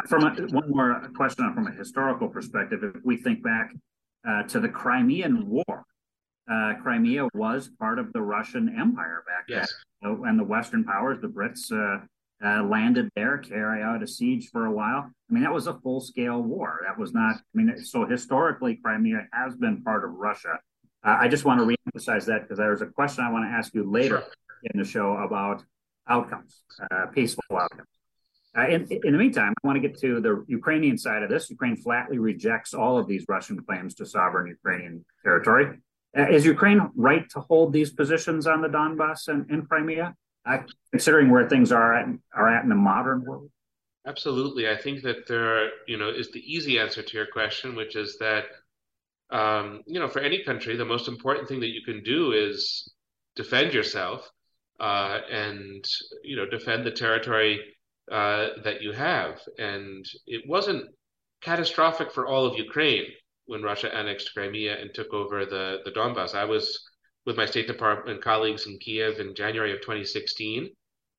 From 0.07 0.23
a, 0.23 0.31
one 0.47 0.69
more 0.69 1.09
question 1.15 1.51
from 1.53 1.67
a 1.67 1.71
historical 1.71 2.27
perspective, 2.27 2.83
if 2.83 3.03
we 3.03 3.17
think 3.17 3.41
back 3.43 3.71
uh, 4.27 4.43
to 4.43 4.59
the 4.59 4.69
Crimean 4.69 5.49
War, 5.49 5.85
uh, 6.51 6.73
Crimea 6.81 7.27
was 7.33 7.69
part 7.79 7.97
of 7.97 8.13
the 8.13 8.21
Russian 8.21 8.75
Empire 8.77 9.23
back 9.25 9.45
yes. 9.47 9.73
then, 10.01 10.21
and 10.25 10.37
the 10.37 10.43
Western 10.43 10.83
powers, 10.83 11.19
the 11.21 11.27
Brits, 11.27 11.71
uh, 11.71 12.05
uh, 12.45 12.63
landed 12.63 13.09
there, 13.15 13.37
carry 13.37 13.81
out 13.81 14.03
a 14.03 14.07
siege 14.07 14.49
for 14.51 14.65
a 14.65 14.71
while. 14.71 15.09
I 15.29 15.33
mean, 15.33 15.43
that 15.43 15.53
was 15.53 15.67
a 15.67 15.79
full 15.79 16.01
scale 16.01 16.43
war. 16.43 16.81
That 16.85 16.99
was 16.99 17.13
not, 17.13 17.35
I 17.35 17.39
mean, 17.53 17.83
so 17.83 18.05
historically, 18.05 18.75
Crimea 18.75 19.27
has 19.33 19.55
been 19.55 19.81
part 19.83 20.03
of 20.03 20.11
Russia. 20.11 20.59
Uh, 21.03 21.17
I 21.19 21.27
just 21.27 21.45
want 21.45 21.61
to 21.61 21.65
reemphasize 21.65 22.25
that 22.25 22.43
because 22.43 22.57
there's 22.57 22.81
a 22.81 22.87
question 22.87 23.23
I 23.23 23.31
want 23.31 23.45
to 23.45 23.49
ask 23.49 23.73
you 23.73 23.89
later 23.89 24.19
sure. 24.19 24.31
in 24.65 24.79
the 24.79 24.85
show 24.85 25.13
about 25.17 25.63
outcomes, 26.07 26.61
uh, 26.91 27.07
peaceful 27.07 27.43
outcomes. 27.51 27.87
Uh, 28.57 28.67
in, 28.67 28.87
in 29.03 29.11
the 29.11 29.17
meantime, 29.17 29.53
I 29.63 29.67
want 29.67 29.75
to 29.81 29.87
get 29.87 29.99
to 29.99 30.21
the 30.21 30.45
Ukrainian 30.47 30.97
side 30.97 31.23
of 31.23 31.29
this. 31.29 31.49
Ukraine 31.49 31.75
flatly 31.75 32.19
rejects 32.19 32.73
all 32.73 32.97
of 32.97 33.07
these 33.07 33.25
Russian 33.27 33.59
claims 33.61 33.95
to 33.95 34.05
sovereign 34.05 34.47
Ukrainian 34.47 35.03
territory. 35.23 35.79
Uh, 36.17 36.27
is 36.29 36.45
Ukraine 36.45 36.89
right 36.95 37.29
to 37.31 37.41
hold 37.41 37.73
these 37.73 37.91
positions 37.91 38.47
on 38.47 38.61
the 38.61 38.69
Donbass 38.69 39.27
and, 39.27 39.45
and 39.49 39.67
Crimea? 39.67 40.15
uh, 40.45 40.59
considering 40.91 41.29
where 41.29 41.49
things 41.49 41.71
are 41.71 41.93
at 41.93 42.07
are 42.33 42.49
at 42.49 42.63
in 42.63 42.69
the 42.69 42.75
modern 42.75 43.23
world? 43.23 43.49
Absolutely, 44.07 44.69
I 44.69 44.77
think 44.77 45.01
that 45.01 45.27
there, 45.27 45.69
you 45.87 45.97
know, 45.97 46.09
is 46.09 46.31
the 46.31 46.39
easy 46.39 46.77
answer 46.77 47.01
to 47.01 47.17
your 47.17 47.25
question, 47.25 47.75
which 47.75 47.95
is 47.95 48.17
that, 48.19 48.45
um, 49.31 49.81
you 49.87 49.99
know, 49.99 50.07
for 50.07 50.19
any 50.19 50.43
country, 50.43 50.75
the 50.75 50.85
most 50.85 51.07
important 51.07 51.47
thing 51.47 51.59
that 51.61 51.73
you 51.73 51.81
can 51.83 52.03
do 52.03 52.31
is 52.31 52.93
defend 53.35 53.73
yourself 53.73 54.29
uh, 54.79 55.19
and 55.31 55.83
you 56.23 56.35
know 56.35 56.45
defend 56.45 56.85
the 56.85 56.91
territory 56.91 57.59
uh, 58.11 58.49
that 58.63 58.81
you 58.81 58.91
have. 58.91 59.39
And 59.57 60.05
it 60.27 60.43
wasn't 60.47 60.85
catastrophic 61.41 62.11
for 62.11 62.27
all 62.27 62.45
of 62.45 62.57
Ukraine 62.57 63.05
when 63.45 63.61
Russia 63.61 63.93
annexed 63.93 64.33
Crimea 64.33 64.79
and 64.79 64.93
took 64.93 65.13
over 65.13 65.45
the 65.45 65.79
the 65.85 65.91
Donbass. 65.91 66.35
I 66.35 66.45
was 66.45 66.79
with 67.25 67.37
my 67.37 67.45
State 67.45 67.67
Department 67.67 68.23
colleagues 68.23 68.67
in 68.67 68.77
Kiev 68.79 69.19
in 69.19 69.35
January 69.35 69.71
of 69.71 69.81
2016. 69.81 70.69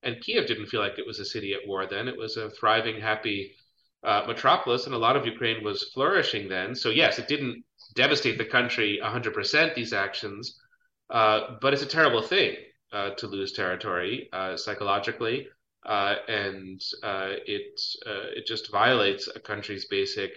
And 0.03 0.21
Kiev 0.21 0.47
didn't 0.47 0.67
feel 0.67 0.79
like 0.79 0.97
it 0.97 1.07
was 1.07 1.19
a 1.19 1.25
city 1.25 1.53
at 1.53 1.67
war 1.67 1.85
then. 1.85 2.07
It 2.07 2.17
was 2.17 2.37
a 2.37 2.49
thriving, 2.51 3.01
happy 3.01 3.55
uh, 4.03 4.23
metropolis, 4.27 4.85
and 4.85 4.95
a 4.95 4.97
lot 4.97 5.15
of 5.15 5.25
Ukraine 5.25 5.63
was 5.63 5.91
flourishing 5.93 6.47
then. 6.47 6.75
So, 6.75 6.89
yes, 6.89 7.19
it 7.19 7.27
didn't 7.27 7.63
devastate 7.95 8.37
the 8.37 8.45
country 8.45 8.99
100%, 9.03 9.75
these 9.75 9.93
actions, 9.93 10.59
uh, 11.09 11.57
but 11.61 11.73
it's 11.73 11.81
a 11.81 11.87
terrible 11.87 12.21
thing 12.21 12.55
uh, 12.93 13.11
to 13.11 13.27
lose 13.27 13.51
territory 13.51 14.29
uh, 14.31 14.55
psychologically. 14.55 15.47
Uh, 15.85 16.15
and 16.27 16.81
uh, 17.03 17.33
it 17.45 17.79
it 18.05 18.45
just 18.45 18.71
violates 18.71 19.29
a 19.33 19.39
country's 19.39 19.85
basic 19.85 20.31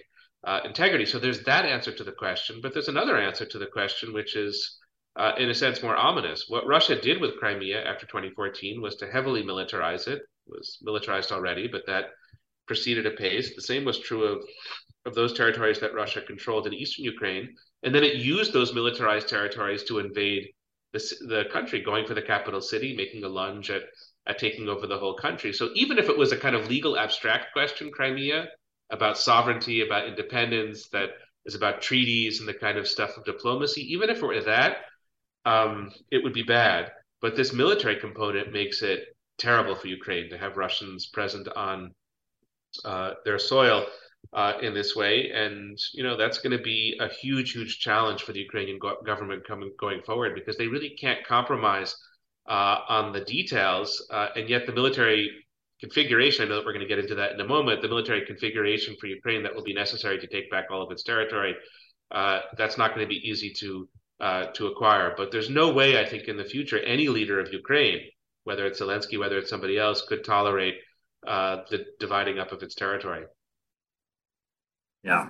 integrity. 0.65 1.05
So 1.05 1.19
there's 1.19 1.43
that 1.43 1.65
answer 1.65 1.91
to 1.91 2.03
the 2.03 2.11
question, 2.11 2.59
but 2.61 2.73
there's 2.73 2.87
another 2.87 3.17
answer 3.17 3.45
to 3.45 3.59
the 3.59 3.67
question, 3.67 4.13
which 4.13 4.35
is 4.35 4.79
uh, 5.17 5.33
in 5.37 5.49
a 5.49 5.53
sense, 5.53 5.83
more 5.83 5.95
ominous. 5.95 6.45
What 6.47 6.65
Russia 6.65 6.99
did 6.99 7.19
with 7.19 7.37
Crimea 7.37 7.83
after 7.83 8.05
2014 8.05 8.81
was 8.81 8.95
to 8.97 9.11
heavily 9.11 9.43
militarize 9.43 10.07
it. 10.07 10.19
it 10.19 10.25
was 10.47 10.77
militarized 10.81 11.31
already, 11.31 11.67
but 11.67 11.85
that 11.87 12.11
proceeded 12.65 13.05
apace. 13.05 13.53
The 13.55 13.61
same 13.61 13.85
was 13.85 13.99
true 13.99 14.23
of 14.23 14.43
of 15.05 15.15
those 15.15 15.33
territories 15.33 15.79
that 15.79 15.95
Russia 15.95 16.21
controlled 16.21 16.67
in 16.67 16.75
eastern 16.75 17.03
Ukraine, 17.03 17.55
and 17.81 17.93
then 17.93 18.03
it 18.03 18.17
used 18.17 18.53
those 18.53 18.73
militarized 18.73 19.27
territories 19.27 19.83
to 19.85 19.97
invade 19.97 20.47
the, 20.93 20.99
the 21.27 21.45
country, 21.51 21.81
going 21.81 22.05
for 22.05 22.13
the 22.13 22.21
capital 22.21 22.61
city, 22.61 22.95
making 22.95 23.23
a 23.23 23.27
lunge 23.27 23.71
at 23.71 23.81
at 24.27 24.39
taking 24.39 24.69
over 24.69 24.87
the 24.87 24.97
whole 24.97 25.15
country. 25.15 25.51
So 25.53 25.69
even 25.75 25.97
if 25.97 26.09
it 26.09 26.17
was 26.17 26.31
a 26.31 26.37
kind 26.37 26.55
of 26.55 26.69
legal 26.69 26.97
abstract 26.97 27.53
question, 27.53 27.91
Crimea 27.91 28.47
about 28.91 29.17
sovereignty, 29.17 29.81
about 29.81 30.07
independence, 30.07 30.89
that 30.89 31.11
is 31.45 31.55
about 31.55 31.81
treaties 31.81 32.39
and 32.39 32.47
the 32.47 32.53
kind 32.53 32.77
of 32.77 32.87
stuff 32.87 33.17
of 33.17 33.25
diplomacy, 33.25 33.81
even 33.93 34.09
if 34.09 34.17
it 34.17 34.25
were 34.25 34.41
that, 34.41 34.77
um, 35.45 35.91
it 36.11 36.23
would 36.23 36.33
be 36.33 36.43
bad. 36.43 36.91
But 37.21 37.35
this 37.35 37.53
military 37.53 37.95
component 37.95 38.51
makes 38.51 38.81
it 38.81 39.05
terrible 39.37 39.75
for 39.75 39.87
Ukraine 39.87 40.29
to 40.29 40.37
have 40.37 40.57
Russians 40.57 41.07
present 41.07 41.47
on 41.47 41.93
uh, 42.85 43.11
their 43.25 43.39
soil 43.39 43.85
uh, 44.33 44.53
in 44.61 44.73
this 44.73 44.95
way, 44.95 45.31
and 45.31 45.77
you 45.93 46.03
know 46.03 46.15
that's 46.15 46.37
going 46.39 46.55
to 46.55 46.63
be 46.63 46.97
a 46.99 47.07
huge, 47.07 47.53
huge 47.53 47.79
challenge 47.79 48.23
for 48.23 48.33
the 48.33 48.39
Ukrainian 48.39 48.77
go- 48.79 49.01
government 49.05 49.47
coming 49.47 49.71
going 49.79 50.01
forward 50.03 50.35
because 50.35 50.57
they 50.57 50.67
really 50.67 50.91
can't 50.91 51.25
compromise 51.25 51.95
uh, 51.95 51.95
on 52.47 53.13
the 53.13 53.21
details, 53.21 54.05
uh, 54.11 54.29
and 54.35 54.49
yet 54.49 54.65
the 54.65 54.73
military 54.73 55.29
configuration. 55.79 56.45
I 56.45 56.49
know 56.49 56.55
that 56.55 56.65
we're 56.65 56.73
going 56.73 56.87
to 56.87 56.87
get 56.87 56.99
into 56.99 57.15
that 57.15 57.31
in 57.31 57.39
a 57.41 57.47
moment. 57.47 57.81
The 57.81 57.87
military 57.87 58.25
configuration 58.25 58.95
for 58.99 59.07
Ukraine 59.07 59.43
that 59.43 59.53
will 59.55 59.63
be 59.63 59.73
necessary 59.73 60.19
to 60.19 60.27
take 60.27 60.49
back 60.51 60.65
all 60.69 60.81
of 60.81 60.91
its 60.91 61.03
territory. 61.03 61.55
Uh, 62.11 62.41
that's 62.57 62.77
not 62.77 62.93
going 62.93 63.05
to 63.05 63.09
be 63.09 63.27
easy 63.27 63.51
to 63.59 63.89
uh, 64.19 64.45
to 64.53 64.67
acquire. 64.67 65.13
But 65.17 65.31
there's 65.31 65.49
no 65.49 65.71
way, 65.71 65.99
I 65.99 66.05
think, 66.07 66.27
in 66.27 66.37
the 66.37 66.45
future, 66.45 66.77
any 66.79 67.07
leader 67.07 67.39
of 67.39 67.51
Ukraine, 67.51 68.01
whether 68.43 68.65
it's 68.67 68.79
Zelensky, 68.79 69.17
whether 69.19 69.37
it's 69.37 69.49
somebody 69.49 69.77
else, 69.79 70.03
could 70.07 70.23
tolerate 70.23 70.75
uh, 71.25 71.63
the 71.69 71.85
dividing 71.99 72.37
up 72.37 72.51
of 72.51 72.61
its 72.61 72.75
territory. 72.75 73.25
Yeah. 75.03 75.29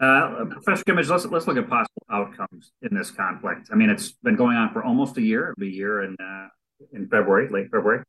Uh, 0.00 0.46
Professor 0.46 0.82
Kimmage, 0.84 1.10
let's 1.10 1.26
let's 1.26 1.46
look 1.46 1.58
at 1.58 1.68
possible 1.68 2.02
outcomes 2.10 2.72
in 2.80 2.96
this 2.96 3.10
conflict. 3.10 3.68
I 3.70 3.74
mean, 3.74 3.90
it's 3.90 4.12
been 4.12 4.36
going 4.36 4.56
on 4.56 4.72
for 4.72 4.82
almost 4.82 5.18
a 5.18 5.22
year. 5.22 5.54
A 5.60 5.64
year 5.64 6.02
in 6.02 6.16
uh, 6.18 6.48
in 6.92 7.06
February, 7.08 7.48
late 7.50 7.70
February. 7.70 8.02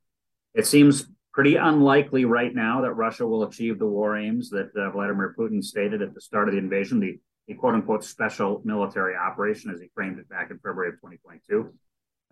It 0.54 0.66
seems 0.66 1.08
pretty 1.34 1.58
unlikely 1.58 2.26
right 2.26 2.54
now 2.54 2.82
that 2.82 2.94
Russia 2.94 3.28
will 3.28 3.44
achieve 3.44 3.78
the 3.78 3.86
war 3.86 4.18
aims 4.18 4.50
that 4.52 4.72
uh, 4.76 4.90
Vladimir 4.92 5.36
Putin 5.38 5.62
stated 5.64 6.02
at 6.02 6.14
the 6.14 6.22
start 6.22 6.48
of 6.48 6.54
the 6.54 6.60
invasion. 6.60 7.00
The 7.00 7.20
a 7.50 7.56
quote 7.56 7.74
unquote 7.74 8.04
special 8.04 8.62
military 8.64 9.16
operation, 9.16 9.72
as 9.72 9.82
he 9.82 9.90
framed 9.94 10.20
it 10.20 10.30
back 10.30 10.52
in 10.52 10.58
February 10.58 10.90
of 10.90 10.96
2022. 10.96 11.74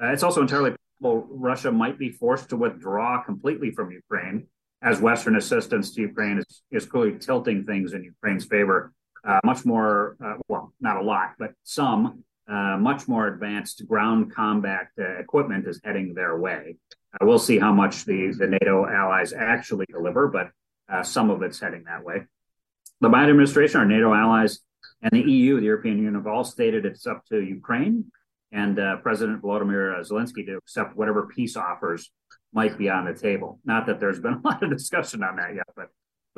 Uh, 0.01 0.13
it's 0.13 0.23
also 0.23 0.41
entirely 0.41 0.71
possible 0.71 1.27
Russia 1.29 1.71
might 1.71 1.99
be 1.99 2.09
forced 2.09 2.49
to 2.49 2.55
withdraw 2.55 3.21
completely 3.23 3.71
from 3.71 3.91
Ukraine, 3.91 4.47
as 4.81 5.01
Western 5.01 5.35
assistance 5.35 5.93
to 5.95 6.01
Ukraine 6.01 6.37
is, 6.37 6.61
is 6.71 6.85
clearly 6.85 7.19
tilting 7.19 7.65
things 7.65 7.93
in 7.93 8.03
Ukraine's 8.03 8.45
favor. 8.45 8.93
Uh, 9.27 9.39
much 9.43 9.65
more, 9.65 10.15
uh, 10.23 10.35
well, 10.47 10.73
not 10.79 10.97
a 10.97 11.01
lot, 11.01 11.33
but 11.37 11.51
some 11.63 12.23
uh, 12.47 12.77
much 12.77 13.07
more 13.07 13.27
advanced 13.27 13.87
ground 13.87 14.33
combat 14.33 14.87
uh, 14.99 15.19
equipment 15.19 15.67
is 15.67 15.79
heading 15.83 16.13
their 16.13 16.37
way. 16.37 16.77
We'll 17.21 17.39
see 17.39 17.59
how 17.59 17.73
much 17.73 18.05
the, 18.05 18.33
the 18.37 18.47
NATO 18.47 18.87
allies 18.87 19.33
actually 19.33 19.85
deliver, 19.89 20.27
but 20.27 20.51
some 21.05 21.29
of 21.29 21.43
it's 21.43 21.59
heading 21.59 21.83
that 21.85 22.03
way. 22.03 22.25
The 23.01 23.09
Biden 23.09 23.29
administration, 23.29 23.79
our 23.79 23.85
NATO 23.85 24.13
allies, 24.13 24.59
and 25.01 25.11
the 25.11 25.21
EU, 25.21 25.59
the 25.59 25.65
European 25.65 25.97
Union, 25.97 26.15
have 26.15 26.27
all 26.27 26.43
stated 26.43 26.85
it's 26.85 27.07
up 27.07 27.25
to 27.25 27.41
Ukraine 27.41 28.11
and 28.51 28.79
uh, 28.79 28.97
President 28.97 29.41
Volodymyr 29.41 29.99
Zelensky 30.01 30.45
to 30.45 30.57
accept 30.57 30.95
whatever 30.95 31.27
peace 31.27 31.55
offers 31.55 32.11
might 32.51 32.77
be 32.77 32.89
on 32.89 33.05
the 33.05 33.13
table. 33.13 33.59
Not 33.63 33.85
that 33.85 33.99
there's 33.99 34.19
been 34.19 34.33
a 34.43 34.47
lot 34.47 34.63
of 34.63 34.69
discussion 34.69 35.23
on 35.23 35.37
that 35.37 35.55
yet, 35.55 35.67
but 35.75 35.89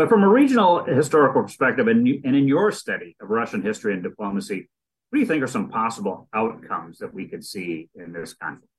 but 0.01 0.09
from 0.09 0.23
a 0.23 0.27
regional 0.27 0.83
historical 0.83 1.43
perspective, 1.43 1.87
and, 1.87 2.07
and 2.07 2.35
in 2.35 2.47
your 2.47 2.71
study 2.71 3.15
of 3.21 3.29
Russian 3.29 3.61
history 3.61 3.93
and 3.93 4.01
diplomacy, 4.01 4.67
what 5.09 5.17
do 5.17 5.19
you 5.19 5.27
think 5.27 5.43
are 5.43 5.47
some 5.47 5.69
possible 5.69 6.27
outcomes 6.33 6.97
that 6.97 7.13
we 7.13 7.27
could 7.27 7.45
see 7.45 7.87
in 7.93 8.11
this 8.11 8.33
conflict? 8.33 8.73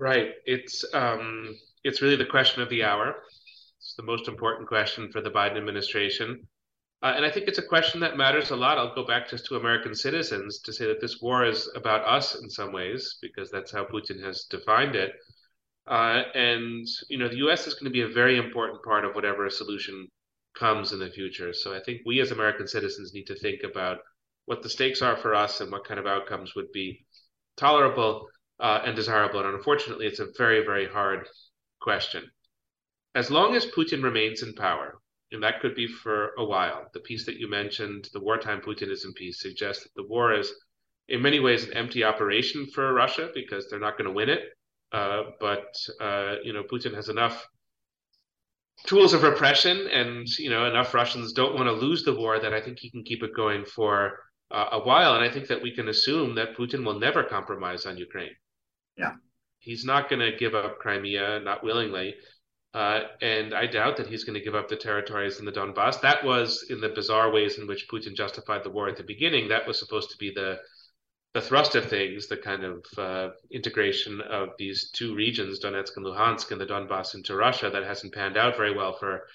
Right. 0.00 0.32
It's 0.46 0.84
um, 0.92 1.56
it's 1.84 2.02
really 2.02 2.16
the 2.16 2.26
question 2.26 2.60
of 2.60 2.68
the 2.70 2.82
hour. 2.82 3.14
It's 3.78 3.94
the 3.96 4.02
most 4.02 4.26
important 4.26 4.66
question 4.66 5.12
for 5.12 5.20
the 5.20 5.30
Biden 5.30 5.58
administration. 5.58 6.48
Uh, 7.00 7.12
and 7.14 7.24
I 7.24 7.30
think 7.30 7.46
it's 7.46 7.58
a 7.58 7.62
question 7.62 8.00
that 8.00 8.16
matters 8.16 8.50
a 8.50 8.56
lot. 8.56 8.78
I'll 8.78 8.96
go 8.96 9.06
back 9.06 9.30
just 9.30 9.46
to 9.46 9.54
American 9.54 9.94
citizens 9.94 10.58
to 10.62 10.72
say 10.72 10.86
that 10.86 11.00
this 11.00 11.20
war 11.22 11.44
is 11.44 11.70
about 11.76 12.04
us 12.04 12.34
in 12.34 12.50
some 12.50 12.72
ways, 12.72 13.16
because 13.22 13.48
that's 13.48 13.70
how 13.70 13.84
Putin 13.84 14.20
has 14.24 14.46
defined 14.50 14.96
it. 14.96 15.12
Uh, 15.86 16.22
and, 16.34 16.86
you 17.08 17.18
know, 17.18 17.28
the 17.28 17.48
US 17.48 17.66
is 17.66 17.74
going 17.74 17.84
to 17.84 17.90
be 17.90 18.02
a 18.02 18.08
very 18.08 18.36
important 18.36 18.82
part 18.82 19.04
of 19.04 19.14
whatever 19.14 19.48
solution 19.50 20.08
comes 20.56 20.92
in 20.92 20.98
the 20.98 21.10
future. 21.10 21.52
So 21.52 21.74
I 21.74 21.80
think 21.80 22.02
we 22.04 22.20
as 22.20 22.30
American 22.30 22.66
citizens 22.66 23.12
need 23.12 23.26
to 23.26 23.38
think 23.38 23.62
about 23.62 23.98
what 24.46 24.62
the 24.62 24.68
stakes 24.68 25.02
are 25.02 25.16
for 25.16 25.34
us 25.34 25.60
and 25.60 25.70
what 25.70 25.84
kind 25.84 26.00
of 26.00 26.06
outcomes 26.06 26.54
would 26.54 26.70
be 26.72 27.04
tolerable 27.56 28.28
uh, 28.58 28.80
and 28.84 28.96
desirable. 28.96 29.40
And 29.40 29.54
unfortunately, 29.54 30.06
it's 30.06 30.20
a 30.20 30.28
very, 30.36 30.64
very 30.64 30.86
hard 30.86 31.28
question. 31.80 32.30
As 33.14 33.30
long 33.30 33.56
as 33.56 33.66
Putin 33.66 34.02
remains 34.02 34.42
in 34.42 34.54
power, 34.54 35.00
and 35.32 35.42
that 35.42 35.60
could 35.60 35.74
be 35.74 35.86
for 35.86 36.32
a 36.38 36.44
while. 36.44 36.88
The 36.92 37.00
piece 37.00 37.26
that 37.26 37.38
you 37.38 37.48
mentioned, 37.48 38.08
the 38.12 38.20
wartime 38.20 38.60
Putinism 38.60 39.14
piece, 39.14 39.40
suggests 39.40 39.84
that 39.84 39.94
the 39.94 40.06
war 40.08 40.34
is, 40.34 40.52
in 41.08 41.22
many 41.22 41.38
ways, 41.38 41.64
an 41.64 41.74
empty 41.74 42.02
operation 42.02 42.66
for 42.74 42.92
Russia 42.92 43.30
because 43.32 43.68
they're 43.68 43.78
not 43.78 43.96
going 43.96 44.08
to 44.08 44.14
win 44.14 44.28
it. 44.28 44.40
Uh, 44.92 45.22
but 45.38 45.74
uh, 46.00 46.36
you 46.42 46.52
know, 46.52 46.62
Putin 46.62 46.94
has 46.94 47.08
enough 47.08 47.46
tools 48.86 49.12
of 49.12 49.22
repression, 49.22 49.86
and 49.88 50.26
you 50.38 50.50
know, 50.50 50.66
enough 50.66 50.94
Russians 50.94 51.32
don't 51.32 51.54
want 51.54 51.66
to 51.66 51.72
lose 51.72 52.02
the 52.02 52.14
war 52.14 52.40
that 52.40 52.52
I 52.52 52.60
think 52.60 52.78
he 52.78 52.90
can 52.90 53.04
keep 53.04 53.22
it 53.22 53.34
going 53.36 53.64
for 53.64 54.18
uh, 54.50 54.66
a 54.72 54.80
while. 54.80 55.14
And 55.14 55.24
I 55.24 55.30
think 55.30 55.46
that 55.48 55.62
we 55.62 55.74
can 55.74 55.88
assume 55.88 56.34
that 56.34 56.56
Putin 56.56 56.84
will 56.84 56.98
never 56.98 57.22
compromise 57.22 57.86
on 57.86 57.96
Ukraine. 57.96 58.34
Yeah, 58.96 59.14
he's 59.58 59.84
not 59.84 60.08
going 60.08 60.20
to 60.20 60.36
give 60.36 60.54
up 60.54 60.78
Crimea, 60.78 61.40
not 61.40 61.62
willingly. 61.62 62.14
Uh, 62.72 63.00
and 63.20 63.52
I 63.52 63.66
doubt 63.66 63.96
that 63.96 64.06
he's 64.06 64.22
going 64.22 64.38
to 64.38 64.44
give 64.44 64.54
up 64.54 64.68
the 64.68 64.76
territories 64.76 65.40
in 65.40 65.44
the 65.44 65.50
Donbass. 65.50 66.00
That 66.00 66.24
was 66.24 66.66
in 66.70 66.80
the 66.80 66.90
bizarre 66.90 67.32
ways 67.32 67.58
in 67.58 67.66
which 67.66 67.88
Putin 67.92 68.14
justified 68.14 68.62
the 68.62 68.70
war 68.70 68.88
at 68.88 68.96
the 68.96 69.02
beginning. 69.02 69.48
That 69.48 69.66
was 69.66 69.78
supposed 69.78 70.10
to 70.10 70.16
be 70.18 70.30
the 70.32 70.58
the 71.32 71.40
thrust 71.40 71.76
of 71.76 71.88
things, 71.88 72.26
the 72.26 72.36
kind 72.36 72.64
of 72.64 72.84
uh, 72.98 73.28
integration 73.52 74.20
of 74.20 74.50
these 74.58 74.90
two 74.90 75.14
regions, 75.14 75.60
Donetsk 75.60 75.96
and 75.96 76.04
Luhansk, 76.04 76.50
and 76.50 76.60
the 76.60 76.66
Donbass 76.66 77.14
into 77.14 77.36
Russia, 77.36 77.70
that 77.70 77.84
hasn't 77.84 78.14
panned 78.14 78.36
out 78.36 78.56
very 78.56 78.74
well 78.74 78.92
for 78.92 79.26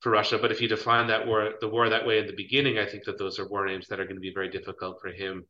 for 0.00 0.12
Russia. 0.12 0.38
But 0.38 0.52
if 0.52 0.60
you 0.60 0.68
define 0.68 1.08
that 1.08 1.26
war, 1.26 1.54
the 1.60 1.68
war 1.68 1.88
that 1.88 2.06
way 2.06 2.18
in 2.18 2.26
the 2.26 2.36
beginning, 2.36 2.78
I 2.78 2.86
think 2.86 3.04
that 3.04 3.18
those 3.18 3.38
are 3.38 3.48
war 3.48 3.66
names 3.66 3.88
that 3.88 3.98
are 3.98 4.04
going 4.04 4.16
to 4.16 4.20
be 4.20 4.32
very 4.32 4.50
difficult 4.50 5.00
for 5.00 5.08
him 5.08 5.44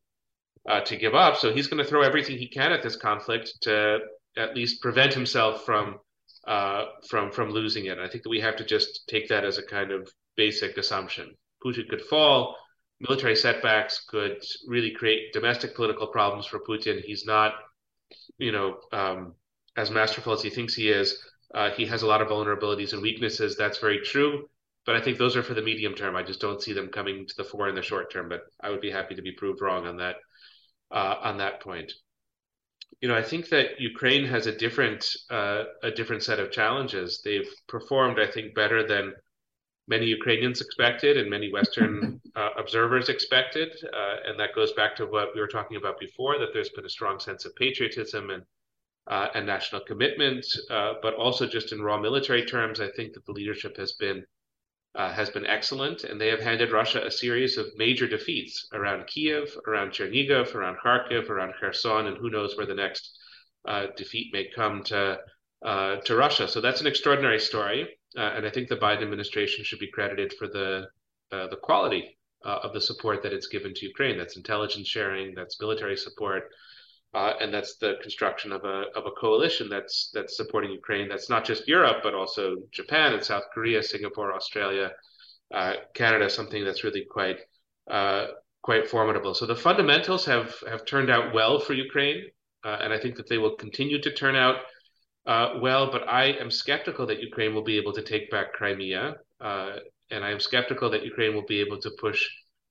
uh, 0.68 0.80
to 0.82 0.96
give 0.96 1.14
up. 1.14 1.36
So 1.36 1.53
he's 1.53 1.66
going 1.66 1.82
to 1.82 1.88
throw 1.88 2.03
everything 2.03 2.38
he 2.38 2.49
can 2.49 2.72
at 2.72 2.82
this 2.82 2.96
conflict 2.96 3.53
to 3.62 3.99
at 4.36 4.55
least 4.55 4.80
prevent 4.80 5.12
himself 5.14 5.64
from 5.64 5.99
uh, 6.46 6.84
from 7.09 7.32
from 7.32 7.51
losing 7.51 7.86
it. 7.86 7.99
I 7.99 8.09
think 8.09 8.22
that 8.22 8.30
we 8.30 8.40
have 8.40 8.57
to 8.57 8.64
just 8.64 9.07
take 9.09 9.28
that 9.28 9.44
as 9.44 9.59
a 9.59 9.62
kind 9.62 9.90
of 9.90 10.09
basic 10.36 10.78
assumption. 10.78 11.34
Putin 11.64 11.88
could 11.88 12.03
fall. 12.03 12.57
Military 13.01 13.36
setbacks 13.36 14.05
could 14.09 14.42
really 14.66 14.90
create 14.90 15.32
domestic 15.32 15.74
political 15.74 16.09
problems 16.09 16.46
for 16.46 16.59
Putin. 16.59 17.01
He's 17.01 17.24
not, 17.24 17.55
you 18.38 18.51
know, 18.51 18.78
um, 18.92 19.34
as 19.76 19.90
masterful 19.90 20.32
as 20.32 20.42
he 20.42 20.51
thinks 20.51 20.74
he 20.74 20.88
is. 20.88 21.16
Uh, 21.55 21.70
he 21.70 21.86
has 21.86 22.03
a 22.03 22.07
lot 22.07 22.20
of 22.20 22.28
vulnerabilities 22.28 22.92
and 22.92 23.01
weaknesses. 23.01 23.57
That's 23.57 23.78
very 23.78 24.01
true. 24.01 24.49
But 24.84 24.96
I 24.96 25.01
think 25.01 25.18
those 25.18 25.36
are 25.36 25.42
for 25.42 25.55
the 25.55 25.62
medium 25.62 25.94
term. 25.94 26.16
I 26.16 26.22
just 26.22 26.40
don't 26.40 26.62
see 26.62 26.72
them 26.72 26.88
coming 26.88 27.26
to 27.26 27.36
the 27.36 27.44
fore 27.44 27.68
in 27.68 27.74
the 27.74 27.82
short 27.82 28.11
term. 28.11 28.28
But 28.28 28.42
I 28.61 28.70
would 28.70 28.80
be 28.80 28.90
happy 28.90 29.14
to 29.14 29.22
be 29.22 29.32
proved 29.32 29.61
wrong 29.61 29.86
on 29.86 29.99
that 29.99 30.16
uh, 30.90 31.16
on 31.22 31.38
that 31.38 31.61
point. 31.61 31.92
You 33.01 33.09
know, 33.09 33.14
I 33.14 33.22
think 33.22 33.49
that 33.51 33.80
Ukraine 33.80 34.24
has 34.24 34.46
a 34.46 34.57
different 34.57 35.07
uh, 35.30 35.64
a 35.82 35.90
different 35.90 36.22
set 36.22 36.40
of 36.40 36.51
challenges. 36.51 37.20
They've 37.24 37.49
performed, 37.68 38.18
I 38.18 38.26
think, 38.26 38.55
better 38.55 38.86
than 38.86 39.12
many 39.89 40.07
Ukrainians 40.07 40.61
expected 40.61 41.16
and 41.16 41.28
many 41.28 41.51
Western 41.51 42.20
uh, 42.36 42.51
observers 42.59 43.09
expected, 43.09 43.70
uh, 43.93 44.16
and 44.26 44.39
that 44.39 44.55
goes 44.55 44.72
back 44.72 44.95
to 44.97 45.07
what 45.07 45.34
we 45.34 45.41
were 45.41 45.49
talking 45.49 45.76
about 45.76 45.99
before. 45.99 46.39
That 46.39 46.51
there's 46.53 46.68
been 46.68 46.84
a 46.84 46.91
strong 46.91 47.18
sense 47.18 47.45
of 47.45 47.57
patriotism 47.57 48.30
and 48.30 48.43
uh, 49.09 49.28
and 49.34 49.47
national 49.47 49.80
commitment, 49.82 50.45
uh, 50.70 50.95
but 51.01 51.14
also 51.14 51.47
just 51.47 51.72
in 51.72 51.80
raw 51.80 51.99
military 51.99 52.45
terms, 52.45 52.78
I 52.78 52.91
think 52.91 53.14
that 53.14 53.24
the 53.24 53.32
leadership 53.32 53.76
has 53.78 53.93
been 53.93 54.24
uh, 54.95 55.11
has 55.12 55.30
been 55.30 55.47
excellent, 55.47 56.05
and 56.05 56.20
they 56.20 56.28
have 56.28 56.41
handed 56.41 56.72
Russia 56.72 57.05
a 57.05 57.11
series 57.11 57.57
of 57.57 57.66
major 57.76 58.07
defeats 58.07 58.68
around 58.72 59.07
Kiev, 59.07 59.57
around 59.66 59.93
Chernigov, 59.93 60.55
around 60.55 60.76
Kharkiv, 60.84 61.30
around 61.30 61.55
Kherson, 61.61 62.07
and 62.07 62.18
who 62.18 62.30
knows 62.30 62.57
where 62.57 62.66
the 62.66 62.74
next 62.74 63.18
uh, 63.66 63.86
defeat 63.97 64.32
may 64.32 64.49
come 64.55 64.82
to 64.84 65.18
uh, 65.64 65.97
to 65.97 66.16
Russia. 66.16 66.47
So 66.47 66.61
that's 66.61 66.80
an 66.80 66.86
extraordinary 66.86 67.41
story, 67.41 67.97
uh, 68.18 68.32
and 68.36 68.46
I 68.46 68.50
think 68.50 68.68
the 68.68 68.76
Biden 68.76 69.02
administration 69.02 69.64
should 69.64 69.78
be 69.78 69.90
credited 69.96 70.30
for 70.38 70.48
the 70.48 70.86
the 71.30 71.60
quality 71.68 72.02
of 72.42 72.72
the 72.72 72.80
support 72.80 73.22
that 73.22 73.34
it's 73.36 73.48
given 73.48 73.74
to 73.74 73.86
Ukraine. 73.92 74.16
That's 74.18 74.36
intelligence 74.36 74.88
sharing, 74.88 75.34
that's 75.34 75.60
military 75.60 75.96
support, 75.96 76.44
uh, 77.14 77.32
and 77.40 77.52
that's 77.52 77.76
the 77.76 77.94
construction 78.02 78.52
of 78.52 78.64
a 78.64 78.84
of 78.94 79.06
a 79.06 79.10
coalition 79.12 79.68
that's 79.68 80.10
that's 80.12 80.36
supporting 80.36 80.70
Ukraine. 80.72 81.08
That's 81.08 81.30
not 81.30 81.44
just 81.44 81.66
Europe, 81.66 81.98
but 82.02 82.14
also 82.14 82.56
Japan 82.70 83.14
and 83.14 83.24
South 83.24 83.44
Korea, 83.54 83.82
Singapore, 83.82 84.34
Australia, 84.34 84.92
uh, 85.54 85.74
Canada. 85.94 86.28
Something 86.28 86.64
that's 86.64 86.84
really 86.84 87.06
quite 87.10 87.38
uh, 87.90 88.26
quite 88.62 88.88
formidable. 88.88 89.34
So 89.34 89.46
the 89.46 89.56
fundamentals 89.56 90.26
have 90.26 90.54
have 90.68 90.84
turned 90.84 91.10
out 91.10 91.32
well 91.32 91.58
for 91.60 91.72
Ukraine, 91.72 92.24
uh, 92.64 92.78
and 92.82 92.92
I 92.92 92.98
think 93.00 93.16
that 93.16 93.28
they 93.28 93.38
will 93.38 93.56
continue 93.56 94.00
to 94.02 94.12
turn 94.12 94.36
out 94.36 94.56
uh, 95.28 95.58
well. 95.60 95.92
But 95.92 96.08
I 96.08 96.24
am 96.42 96.50
skeptical 96.50 97.06
that 97.06 97.22
Ukraine 97.22 97.54
will 97.54 97.62
be 97.62 97.78
able 97.78 97.92
to 97.92 98.02
take 98.02 98.30
back 98.30 98.52
Crimea, 98.54 99.16
uh, 99.40 99.76
and 100.10 100.24
I 100.24 100.30
am 100.30 100.40
skeptical 100.40 100.90
that 100.90 101.04
Ukraine 101.04 101.34
will 101.34 101.46
be 101.46 101.60
able 101.60 101.78
to 101.78 101.90
push 102.00 102.26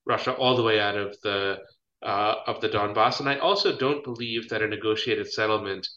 Russia 0.05 0.33
all 0.33 0.55
the 0.57 0.63
way 0.63 0.79
out 0.79 0.97
of 0.97 1.15
the 1.21 1.59
uh, 2.03 2.35
of 2.45 2.61
the 2.61 2.69
Donbass, 2.69 3.19
and 3.19 3.29
I 3.29 3.37
also 3.37 3.77
don't 3.77 4.03
believe 4.03 4.49
that 4.49 4.61
a 4.61 4.67
negotiated 4.67 5.31
settlement 5.31 5.87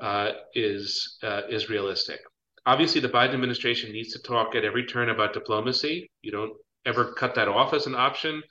uh, 0.00 0.32
is 0.54 1.18
uh, 1.22 1.42
is 1.48 1.70
realistic. 1.70 2.20
Obviously, 2.66 3.00
the 3.00 3.08
Biden 3.08 3.34
administration 3.34 3.92
needs 3.92 4.12
to 4.12 4.22
talk 4.22 4.54
at 4.54 4.64
every 4.64 4.84
turn 4.84 5.08
about 5.08 5.32
diplomacy. 5.32 6.10
You 6.22 6.32
don't 6.32 6.52
ever 6.84 7.12
cut 7.14 7.34
that 7.36 7.48
off 7.48 7.72
as 7.72 7.86
an 7.86 7.94
option. 7.94 8.42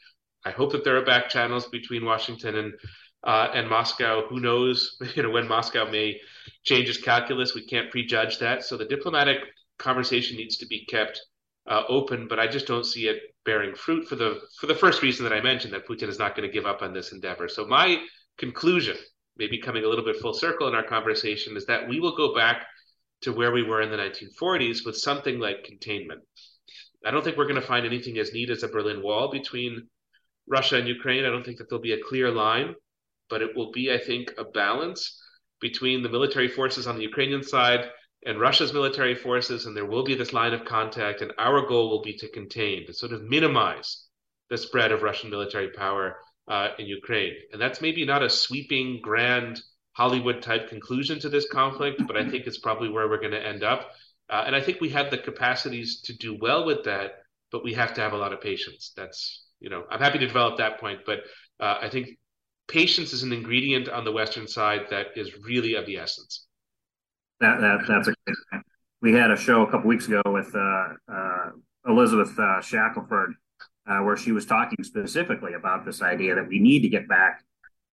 I 0.45 0.51
hope 0.51 0.71
that 0.71 0.83
there 0.83 0.97
are 0.97 1.05
back 1.05 1.29
channels 1.29 1.67
between 1.67 2.05
Washington 2.05 2.55
and 2.55 2.73
uh, 3.27 3.51
and 3.53 3.69
Moscow. 3.69 4.27
Who 4.29 4.39
knows? 4.39 4.97
You 5.15 5.23
know 5.23 5.29
when 5.29 5.47
Moscow 5.47 5.89
may 5.89 6.19
change 6.63 6.89
its 6.89 6.99
calculus. 6.99 7.53
We 7.53 7.65
can't 7.65 7.91
prejudge 7.91 8.39
that. 8.39 8.63
So 8.63 8.77
the 8.77 8.85
diplomatic 8.85 9.39
conversation 9.77 10.37
needs 10.37 10.57
to 10.57 10.65
be 10.65 10.85
kept 10.85 11.21
uh, 11.67 11.83
open, 11.89 12.27
but 12.27 12.39
I 12.39 12.47
just 12.47 12.65
don't 12.65 12.85
see 12.85 13.07
it 13.07 13.17
bearing 13.45 13.75
fruit 13.75 14.07
for 14.07 14.15
the 14.15 14.39
for 14.59 14.67
the 14.67 14.75
first 14.75 15.01
reason 15.01 15.23
that 15.25 15.33
I 15.33 15.41
mentioned 15.41 15.73
that 15.73 15.87
Putin 15.87 16.07
is 16.07 16.17
not 16.17 16.35
going 16.35 16.47
to 16.47 16.53
give 16.53 16.65
up 16.65 16.81
on 16.81 16.93
this 16.93 17.11
endeavor. 17.11 17.47
So 17.49 17.65
my 17.65 18.01
conclusion, 18.37 18.95
maybe 19.37 19.59
coming 19.59 19.83
a 19.83 19.87
little 19.87 20.05
bit 20.05 20.17
full 20.17 20.33
circle 20.33 20.67
in 20.67 20.75
our 20.75 20.83
conversation, 20.83 21.57
is 21.57 21.65
that 21.65 21.87
we 21.87 21.99
will 21.99 22.15
go 22.15 22.33
back 22.33 22.65
to 23.21 23.33
where 23.33 23.51
we 23.51 23.63
were 23.63 23.81
in 23.81 23.91
the 23.91 23.97
1940s 23.97 24.85
with 24.85 24.95
something 24.95 25.39
like 25.39 25.63
containment. 25.63 26.21
I 27.05 27.11
don't 27.11 27.23
think 27.23 27.37
we're 27.37 27.47
going 27.47 27.61
to 27.61 27.67
find 27.67 27.85
anything 27.85 28.17
as 28.19 28.31
neat 28.31 28.49
as 28.49 28.63
a 28.63 28.67
Berlin 28.67 29.01
Wall 29.01 29.31
between 29.31 29.87
Russia 30.47 30.77
and 30.77 30.87
Ukraine. 30.87 31.25
I 31.25 31.29
don't 31.29 31.43
think 31.43 31.57
that 31.57 31.69
there'll 31.69 31.81
be 31.81 31.93
a 31.93 32.03
clear 32.03 32.31
line, 32.31 32.75
but 33.29 33.41
it 33.41 33.55
will 33.55 33.71
be, 33.71 33.91
I 33.91 33.97
think, 33.97 34.33
a 34.37 34.43
balance 34.43 35.21
between 35.59 36.03
the 36.03 36.09
military 36.09 36.47
forces 36.47 36.87
on 36.87 36.95
the 36.95 37.03
Ukrainian 37.03 37.43
side 37.43 37.89
and 38.25 38.39
Russia's 38.39 38.73
military 38.73 39.15
forces, 39.15 39.65
and 39.65 39.75
there 39.75 39.85
will 39.85 40.03
be 40.03 40.15
this 40.15 40.33
line 40.33 40.53
of 40.53 40.65
contact. 40.65 41.21
And 41.21 41.33
our 41.37 41.65
goal 41.67 41.89
will 41.89 42.01
be 42.01 42.13
to 42.17 42.29
contain, 42.29 42.85
to 42.85 42.93
sort 42.93 43.13
of 43.13 43.23
minimize 43.23 44.05
the 44.49 44.57
spread 44.57 44.91
of 44.91 45.03
Russian 45.03 45.29
military 45.29 45.69
power 45.71 46.17
uh, 46.47 46.69
in 46.79 46.85
Ukraine. 46.87 47.33
And 47.51 47.61
that's 47.61 47.81
maybe 47.81 48.05
not 48.05 48.23
a 48.23 48.29
sweeping, 48.29 48.99
grand 49.01 49.61
Hollywood 49.93 50.41
type 50.41 50.69
conclusion 50.69 51.19
to 51.19 51.29
this 51.29 51.47
conflict, 51.49 52.03
but 52.05 52.17
I 52.17 52.29
think 52.29 52.45
it's 52.45 52.59
probably 52.59 52.89
where 52.89 53.09
we're 53.09 53.19
going 53.19 53.31
to 53.31 53.45
end 53.45 53.63
up. 53.63 53.91
Uh, 54.29 54.43
and 54.45 54.55
I 54.55 54.61
think 54.61 54.79
we 54.79 54.89
have 54.89 55.09
the 55.09 55.17
capacities 55.17 56.01
to 56.01 56.13
do 56.15 56.37
well 56.39 56.65
with 56.65 56.83
that, 56.83 57.13
but 57.51 57.63
we 57.63 57.73
have 57.73 57.93
to 57.95 58.01
have 58.01 58.13
a 58.13 58.17
lot 58.17 58.33
of 58.33 58.41
patience. 58.41 58.93
That's, 58.95 59.45
you 59.59 59.69
know, 59.69 59.85
I'm 59.89 59.99
happy 59.99 60.19
to 60.19 60.27
develop 60.27 60.57
that 60.57 60.79
point, 60.79 60.99
but 61.05 61.19
uh, 61.59 61.77
I 61.81 61.89
think 61.89 62.09
patience 62.67 63.13
is 63.13 63.23
an 63.23 63.33
ingredient 63.33 63.89
on 63.89 64.03
the 64.03 64.11
Western 64.11 64.47
side 64.47 64.87
that 64.89 65.07
is 65.15 65.37
really 65.43 65.75
of 65.75 65.85
the 65.85 65.97
essence. 65.97 66.45
That 67.39 67.59
that 67.61 67.79
that's 67.87 68.07
a. 68.07 68.13
We 69.01 69.13
had 69.13 69.29
a 69.29 69.37
show 69.37 69.61
a 69.61 69.69
couple 69.69 69.87
weeks 69.87 70.07
ago 70.07 70.21
with 70.25 70.53
uh, 70.55 70.87
uh, 71.11 71.49
Elizabeth 71.87 72.37
uh, 72.39 72.61
Shackelford, 72.61 73.35
uh, 73.87 73.99
where 73.99 74.17
she 74.17 74.31
was 74.31 74.45
talking 74.45 74.83
specifically 74.83 75.53
about 75.53 75.85
this 75.85 76.01
idea 76.01 76.33
that 76.33 76.47
we 76.47 76.57
need 76.57 76.81
to 76.81 76.89
get 76.89 77.07
back 77.07 77.43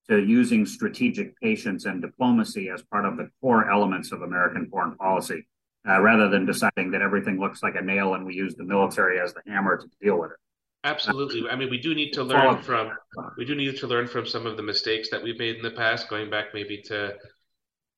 to 0.09 0.19
using 0.19 0.65
strategic 0.65 1.39
patience 1.41 1.85
and 1.85 2.01
diplomacy 2.01 2.71
as 2.71 2.83
part 2.83 3.05
of 3.05 3.17
the 3.17 3.29
core 3.41 3.71
elements 3.71 4.13
of 4.13 4.23
American 4.23 4.67
foreign 4.71 4.97
policy, 4.97 5.47
uh, 5.87 6.01
rather 6.01 6.29
than 6.29 6.47
deciding 6.47 6.91
that 6.91 7.03
everything 7.03 7.39
looks 7.39 7.63
like 7.63 7.75
a 7.77 7.83
nail 7.83 8.15
and 8.15 8.25
we 8.25 8.35
use 8.35 8.55
the 8.55 8.65
military 8.65 9.21
as 9.21 9.35
the 9.35 9.43
hammer 9.47 9.77
to 9.77 9.87
deal 10.01 10.19
with 10.19 10.31
it. 10.31 10.37
Absolutely. 10.85 11.49
I 11.49 11.57
mean, 11.57 11.71
we 11.71 11.81
do 11.81 11.95
need 11.95 12.13
to 12.13 12.23
learn 12.23 12.63
from 12.63 12.91
we 13.39 13.47
do 13.47 13.55
need 13.55 13.79
to 13.79 13.87
learn 13.87 14.07
from 14.07 14.27
some 14.27 14.47
of 14.47 14.59
the 14.59 14.63
mistakes 14.63 15.09
that 15.11 15.23
we've 15.23 15.39
made 15.39 15.57
in 15.57 15.63
the 15.63 15.71
past, 15.71 16.11
going 16.11 16.29
back 16.29 16.49
maybe 16.53 16.83
to 16.83 17.15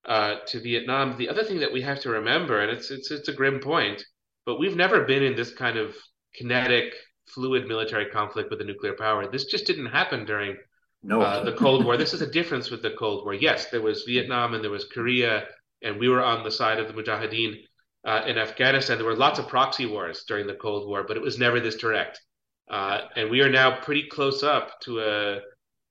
uh, 0.07 0.37
to 0.47 0.61
Vietnam. 0.61 1.17
The 1.19 1.29
other 1.29 1.43
thing 1.43 1.59
that 1.61 1.73
we 1.73 1.83
have 1.83 2.01
to 2.01 2.11
remember, 2.11 2.61
and 2.61 2.71
it's 2.71 2.93
it's 2.93 3.11
it's 3.11 3.29
a 3.29 3.33
grim 3.33 3.59
point, 3.59 4.05
but 4.47 4.61
we've 4.61 4.77
never 4.77 5.05
been 5.05 5.25
in 5.25 5.35
this 5.35 5.53
kind 5.53 5.77
of 5.77 5.97
kinetic, 6.37 6.95
fluid 7.27 7.67
military 7.67 8.07
conflict 8.07 8.51
with 8.51 8.61
a 8.61 8.65
nuclear 8.65 8.95
power. 8.95 9.29
This 9.29 9.47
just 9.47 9.67
didn't 9.67 9.87
happen 9.87 10.25
during 10.25 10.57
no. 11.03 11.21
uh, 11.21 11.43
the 11.45 11.55
Cold 11.55 11.85
War. 11.85 11.97
This 11.97 12.15
is 12.15 12.23
a 12.23 12.31
difference 12.31 12.71
with 12.71 12.83
the 12.83 12.95
Cold 12.97 13.25
War. 13.25 13.35
Yes, 13.35 13.69
there 13.71 13.83
was 13.83 14.05
Vietnam 14.05 14.55
and 14.55 14.63
there 14.63 14.71
was 14.71 14.85
Korea, 14.85 15.47
and 15.83 15.99
we 15.99 16.09
were 16.09 16.23
on 16.23 16.45
the 16.45 16.53
side 16.53 16.79
of 16.79 16.87
the 16.87 16.95
Mujahideen 16.95 17.57
uh, 18.05 18.23
in 18.29 18.39
Afghanistan. 18.39 18.97
There 18.97 19.07
were 19.07 19.17
lots 19.17 19.41
of 19.41 19.49
proxy 19.49 19.87
wars 19.87 20.25
during 20.29 20.47
the 20.47 20.55
Cold 20.55 20.87
War, 20.87 21.03
but 21.03 21.17
it 21.17 21.23
was 21.23 21.37
never 21.37 21.59
this 21.59 21.75
direct. 21.75 22.21
Uh, 22.69 23.03
and 23.15 23.31
we 23.31 23.41
are 23.41 23.51
now 23.51 23.81
pretty 23.81 24.05
close 24.09 24.43
up 24.43 24.81
to 24.81 25.01
a 25.01 25.41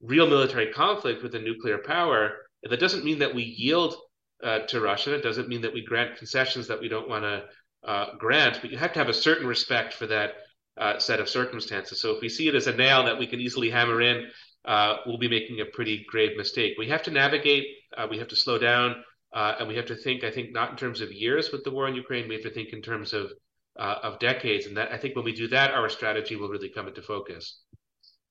real 0.02 0.28
military 0.28 0.72
conflict 0.72 1.22
with 1.22 1.34
a 1.34 1.38
nuclear 1.38 1.78
power. 1.78 2.36
And 2.62 2.72
that 2.72 2.80
doesn't 2.80 3.04
mean 3.04 3.18
that 3.20 3.34
we 3.34 3.42
yield 3.42 3.96
uh, 4.42 4.60
to 4.66 4.80
Russia. 4.80 5.14
It 5.14 5.22
doesn't 5.22 5.48
mean 5.48 5.62
that 5.62 5.72
we 5.72 5.84
grant 5.84 6.16
concessions 6.16 6.68
that 6.68 6.80
we 6.80 6.88
don't 6.88 7.08
want 7.08 7.24
to 7.24 7.44
uh, 7.88 8.16
grant, 8.18 8.58
but 8.60 8.70
you 8.70 8.78
have 8.78 8.92
to 8.92 8.98
have 8.98 9.08
a 9.08 9.14
certain 9.14 9.46
respect 9.46 9.94
for 9.94 10.06
that 10.06 10.32
uh, 10.76 10.98
set 10.98 11.20
of 11.20 11.28
circumstances. 11.28 12.00
So 12.00 12.14
if 12.14 12.20
we 12.20 12.28
see 12.28 12.48
it 12.48 12.54
as 12.54 12.66
a 12.66 12.76
nail 12.76 13.04
that 13.04 13.18
we 13.18 13.26
can 13.26 13.40
easily 13.40 13.70
hammer 13.70 14.02
in, 14.02 14.26
uh, 14.66 14.96
we'll 15.06 15.18
be 15.18 15.28
making 15.28 15.60
a 15.60 15.64
pretty 15.64 16.04
grave 16.10 16.36
mistake. 16.36 16.74
We 16.76 16.88
have 16.88 17.04
to 17.04 17.10
navigate, 17.10 17.64
uh, 17.96 18.06
we 18.10 18.18
have 18.18 18.28
to 18.28 18.36
slow 18.36 18.58
down, 18.58 18.96
and 19.32 19.68
we 19.68 19.76
have 19.76 19.86
to 19.86 19.94
think, 19.94 20.24
I 20.24 20.30
think, 20.30 20.52
not 20.52 20.70
in 20.70 20.76
terms 20.76 21.00
of 21.00 21.12
years 21.12 21.52
with 21.52 21.62
the 21.64 21.70
war 21.70 21.86
in 21.88 21.94
Ukraine, 21.94 22.28
we 22.28 22.34
have 22.34 22.42
to 22.44 22.50
think 22.50 22.72
in 22.72 22.82
terms 22.82 23.12
of 23.12 23.30
of 23.78 24.18
decades. 24.18 24.66
And 24.66 24.76
that 24.76 24.92
I 24.92 24.98
think 24.98 25.16
when 25.16 25.24
we 25.24 25.32
do 25.32 25.48
that, 25.48 25.72
our 25.72 25.88
strategy 25.88 26.36
will 26.36 26.48
really 26.48 26.68
come 26.68 26.88
into 26.88 27.02
focus. 27.02 27.60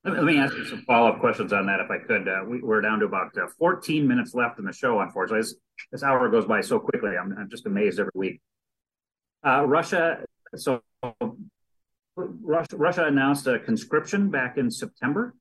Let 0.06 0.24
me 0.24 0.38
ask 0.38 0.56
you 0.56 0.64
some 0.66 0.84
follow 0.84 1.10
up 1.10 1.20
questions 1.20 1.52
on 1.52 1.66
that, 1.66 1.80
if 1.80 1.90
I 1.90 1.98
could. 1.98 2.28
Uh, 2.28 2.44
we, 2.48 2.62
are 2.62 2.82
down 2.82 3.00
to 3.00 3.06
about 3.06 3.36
uh, 3.38 3.48
14 3.58 4.08
minutes 4.08 4.36
left 4.36 4.60
in 4.60 4.66
the 4.66 4.72
show, 4.72 5.00
unfortunately. 5.00 5.42
This, 5.42 5.56
this 5.92 6.04
hour 6.04 6.30
goes 6.30 6.46
by 6.46 6.62
so 6.62 6.80
quickly. 6.80 7.18
I'm, 7.20 7.36
I'm 7.36 7.50
just 7.50 7.66
amazed 7.66 8.00
every 8.00 8.12
week. 8.14 8.40
Uh, 9.44 9.66
Russia, 9.66 10.24
so 10.56 10.82
Russia, 12.16 12.78
Russia, 12.78 13.06
announced 13.06 13.48
a 13.48 13.58
conscription 13.58 14.30
back 14.30 14.58
in 14.60 14.70
September. 14.70 15.34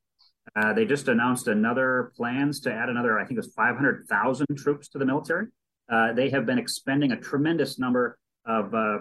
Uh, 0.56 0.72
they 0.72 0.86
just 0.86 1.08
announced 1.08 1.46
another 1.46 2.12
plans 2.16 2.60
to 2.60 2.72
add 2.72 2.88
another, 2.88 3.18
I 3.18 3.24
think 3.24 3.32
it 3.32 3.44
was 3.44 3.52
500,000 3.54 4.46
troops 4.56 4.88
to 4.88 4.98
the 4.98 5.04
military. 5.04 5.48
Uh, 5.92 6.14
they 6.14 6.30
have 6.30 6.46
been 6.46 6.58
expending 6.58 7.12
a 7.12 7.20
tremendous 7.20 7.78
number 7.78 8.18
of 8.46 8.74
uh, 8.74 8.98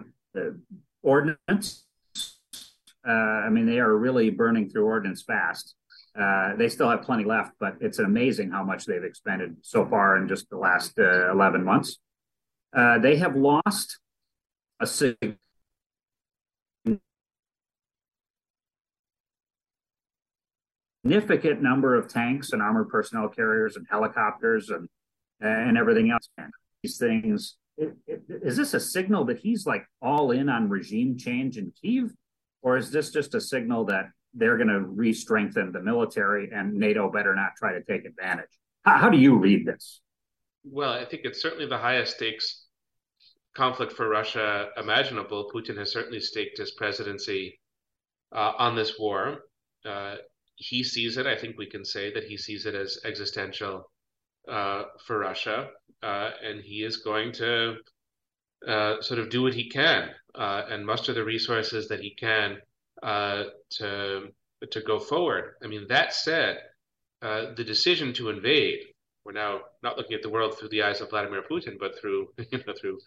ordnance. 1.03 1.85
Uh, 3.07 3.11
I 3.11 3.49
mean, 3.49 3.65
they 3.65 3.79
are 3.79 3.95
really 3.95 4.29
burning 4.29 4.69
through 4.69 4.85
ordnance 4.85 5.21
fast. 5.21 5.75
Uh, 6.19 6.55
they 6.55 6.69
still 6.69 6.89
have 6.89 7.01
plenty 7.01 7.25
left, 7.25 7.51
but 7.59 7.75
it's 7.81 7.99
amazing 7.99 8.51
how 8.51 8.63
much 8.63 8.85
they've 8.85 9.03
expended 9.03 9.57
so 9.61 9.85
far 9.85 10.17
in 10.17 10.27
just 10.27 10.49
the 10.49 10.57
last 10.57 10.97
11 10.97 11.63
months. 11.63 11.97
they 12.73 13.17
have 13.17 13.35
lost 13.35 13.99
a 14.79 14.87
significant 14.87 15.39
number 21.61 21.95
of 21.95 22.07
tanks 22.07 22.53
and 22.53 22.61
armored 22.61 22.89
personnel 22.89 23.27
carriers 23.27 23.75
and 23.75 23.85
helicopters 23.89 24.69
and 24.69 24.87
and 25.41 25.77
everything 25.77 26.09
else. 26.09 26.29
These 26.81 26.97
things 26.97 27.57
is 27.77 28.57
this 28.57 28.73
a 28.73 28.79
signal 28.79 29.25
that 29.25 29.39
he's 29.39 29.65
like 29.65 29.85
all 30.01 30.31
in 30.31 30.49
on 30.49 30.69
regime 30.69 31.17
change 31.17 31.57
in 31.57 31.71
Kiev, 31.81 32.11
or 32.61 32.77
is 32.77 32.91
this 32.91 33.11
just 33.11 33.35
a 33.35 33.41
signal 33.41 33.85
that 33.85 34.05
they're 34.33 34.57
going 34.57 34.69
to 34.69 34.81
re-strengthen 34.81 35.71
the 35.71 35.81
military 35.81 36.49
and 36.53 36.73
NATO 36.73 37.11
better 37.11 37.35
not 37.35 37.51
try 37.57 37.73
to 37.73 37.83
take 37.83 38.05
advantage? 38.05 38.49
How, 38.83 38.97
how 38.97 39.09
do 39.09 39.17
you 39.17 39.37
read 39.37 39.65
this? 39.65 40.01
Well, 40.63 40.93
I 40.93 41.05
think 41.05 41.23
it's 41.25 41.41
certainly 41.41 41.67
the 41.67 41.77
highest 41.77 42.15
stakes 42.15 42.67
conflict 43.55 43.93
for 43.93 44.09
Russia 44.09 44.69
imaginable. 44.77 45.51
Putin 45.53 45.77
has 45.77 45.91
certainly 45.91 46.19
staked 46.19 46.57
his 46.57 46.71
presidency 46.71 47.59
uh, 48.33 48.53
on 48.57 48.75
this 48.75 48.97
war. 48.97 49.39
Uh, 49.85 50.15
he 50.55 50.83
sees 50.83 51.17
it. 51.17 51.27
I 51.27 51.35
think 51.35 51.57
we 51.57 51.69
can 51.69 51.83
say 51.83 52.13
that 52.13 52.23
he 52.23 52.37
sees 52.37 52.65
it 52.65 52.75
as 52.75 52.99
existential 53.05 53.89
uh, 54.47 54.83
for 55.05 55.19
Russia, 55.19 55.69
uh, 56.01 56.31
and 56.43 56.61
he 56.61 56.83
is 56.83 56.97
going 56.97 57.31
to 57.31 57.75
uh, 58.67 59.01
sort 59.01 59.19
of 59.19 59.29
do 59.29 59.43
what 59.43 59.53
he 59.53 59.69
can 59.69 60.09
uh, 60.35 60.63
and 60.69 60.85
muster 60.85 61.13
the 61.13 61.23
resources 61.23 61.87
that 61.87 61.99
he 61.99 62.13
can 62.15 62.57
uh, 63.01 63.43
to 63.69 64.27
to 64.71 64.81
go 64.81 64.99
forward. 64.99 65.55
I 65.63 65.67
mean, 65.67 65.87
that 65.89 66.13
said, 66.13 66.59
the 67.21 67.63
decision 67.65 68.13
to 68.13 68.29
invade. 68.29 68.79
We're 69.25 69.31
now 69.31 69.61
not 69.81 69.97
looking 69.97 70.15
at 70.15 70.21
the 70.21 70.29
world 70.29 70.57
through 70.57 70.69
the 70.69 70.83
eyes 70.83 70.99
of 70.99 71.09
Vladimir 71.09 71.43
Putin, 71.49 71.77
but 71.79 71.97
through 71.97 72.27
you 72.51 72.57
know 72.67 72.73
through 72.79 72.99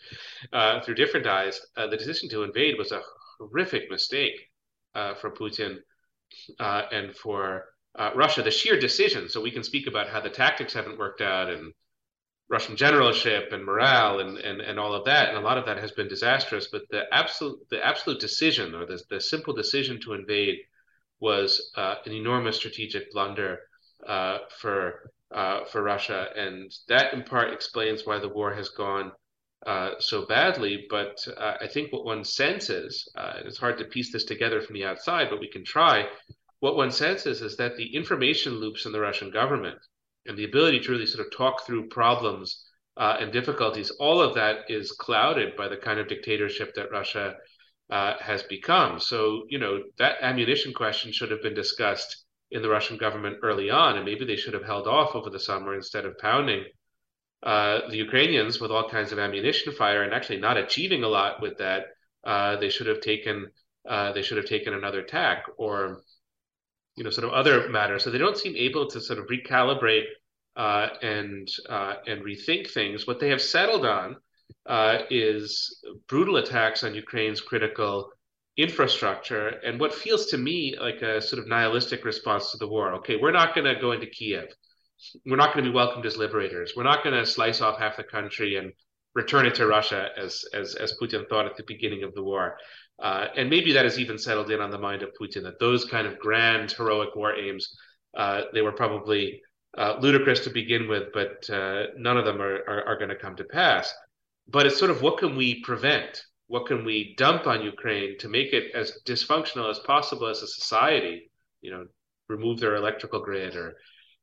through 0.84 0.94
different 0.94 1.26
eyes. 1.26 1.60
the 1.76 1.96
decision 1.96 2.28
to 2.30 2.42
invade 2.42 2.76
was 2.78 2.92
a 2.92 3.02
horrific 3.38 3.90
mistake 3.90 4.48
for 4.94 5.30
Putin 5.30 5.76
and 6.58 7.14
for 7.14 7.66
uh, 7.98 8.10
Russia, 8.14 8.42
the 8.42 8.50
sheer 8.50 8.78
decision. 8.78 9.28
So 9.28 9.40
we 9.40 9.50
can 9.50 9.62
speak 9.62 9.86
about 9.86 10.08
how 10.08 10.20
the 10.20 10.30
tactics 10.30 10.74
haven't 10.74 10.98
worked 10.98 11.20
out 11.20 11.50
and 11.50 11.72
Russian 12.48 12.76
generalship 12.76 13.52
and 13.52 13.64
morale 13.64 14.20
and, 14.20 14.38
and, 14.38 14.60
and 14.60 14.78
all 14.78 14.94
of 14.94 15.04
that. 15.06 15.28
And 15.28 15.38
a 15.38 15.40
lot 15.40 15.58
of 15.58 15.66
that 15.66 15.78
has 15.78 15.92
been 15.92 16.08
disastrous. 16.08 16.68
But 16.70 16.82
the 16.90 17.02
absolute 17.12 17.58
the 17.70 17.84
absolute 17.84 18.20
decision 18.20 18.74
or 18.74 18.86
the, 18.86 19.02
the 19.10 19.20
simple 19.20 19.54
decision 19.54 20.00
to 20.02 20.12
invade 20.12 20.58
was 21.18 21.72
uh, 21.76 21.96
an 22.04 22.12
enormous 22.12 22.56
strategic 22.56 23.10
blunder 23.12 23.60
uh, 24.06 24.38
for 24.60 25.10
uh, 25.34 25.64
for 25.64 25.82
Russia, 25.82 26.28
and 26.36 26.72
that 26.88 27.12
in 27.12 27.24
part 27.24 27.52
explains 27.52 28.06
why 28.06 28.18
the 28.18 28.28
war 28.28 28.54
has 28.54 28.68
gone 28.68 29.10
uh, 29.66 29.90
so 29.98 30.24
badly. 30.26 30.86
But 30.88 31.18
uh, 31.36 31.54
I 31.60 31.66
think 31.66 31.92
what 31.92 32.04
one 32.04 32.22
senses, 32.22 33.10
and 33.16 33.46
it's 33.46 33.58
hard 33.58 33.78
to 33.78 33.84
piece 33.84 34.12
this 34.12 34.24
together 34.24 34.60
from 34.60 34.74
the 34.74 34.84
outside, 34.84 35.28
but 35.30 35.40
we 35.40 35.48
can 35.48 35.64
try, 35.64 36.06
what 36.60 36.76
one 36.76 36.90
senses 36.90 37.42
is 37.42 37.56
that 37.56 37.76
the 37.76 37.94
information 37.94 38.54
loops 38.54 38.86
in 38.86 38.92
the 38.92 39.00
Russian 39.00 39.30
government 39.30 39.78
and 40.26 40.36
the 40.36 40.44
ability 40.44 40.80
to 40.80 40.92
really 40.92 41.06
sort 41.06 41.26
of 41.26 41.32
talk 41.32 41.66
through 41.66 41.88
problems 41.88 42.64
uh, 42.96 43.16
and 43.20 43.32
difficulties, 43.32 43.90
all 43.90 44.20
of 44.20 44.34
that 44.34 44.70
is 44.70 44.92
clouded 44.92 45.56
by 45.56 45.68
the 45.68 45.76
kind 45.76 46.00
of 46.00 46.08
dictatorship 46.08 46.74
that 46.74 46.90
Russia 46.90 47.34
uh, 47.90 48.14
has 48.20 48.42
become. 48.44 48.98
So, 48.98 49.44
you 49.48 49.58
know, 49.58 49.82
that 49.98 50.16
ammunition 50.22 50.72
question 50.72 51.12
should 51.12 51.30
have 51.30 51.42
been 51.42 51.54
discussed 51.54 52.24
in 52.50 52.62
the 52.62 52.68
Russian 52.68 52.96
government 52.96 53.38
early 53.42 53.70
on, 53.70 53.96
and 53.96 54.04
maybe 54.04 54.24
they 54.24 54.36
should 54.36 54.54
have 54.54 54.64
held 54.64 54.86
off 54.86 55.14
over 55.14 55.30
the 55.30 55.40
summer 55.40 55.74
instead 55.74 56.04
of 56.04 56.18
pounding 56.18 56.64
uh, 57.42 57.88
the 57.90 57.96
Ukrainians 57.96 58.60
with 58.60 58.70
all 58.70 58.88
kinds 58.88 59.12
of 59.12 59.18
ammunition 59.18 59.72
fire 59.72 60.02
and 60.02 60.14
actually 60.14 60.38
not 60.38 60.56
achieving 60.56 61.04
a 61.04 61.08
lot 61.08 61.40
with 61.42 61.58
that. 61.58 61.84
Uh, 62.24 62.56
they 62.56 62.70
should 62.70 62.86
have 62.86 63.00
taken 63.00 63.46
uh, 63.88 64.10
they 64.12 64.22
should 64.22 64.36
have 64.36 64.46
taken 64.46 64.74
another 64.74 65.02
tack 65.02 65.44
or 65.58 66.02
you 66.96 67.04
know, 67.04 67.10
sort 67.10 67.26
of 67.26 67.32
other 67.32 67.68
matters. 67.68 68.04
So 68.04 68.10
they 68.10 68.18
don't 68.18 68.38
seem 68.38 68.56
able 68.56 68.88
to 68.88 69.00
sort 69.00 69.18
of 69.18 69.26
recalibrate 69.26 70.06
uh, 70.56 70.88
and 71.02 71.48
uh, 71.68 71.94
and 72.06 72.24
rethink 72.24 72.70
things. 72.70 73.06
What 73.06 73.20
they 73.20 73.28
have 73.28 73.42
settled 73.42 73.84
on 73.84 74.16
uh, 74.66 74.98
is 75.10 75.84
brutal 76.08 76.36
attacks 76.36 76.82
on 76.84 76.94
Ukraine's 76.94 77.40
critical 77.40 78.10
infrastructure 78.56 79.48
and 79.48 79.78
what 79.78 79.92
feels 79.92 80.26
to 80.26 80.38
me 80.38 80.74
like 80.80 81.02
a 81.02 81.20
sort 81.20 81.42
of 81.42 81.48
nihilistic 81.48 82.04
response 82.04 82.50
to 82.52 82.56
the 82.58 82.66
war. 82.66 82.94
Okay, 82.94 83.16
we're 83.16 83.30
not 83.30 83.54
going 83.54 83.66
to 83.66 83.78
go 83.80 83.92
into 83.92 84.06
Kiev. 84.06 84.48
We're 85.26 85.36
not 85.36 85.52
going 85.52 85.64
to 85.64 85.70
be 85.70 85.74
welcomed 85.74 86.06
as 86.06 86.16
liberators. 86.16 86.72
We're 86.74 86.84
not 86.84 87.04
going 87.04 87.14
to 87.14 87.26
slice 87.26 87.60
off 87.60 87.78
half 87.78 87.98
the 87.98 88.04
country 88.04 88.56
and 88.56 88.72
return 89.14 89.46
it 89.46 89.54
to 89.56 89.66
Russia 89.66 90.08
as 90.16 90.44
as 90.54 90.74
as 90.74 90.94
Putin 91.00 91.28
thought 91.28 91.46
at 91.46 91.56
the 91.56 91.64
beginning 91.66 92.02
of 92.02 92.14
the 92.14 92.22
war. 92.22 92.56
Uh, 93.02 93.26
and 93.36 93.50
maybe 93.50 93.72
that 93.72 93.84
has 93.84 93.98
even 93.98 94.18
settled 94.18 94.50
in 94.50 94.60
on 94.60 94.70
the 94.70 94.78
mind 94.78 95.02
of 95.02 95.10
Putin 95.20 95.42
that 95.42 95.58
those 95.60 95.84
kind 95.84 96.06
of 96.06 96.18
grand 96.18 96.72
heroic 96.72 97.14
war 97.14 97.36
aims 97.36 97.76
uh, 98.16 98.42
they 98.52 98.62
were 98.62 98.72
probably 98.72 99.40
uh, 99.76 99.96
ludicrous 100.00 100.40
to 100.40 100.50
begin 100.50 100.88
with, 100.88 101.12
but 101.12 101.48
uh, 101.50 101.84
none 101.96 102.16
of 102.16 102.24
them 102.24 102.40
are, 102.40 102.62
are, 102.66 102.84
are 102.86 102.98
going 102.98 103.10
to 103.10 103.16
come 103.16 103.36
to 103.36 103.44
pass. 103.44 103.92
But 104.48 104.66
it's 104.66 104.78
sort 104.78 104.90
of 104.90 105.02
what 105.02 105.18
can 105.18 105.36
we 105.36 105.62
prevent? 105.62 106.22
What 106.48 106.66
can 106.66 106.84
we 106.84 107.14
dump 107.18 107.46
on 107.46 107.62
Ukraine 107.62 108.16
to 108.18 108.28
make 108.28 108.52
it 108.52 108.72
as 108.74 108.98
dysfunctional 109.04 109.68
as 109.68 109.80
possible 109.80 110.28
as 110.28 110.42
a 110.42 110.46
society? 110.46 111.30
You 111.60 111.72
know, 111.72 111.86
remove 112.28 112.60
their 112.60 112.76
electrical 112.76 113.20
grid 113.20 113.56
or 113.56 113.76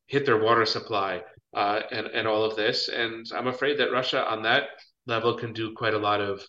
hit 0.07 0.26
their 0.26 0.41
water 0.41 0.65
supply 0.65 1.21
uh, 1.53 1.82
and 1.91 2.07
and 2.07 2.28
all 2.28 2.45
of 2.45 2.55
this. 2.55 2.88
And 2.88 3.26
I'm 3.36 3.47
afraid 3.47 3.78
that 3.78 3.91
Russia 3.91 4.26
on 4.26 4.43
that 4.43 4.63
level 5.05 5.38
can 5.38 5.53
do 5.53 5.74
quite 5.74 5.93
a 5.93 5.99
lot 5.99 6.21
of 6.21 6.41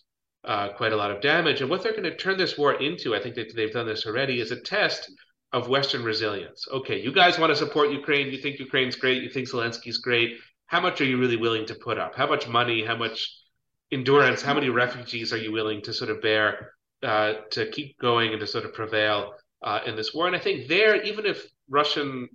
uh, 0.45 0.69
quite 0.69 0.93
a 0.93 0.95
lot 0.95 1.11
of 1.11 1.21
damage. 1.21 1.61
And 1.61 1.69
what 1.69 1.83
they're 1.83 1.91
going 1.91 2.03
to 2.03 2.15
turn 2.15 2.37
this 2.37 2.57
war 2.57 2.73
into, 2.73 3.15
I 3.15 3.21
think 3.21 3.35
that 3.35 3.55
they've 3.55 3.71
done 3.71 3.87
this 3.87 4.05
already, 4.05 4.39
is 4.39 4.51
a 4.51 4.61
test 4.61 5.11
of 5.51 5.69
Western 5.69 6.03
resilience. 6.03 6.67
Okay, 6.71 7.01
you 7.01 7.11
guys 7.11 7.39
want 7.39 7.51
to 7.51 7.55
support 7.55 7.91
Ukraine. 7.91 8.31
You 8.31 8.37
think 8.37 8.59
Ukraine's 8.59 8.95
great. 8.95 9.23
You 9.23 9.29
think 9.29 9.49
Zelensky's 9.49 9.97
great. 9.97 10.37
How 10.67 10.81
much 10.81 11.01
are 11.01 11.05
you 11.05 11.17
really 11.17 11.37
willing 11.37 11.65
to 11.67 11.75
put 11.75 11.97
up? 11.97 12.15
How 12.15 12.27
much 12.27 12.47
money? 12.47 12.83
How 12.83 12.95
much 12.95 13.33
endurance? 13.91 14.41
How 14.41 14.53
many 14.53 14.69
refugees 14.69 15.31
are 15.33 15.37
you 15.37 15.51
willing 15.51 15.81
to 15.83 15.93
sort 15.93 16.11
of 16.11 16.21
bear 16.21 16.71
uh, 17.03 17.33
to 17.51 17.69
keep 17.69 17.97
going 17.99 18.31
and 18.31 18.39
to 18.39 18.47
sort 18.47 18.65
of 18.65 18.73
prevail 18.73 19.33
uh, 19.63 19.79
in 19.85 19.95
this 19.95 20.13
war? 20.13 20.27
And 20.27 20.35
I 20.35 20.39
think 20.39 20.67
there, 20.67 21.01
even 21.01 21.25
if 21.25 21.45
Russian 21.69 22.29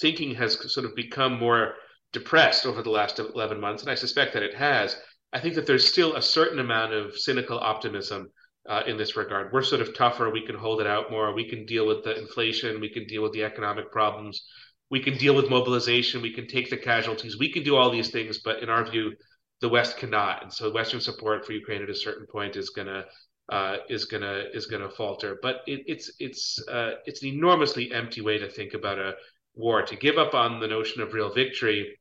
thinking 0.00 0.34
has 0.34 0.72
sort 0.72 0.86
of 0.86 0.94
become 0.94 1.38
more 1.38 1.74
depressed 2.12 2.66
over 2.66 2.82
the 2.82 2.90
last 2.90 3.18
11 3.18 3.60
months, 3.60 3.82
and 3.82 3.90
I 3.90 3.94
suspect 3.94 4.34
that 4.34 4.42
it 4.42 4.54
has, 4.54 4.96
I 5.36 5.40
think 5.40 5.54
that 5.56 5.66
there's 5.66 5.86
still 5.86 6.16
a 6.16 6.22
certain 6.22 6.60
amount 6.60 6.94
of 6.94 7.14
cynical 7.18 7.58
optimism 7.58 8.30
uh, 8.66 8.84
in 8.86 8.96
this 8.96 9.16
regard. 9.16 9.52
We're 9.52 9.62
sort 9.62 9.82
of 9.82 9.94
tougher. 9.94 10.30
We 10.30 10.46
can 10.46 10.56
hold 10.56 10.80
it 10.80 10.86
out 10.86 11.10
more. 11.10 11.34
We 11.34 11.46
can 11.46 11.66
deal 11.66 11.86
with 11.86 12.04
the 12.04 12.18
inflation. 12.18 12.80
We 12.80 12.88
can 12.88 13.06
deal 13.06 13.22
with 13.22 13.32
the 13.32 13.44
economic 13.44 13.92
problems. 13.92 14.46
We 14.88 15.00
can 15.00 15.18
deal 15.18 15.34
with 15.34 15.50
mobilization. 15.50 16.22
We 16.22 16.32
can 16.32 16.48
take 16.48 16.70
the 16.70 16.78
casualties. 16.78 17.38
We 17.38 17.52
can 17.52 17.64
do 17.64 17.76
all 17.76 17.90
these 17.90 18.08
things, 18.08 18.38
but 18.38 18.62
in 18.62 18.70
our 18.70 18.90
view, 18.90 19.12
the 19.60 19.68
West 19.68 19.98
cannot. 19.98 20.42
And 20.42 20.50
so, 20.50 20.72
Western 20.72 21.02
support 21.02 21.44
for 21.44 21.52
Ukraine 21.52 21.82
at 21.82 21.90
a 21.90 21.94
certain 21.94 22.26
point 22.26 22.56
is 22.56 22.70
gonna 22.70 23.04
uh, 23.50 23.76
is 23.90 24.06
gonna 24.06 24.44
is 24.54 24.64
gonna 24.64 24.88
falter. 24.88 25.38
But 25.42 25.56
it, 25.66 25.82
it's 25.86 26.10
it's 26.18 26.66
uh, 26.66 26.92
it's 27.04 27.22
an 27.22 27.28
enormously 27.28 27.92
empty 27.92 28.22
way 28.22 28.38
to 28.38 28.48
think 28.48 28.72
about 28.72 28.98
a 28.98 29.12
war. 29.54 29.82
To 29.82 29.96
give 29.96 30.16
up 30.16 30.32
on 30.32 30.60
the 30.60 30.66
notion 30.66 31.02
of 31.02 31.12
real 31.12 31.34
victory 31.34 31.98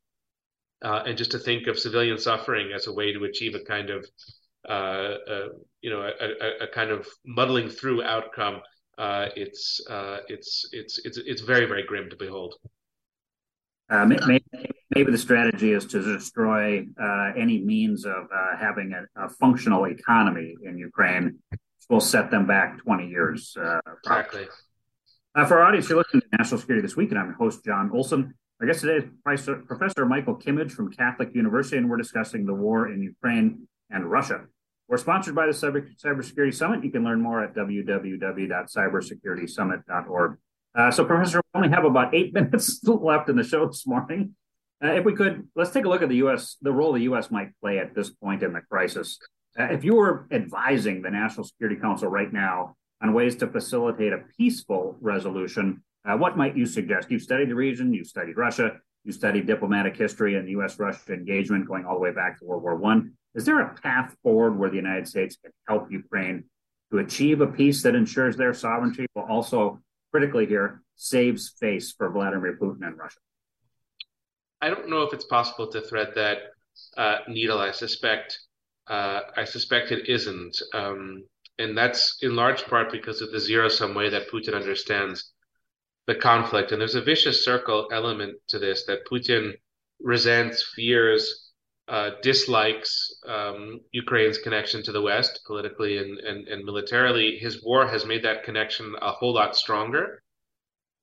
uh, 0.83 1.03
and 1.05 1.17
just 1.17 1.31
to 1.31 1.39
think 1.39 1.67
of 1.67 1.79
civilian 1.79 2.17
suffering 2.17 2.71
as 2.73 2.87
a 2.87 2.93
way 2.93 3.13
to 3.13 3.23
achieve 3.23 3.55
a 3.55 3.59
kind 3.61 3.89
of 3.89 4.05
uh, 4.67 5.17
uh, 5.29 5.47
you 5.81 5.89
know 5.89 6.01
a, 6.01 6.63
a, 6.63 6.67
kind 6.67 6.89
of 6.89 7.07
muddling 7.25 7.69
through 7.69 8.03
outcome 8.03 8.61
uh, 8.97 9.27
it's 9.35 9.79
uh, 9.89 10.17
it's 10.27 10.67
it's 10.71 10.99
it's 11.05 11.17
it's 11.17 11.41
very 11.41 11.65
very 11.65 11.83
grim 11.83 12.09
to 12.09 12.15
behold 12.15 12.55
uh, 13.87 14.03
maybe, 14.03 14.43
maybe, 14.95 15.11
the 15.11 15.17
strategy 15.17 15.71
is 15.71 15.85
to 15.85 16.01
destroy 16.01 16.83
any 17.37 17.59
means 17.59 18.03
of 18.03 18.27
having 18.59 18.93
a, 18.93 19.25
a, 19.25 19.29
functional 19.29 19.85
economy 19.85 20.55
in 20.63 20.75
Ukraine. 20.75 21.37
which 21.51 21.59
Will 21.87 22.01
set 22.01 22.31
them 22.31 22.47
back 22.47 22.79
20 22.79 23.07
years. 23.07 23.55
exactly. 24.03 24.47
for 25.35 25.59
our 25.59 25.65
audience, 25.65 25.87
you're 25.87 25.99
listening 25.99 26.21
to 26.21 26.37
National 26.39 26.59
Security 26.59 26.81
This 26.81 26.95
Week, 26.95 27.11
and 27.11 27.19
I'm 27.19 27.27
your 27.27 27.35
host, 27.35 27.63
John 27.63 27.91
Olson. 27.93 28.33
Our 28.61 28.67
guest 28.67 28.81
today 28.81 29.05
is 29.05 29.11
Professor 29.67 30.05
Michael 30.05 30.35
Kimmage 30.35 30.71
from 30.71 30.89
Catholic 30.89 31.35
University, 31.35 31.75
and 31.75 31.89
we're 31.89 31.97
discussing 31.97 32.45
the 32.45 32.53
war 32.53 32.89
in 32.89 33.03
Ukraine 33.03 33.67
and 33.89 34.09
Russia. 34.09 34.45
We're 34.87 34.95
sponsored 34.95 35.35
by 35.35 35.47
the 35.47 35.51
Cyber, 35.51 35.85
Cybersecurity 36.01 36.53
Summit. 36.53 36.81
You 36.81 36.89
can 36.89 37.03
learn 37.03 37.19
more 37.19 37.43
at 37.43 37.53
www.cybersecuritysummit.org. 37.53 40.37
Uh, 40.73 40.89
so, 40.89 41.03
Professor, 41.03 41.39
we 41.39 41.57
only 41.57 41.67
have 41.69 41.83
about 41.83 42.15
eight 42.15 42.33
minutes 42.37 42.81
left 42.85 43.27
in 43.27 43.35
the 43.35 43.43
show 43.43 43.67
this 43.67 43.85
morning. 43.85 44.35
Uh, 44.81 44.93
if 44.93 45.03
we 45.03 45.13
could, 45.13 45.49
let's 45.57 45.71
take 45.71 45.83
a 45.83 45.89
look 45.89 46.01
at 46.01 46.07
the 46.07 46.15
U.S. 46.17 46.55
the 46.61 46.71
role 46.71 46.93
the 46.93 47.01
U.S. 47.01 47.29
might 47.29 47.49
play 47.59 47.79
at 47.79 47.93
this 47.93 48.09
point 48.09 48.41
in 48.41 48.53
the 48.53 48.61
crisis. 48.61 49.19
Uh, 49.59 49.65
if 49.65 49.83
you 49.83 49.95
were 49.95 50.29
advising 50.31 51.01
the 51.01 51.11
National 51.11 51.43
Security 51.43 51.75
Council 51.75 52.07
right 52.07 52.31
now 52.31 52.77
on 53.03 53.11
ways 53.11 53.35
to 53.35 53.47
facilitate 53.47 54.13
a 54.13 54.23
peaceful 54.37 54.95
resolution, 55.01 55.83
uh, 56.05 56.15
what 56.15 56.37
might 56.37 56.55
you 56.55 56.65
suggest? 56.65 57.09
You've 57.09 57.21
studied 57.21 57.49
the 57.49 57.55
region, 57.55 57.93
you've 57.93 58.07
studied 58.07 58.37
Russia, 58.37 58.77
you 59.03 59.11
studied 59.11 59.47
diplomatic 59.47 59.95
history 59.95 60.35
and 60.35 60.49
U.S.-Russia 60.49 61.09
engagement 61.09 61.67
going 61.67 61.85
all 61.85 61.95
the 61.95 62.01
way 62.01 62.11
back 62.11 62.39
to 62.39 62.45
World 62.45 62.63
War 62.63 62.75
One. 62.75 63.13
Is 63.33 63.45
there 63.45 63.59
a 63.61 63.73
path 63.75 64.15
forward 64.23 64.57
where 64.57 64.69
the 64.69 64.75
United 64.75 65.07
States 65.07 65.37
can 65.41 65.51
help 65.67 65.91
Ukraine 65.91 66.45
to 66.91 66.99
achieve 66.99 67.41
a 67.41 67.47
peace 67.47 67.83
that 67.83 67.95
ensures 67.95 68.35
their 68.35 68.53
sovereignty, 68.53 69.05
while 69.13 69.27
also 69.27 69.81
critically 70.11 70.45
here 70.45 70.81
saves 70.95 71.53
face 71.59 71.91
for 71.91 72.09
Vladimir 72.09 72.57
Putin 72.59 72.87
and 72.87 72.97
Russia? 72.97 73.19
I 74.61 74.69
don't 74.69 74.89
know 74.89 75.03
if 75.03 75.13
it's 75.13 75.25
possible 75.25 75.67
to 75.71 75.81
thread 75.81 76.13
that 76.15 76.37
uh, 76.97 77.19
needle. 77.27 77.59
I 77.59 77.71
suspect 77.71 78.39
uh, 78.87 79.21
I 79.35 79.43
suspect 79.43 79.91
it 79.91 80.07
isn't, 80.07 80.61
um, 80.73 81.23
and 81.57 81.75
that's 81.77 82.19
in 82.21 82.35
large 82.35 82.63
part 82.65 82.91
because 82.91 83.21
of 83.21 83.31
the 83.31 83.39
zero 83.39 83.67
sum 83.67 83.95
way 83.95 84.09
that 84.09 84.29
Putin 84.29 84.55
understands 84.55 85.33
the 86.07 86.15
conflict. 86.15 86.71
And 86.71 86.79
there's 86.79 86.95
a 86.95 87.01
vicious 87.01 87.43
circle 87.43 87.87
element 87.91 88.37
to 88.49 88.59
this 88.59 88.85
that 88.85 89.07
Putin 89.11 89.53
resents, 89.99 90.63
fears, 90.75 91.51
uh, 91.87 92.11
dislikes 92.23 93.11
um, 93.27 93.79
Ukraine's 93.91 94.39
connection 94.39 94.81
to 94.83 94.91
the 94.91 95.01
West 95.01 95.41
politically 95.45 95.97
and, 95.97 96.17
and, 96.19 96.47
and 96.47 96.65
militarily. 96.65 97.37
His 97.37 97.63
war 97.63 97.87
has 97.87 98.05
made 98.05 98.23
that 98.23 98.43
connection 98.43 98.95
a 99.01 99.11
whole 99.11 99.33
lot 99.33 99.55
stronger. 99.55 100.21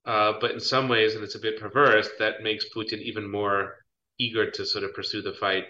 Uh, 0.05 0.33
but 0.41 0.51
in 0.51 0.59
some 0.59 0.89
ways, 0.89 1.15
and 1.15 1.23
it's 1.23 1.35
a 1.35 1.39
bit 1.39 1.59
perverse, 1.59 2.09
that 2.19 2.43
makes 2.43 2.65
Putin 2.75 2.99
even 3.01 3.29
more 3.29 3.75
eager 4.19 4.51
to 4.51 4.65
sort 4.65 4.83
of 4.83 4.93
pursue 4.93 5.21
the 5.21 5.33
fight 5.33 5.63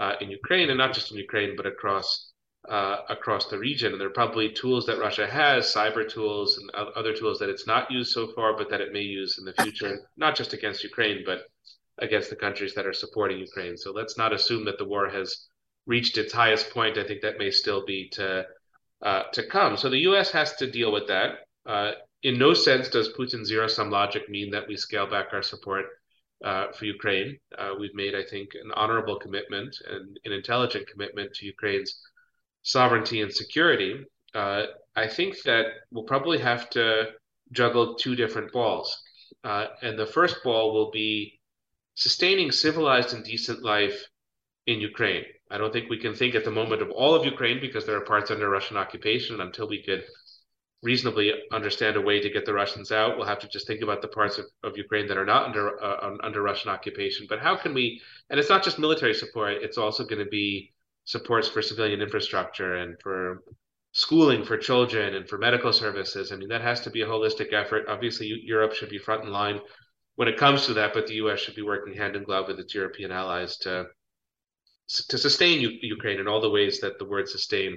uh, 0.00 0.14
in 0.20 0.30
Ukraine, 0.30 0.70
and 0.70 0.78
not 0.78 0.94
just 0.94 1.10
in 1.10 1.18
Ukraine, 1.18 1.54
but 1.56 1.66
across 1.66 2.32
uh, 2.68 2.98
across 3.08 3.46
the 3.46 3.58
region. 3.58 3.92
And 3.92 4.00
there 4.00 4.08
are 4.08 4.22
probably 4.22 4.50
tools 4.50 4.86
that 4.86 4.98
Russia 4.98 5.26
has, 5.26 5.72
cyber 5.72 6.08
tools 6.08 6.58
and 6.58 6.70
other 6.70 7.14
tools 7.14 7.38
that 7.38 7.48
it's 7.48 7.66
not 7.66 7.90
used 7.90 8.12
so 8.12 8.28
far, 8.28 8.56
but 8.56 8.70
that 8.70 8.80
it 8.80 8.92
may 8.92 9.02
use 9.02 9.38
in 9.38 9.44
the 9.44 9.52
future, 9.62 10.00
not 10.16 10.36
just 10.36 10.52
against 10.52 10.84
Ukraine, 10.84 11.22
but 11.24 11.42
against 11.98 12.30
the 12.30 12.36
countries 12.36 12.74
that 12.74 12.86
are 12.86 12.92
supporting 12.92 13.38
Ukraine. 13.38 13.76
So 13.76 13.92
let's 13.92 14.18
not 14.18 14.32
assume 14.32 14.64
that 14.66 14.78
the 14.78 14.84
war 14.84 15.08
has 15.08 15.46
reached 15.86 16.18
its 16.18 16.32
highest 16.32 16.70
point. 16.70 16.98
I 16.98 17.04
think 17.04 17.22
that 17.22 17.38
may 17.38 17.50
still 17.50 17.84
be 17.86 18.08
to 18.10 18.46
uh, 19.02 19.22
to 19.32 19.46
come. 19.46 19.76
So 19.76 19.90
the 19.90 20.06
U.S. 20.10 20.30
has 20.30 20.56
to 20.56 20.70
deal 20.70 20.90
with 20.92 21.06
that. 21.08 21.46
Uh, 21.66 21.92
in 22.22 22.38
no 22.38 22.54
sense 22.54 22.88
does 22.88 23.12
Putin's 23.12 23.48
zero 23.48 23.66
sum 23.68 23.90
logic 23.90 24.28
mean 24.28 24.50
that 24.50 24.66
we 24.66 24.76
scale 24.76 25.06
back 25.06 25.28
our 25.32 25.42
support 25.42 25.86
uh, 26.44 26.72
for 26.72 26.86
Ukraine. 26.86 27.38
Uh, 27.56 27.74
we've 27.78 27.94
made, 27.94 28.14
I 28.14 28.24
think, 28.24 28.50
an 28.54 28.72
honorable 28.74 29.18
commitment 29.18 29.76
and 29.88 30.18
an 30.24 30.32
intelligent 30.32 30.86
commitment 30.88 31.34
to 31.34 31.46
Ukraine's 31.46 32.00
sovereignty 32.66 33.22
and 33.22 33.32
security, 33.32 34.04
uh, 34.34 34.64
I 34.96 35.06
think 35.06 35.40
that 35.42 35.66
we'll 35.92 36.04
probably 36.04 36.38
have 36.38 36.68
to 36.70 37.12
juggle 37.52 37.94
two 37.94 38.16
different 38.16 38.52
balls. 38.52 39.00
Uh, 39.44 39.66
and 39.82 39.96
the 39.96 40.06
first 40.06 40.42
ball 40.42 40.74
will 40.74 40.90
be 40.90 41.40
sustaining 41.94 42.50
civilized 42.50 43.14
and 43.14 43.24
decent 43.24 43.62
life 43.62 44.04
in 44.66 44.80
Ukraine. 44.80 45.24
I 45.48 45.58
don't 45.58 45.72
think 45.72 45.88
we 45.88 45.98
can 45.98 46.12
think 46.12 46.34
at 46.34 46.44
the 46.44 46.50
moment 46.50 46.82
of 46.82 46.90
all 46.90 47.14
of 47.14 47.24
Ukraine 47.24 47.60
because 47.60 47.86
there 47.86 47.96
are 47.96 48.12
parts 48.12 48.32
under 48.32 48.50
Russian 48.50 48.76
occupation. 48.76 49.40
Until 49.40 49.68
we 49.68 49.84
could 49.84 50.04
reasonably 50.82 51.32
understand 51.52 51.94
a 51.96 52.00
way 52.00 52.20
to 52.20 52.28
get 52.28 52.46
the 52.46 52.52
Russians 52.52 52.90
out, 52.90 53.16
we'll 53.16 53.32
have 53.32 53.38
to 53.38 53.48
just 53.48 53.68
think 53.68 53.80
about 53.80 54.02
the 54.02 54.08
parts 54.08 54.38
of, 54.38 54.46
of 54.64 54.76
Ukraine 54.76 55.06
that 55.06 55.16
are 55.16 55.24
not 55.24 55.46
under 55.46 55.64
uh, 55.80 56.16
under 56.20 56.42
Russian 56.42 56.70
occupation. 56.70 57.26
But 57.28 57.38
how 57.38 57.54
can 57.54 57.74
we? 57.74 58.02
And 58.28 58.40
it's 58.40 58.50
not 58.50 58.64
just 58.64 58.80
military 58.80 59.14
support; 59.14 59.62
it's 59.66 59.78
also 59.78 60.02
going 60.02 60.24
to 60.24 60.30
be 60.42 60.72
supports 61.06 61.48
for 61.48 61.62
civilian 61.62 62.02
infrastructure 62.02 62.76
and 62.76 62.96
for 63.02 63.42
schooling 63.92 64.44
for 64.44 64.58
children 64.58 65.14
and 65.14 65.26
for 65.26 65.38
medical 65.38 65.72
services. 65.72 66.30
I 66.30 66.36
mean, 66.36 66.48
that 66.48 66.60
has 66.60 66.82
to 66.82 66.90
be 66.90 67.00
a 67.00 67.06
holistic 67.06 67.54
effort. 67.54 67.86
Obviously, 67.88 68.26
Europe 68.44 68.74
should 68.74 68.90
be 68.90 68.98
front 68.98 69.24
in 69.24 69.30
line 69.30 69.60
when 70.16 70.28
it 70.28 70.36
comes 70.36 70.66
to 70.66 70.74
that, 70.74 70.92
but 70.92 71.06
the 71.06 71.14
U.S. 71.14 71.40
should 71.40 71.54
be 71.54 71.62
working 71.62 71.94
hand 71.94 72.16
in 72.16 72.24
glove 72.24 72.48
with 72.48 72.60
its 72.60 72.74
European 72.74 73.10
allies 73.10 73.56
to 73.58 73.86
to 75.08 75.18
sustain 75.18 75.60
U- 75.60 75.78
Ukraine 75.82 76.20
in 76.20 76.28
all 76.28 76.40
the 76.40 76.50
ways 76.50 76.80
that 76.80 76.98
the 76.98 77.04
word 77.04 77.28
sustain, 77.28 77.76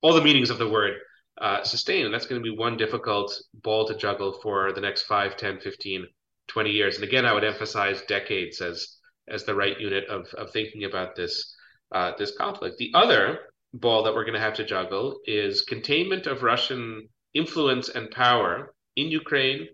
all 0.00 0.14
the 0.14 0.22
meanings 0.22 0.48
of 0.48 0.56
the 0.56 0.68
word 0.68 0.94
uh, 1.38 1.62
sustain. 1.62 2.06
And 2.06 2.14
that's 2.14 2.26
going 2.26 2.42
to 2.42 2.50
be 2.50 2.56
one 2.56 2.78
difficult 2.78 3.38
ball 3.62 3.86
to 3.88 3.94
juggle 3.94 4.38
for 4.42 4.72
the 4.72 4.80
next 4.80 5.02
5, 5.02 5.36
10, 5.36 5.60
15, 5.60 6.06
20 6.46 6.70
years. 6.70 6.94
And 6.94 7.04
again, 7.04 7.26
I 7.26 7.34
would 7.34 7.44
emphasize 7.44 8.02
decades 8.08 8.60
as 8.60 8.96
as 9.28 9.44
the 9.44 9.54
right 9.54 9.78
unit 9.80 10.04
of, 10.08 10.28
of 10.34 10.50
thinking 10.52 10.84
about 10.84 11.16
this 11.16 11.55
uh, 11.92 12.12
this 12.18 12.36
conflict. 12.36 12.78
The 12.78 12.92
other 12.94 13.38
ball 13.72 14.02
that 14.04 14.14
we're 14.14 14.24
going 14.24 14.34
to 14.34 14.40
have 14.40 14.54
to 14.54 14.64
juggle 14.64 15.20
is 15.26 15.62
containment 15.62 16.26
of 16.26 16.42
Russian 16.42 17.08
influence 17.34 17.88
and 17.88 18.10
power 18.10 18.74
in 18.96 19.08
Ukraine, 19.08 19.68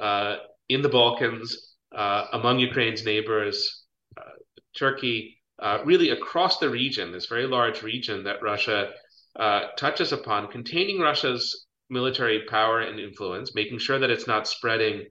uh, 0.00 0.36
in 0.68 0.82
the 0.82 0.88
Balkans, 0.88 1.74
uh, 1.94 2.26
among 2.32 2.58
Ukraine's 2.58 3.04
neighbors, 3.04 3.84
uh, 4.16 4.36
Turkey, 4.76 5.40
uh, 5.58 5.78
really 5.84 6.10
across 6.10 6.58
the 6.58 6.70
region, 6.70 7.12
this 7.12 7.26
very 7.26 7.46
large 7.46 7.82
region 7.82 8.24
that 8.24 8.42
Russia 8.42 8.90
uh, 9.38 9.66
touches 9.76 10.12
upon, 10.12 10.48
containing 10.48 11.00
Russia's 11.00 11.66
military 11.90 12.42
power 12.48 12.80
and 12.80 12.98
influence, 13.00 13.54
making 13.54 13.78
sure 13.78 13.98
that 13.98 14.10
it's 14.10 14.26
not 14.26 14.46
spreading 14.46 15.04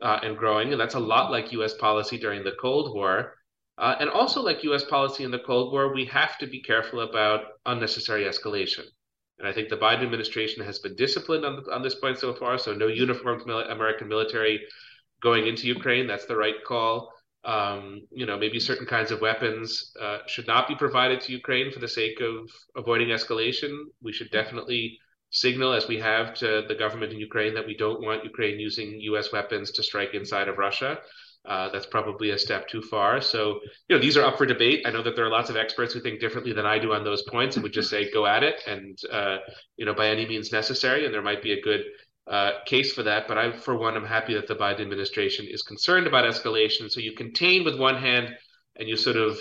and 0.00 0.36
growing. 0.36 0.72
And 0.72 0.80
that's 0.80 0.96
a 0.96 1.00
lot 1.00 1.30
like 1.30 1.52
US 1.52 1.74
policy 1.74 2.18
during 2.18 2.44
the 2.44 2.52
Cold 2.60 2.94
War. 2.94 3.34
Uh, 3.76 3.96
and 3.98 4.08
also, 4.08 4.40
like 4.40 4.62
US 4.64 4.84
policy 4.84 5.24
in 5.24 5.30
the 5.30 5.40
Cold 5.40 5.72
War, 5.72 5.92
we 5.92 6.04
have 6.06 6.38
to 6.38 6.46
be 6.46 6.62
careful 6.62 7.00
about 7.00 7.44
unnecessary 7.66 8.24
escalation. 8.24 8.84
And 9.38 9.48
I 9.48 9.52
think 9.52 9.68
the 9.68 9.76
Biden 9.76 10.04
administration 10.04 10.64
has 10.64 10.78
been 10.78 10.94
disciplined 10.94 11.44
on, 11.44 11.64
on 11.72 11.82
this 11.82 11.96
point 11.96 12.18
so 12.18 12.34
far. 12.34 12.56
So, 12.56 12.72
no 12.72 12.86
uniformed 12.86 13.46
mil- 13.46 13.68
American 13.70 14.08
military 14.08 14.60
going 15.22 15.46
into 15.46 15.66
Ukraine. 15.66 16.06
That's 16.06 16.26
the 16.26 16.36
right 16.36 16.62
call. 16.66 17.10
Um, 17.44 18.02
you 18.10 18.24
know, 18.26 18.38
maybe 18.38 18.58
certain 18.58 18.86
kinds 18.86 19.10
of 19.10 19.20
weapons 19.20 19.92
uh, 20.00 20.18
should 20.26 20.46
not 20.46 20.68
be 20.68 20.76
provided 20.76 21.20
to 21.22 21.32
Ukraine 21.32 21.70
for 21.70 21.80
the 21.80 21.88
sake 21.88 22.20
of 22.20 22.48
avoiding 22.76 23.08
escalation. 23.08 23.72
We 24.02 24.12
should 24.12 24.30
definitely 24.30 24.98
signal, 25.30 25.72
as 25.72 25.88
we 25.88 25.98
have 25.98 26.32
to 26.34 26.64
the 26.68 26.74
government 26.74 27.12
in 27.12 27.18
Ukraine, 27.18 27.54
that 27.54 27.66
we 27.66 27.76
don't 27.76 28.00
want 28.00 28.24
Ukraine 28.24 28.58
using 28.60 29.00
U.S. 29.10 29.32
weapons 29.32 29.72
to 29.72 29.82
strike 29.82 30.14
inside 30.14 30.48
of 30.48 30.58
Russia. 30.58 30.98
Uh, 31.46 31.68
that's 31.70 31.86
probably 31.86 32.30
a 32.30 32.38
step 32.38 32.66
too 32.68 32.80
far. 32.80 33.20
So, 33.20 33.60
you 33.88 33.96
know, 33.96 34.00
these 34.00 34.16
are 34.16 34.24
up 34.24 34.38
for 34.38 34.46
debate. 34.46 34.86
I 34.86 34.90
know 34.90 35.02
that 35.02 35.14
there 35.14 35.26
are 35.26 35.30
lots 35.30 35.50
of 35.50 35.56
experts 35.56 35.92
who 35.92 36.00
think 36.00 36.18
differently 36.18 36.54
than 36.54 36.64
I 36.64 36.78
do 36.78 36.94
on 36.94 37.04
those 37.04 37.22
points 37.22 37.56
and 37.56 37.62
would 37.62 37.72
just 37.72 37.90
say 37.90 38.10
go 38.10 38.24
at 38.24 38.42
it 38.42 38.62
and, 38.66 38.98
uh, 39.12 39.38
you 39.76 39.84
know, 39.84 39.92
by 39.92 40.08
any 40.08 40.26
means 40.26 40.52
necessary. 40.52 41.04
And 41.04 41.12
there 41.12 41.20
might 41.20 41.42
be 41.42 41.52
a 41.52 41.60
good 41.60 41.82
uh, 42.26 42.52
case 42.64 42.94
for 42.94 43.02
that. 43.02 43.28
But 43.28 43.36
I, 43.36 43.52
for 43.52 43.76
one, 43.76 43.94
I'm 43.94 44.06
happy 44.06 44.32
that 44.34 44.46
the 44.46 44.56
Biden 44.56 44.80
administration 44.80 45.46
is 45.46 45.62
concerned 45.62 46.06
about 46.06 46.24
escalation. 46.24 46.90
So 46.90 47.00
you 47.00 47.12
contain 47.12 47.62
with 47.62 47.78
one 47.78 47.96
hand 47.96 48.34
and 48.76 48.88
you 48.88 48.96
sort 48.96 49.16
of 49.16 49.36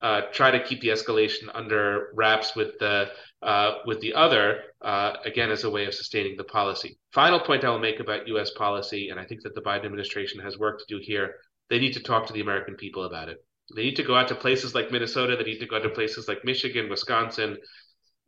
uh, 0.00 0.22
try 0.32 0.52
to 0.52 0.62
keep 0.62 0.80
the 0.80 0.88
escalation 0.88 1.48
under 1.54 2.12
wraps 2.14 2.54
with 2.54 2.78
the 2.78 3.08
uh, 3.42 3.78
with 3.86 4.00
the 4.00 4.14
other, 4.14 4.60
uh, 4.82 5.14
again, 5.24 5.50
as 5.50 5.64
a 5.64 5.70
way 5.70 5.86
of 5.86 5.94
sustaining 5.94 6.36
the 6.36 6.44
policy. 6.44 6.98
Final 7.12 7.40
point 7.40 7.64
I 7.64 7.70
will 7.70 7.78
make 7.78 8.00
about 8.00 8.28
U.S. 8.28 8.50
policy, 8.52 9.08
and 9.08 9.18
I 9.18 9.24
think 9.24 9.42
that 9.42 9.54
the 9.54 9.60
Biden 9.60 9.84
administration 9.84 10.40
has 10.40 10.58
work 10.58 10.78
to 10.78 10.84
do 10.88 11.00
here. 11.02 11.34
They 11.68 11.78
need 11.78 11.94
to 11.94 12.02
talk 12.02 12.26
to 12.26 12.32
the 12.32 12.40
American 12.40 12.76
people 12.76 13.04
about 13.04 13.28
it. 13.28 13.44
They 13.74 13.82
need 13.82 13.96
to 13.96 14.04
go 14.04 14.14
out 14.14 14.28
to 14.28 14.34
places 14.34 14.74
like 14.74 14.92
Minnesota. 14.92 15.36
They 15.36 15.44
need 15.44 15.60
to 15.60 15.66
go 15.66 15.76
out 15.76 15.82
to 15.82 15.88
places 15.88 16.28
like 16.28 16.44
Michigan, 16.44 16.88
Wisconsin, 16.88 17.56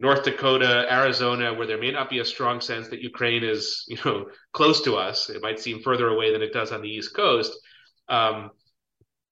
North 0.00 0.24
Dakota, 0.24 0.86
Arizona, 0.92 1.54
where 1.54 1.66
there 1.66 1.78
may 1.78 1.92
not 1.92 2.10
be 2.10 2.18
a 2.18 2.24
strong 2.24 2.60
sense 2.60 2.88
that 2.88 3.00
Ukraine 3.00 3.44
is, 3.44 3.84
you 3.88 3.98
know, 4.04 4.26
close 4.52 4.82
to 4.82 4.96
us. 4.96 5.30
It 5.30 5.42
might 5.42 5.60
seem 5.60 5.82
further 5.82 6.08
away 6.08 6.32
than 6.32 6.42
it 6.42 6.52
does 6.52 6.72
on 6.72 6.82
the 6.82 6.88
East 6.88 7.14
Coast. 7.14 7.52
Um, 8.08 8.50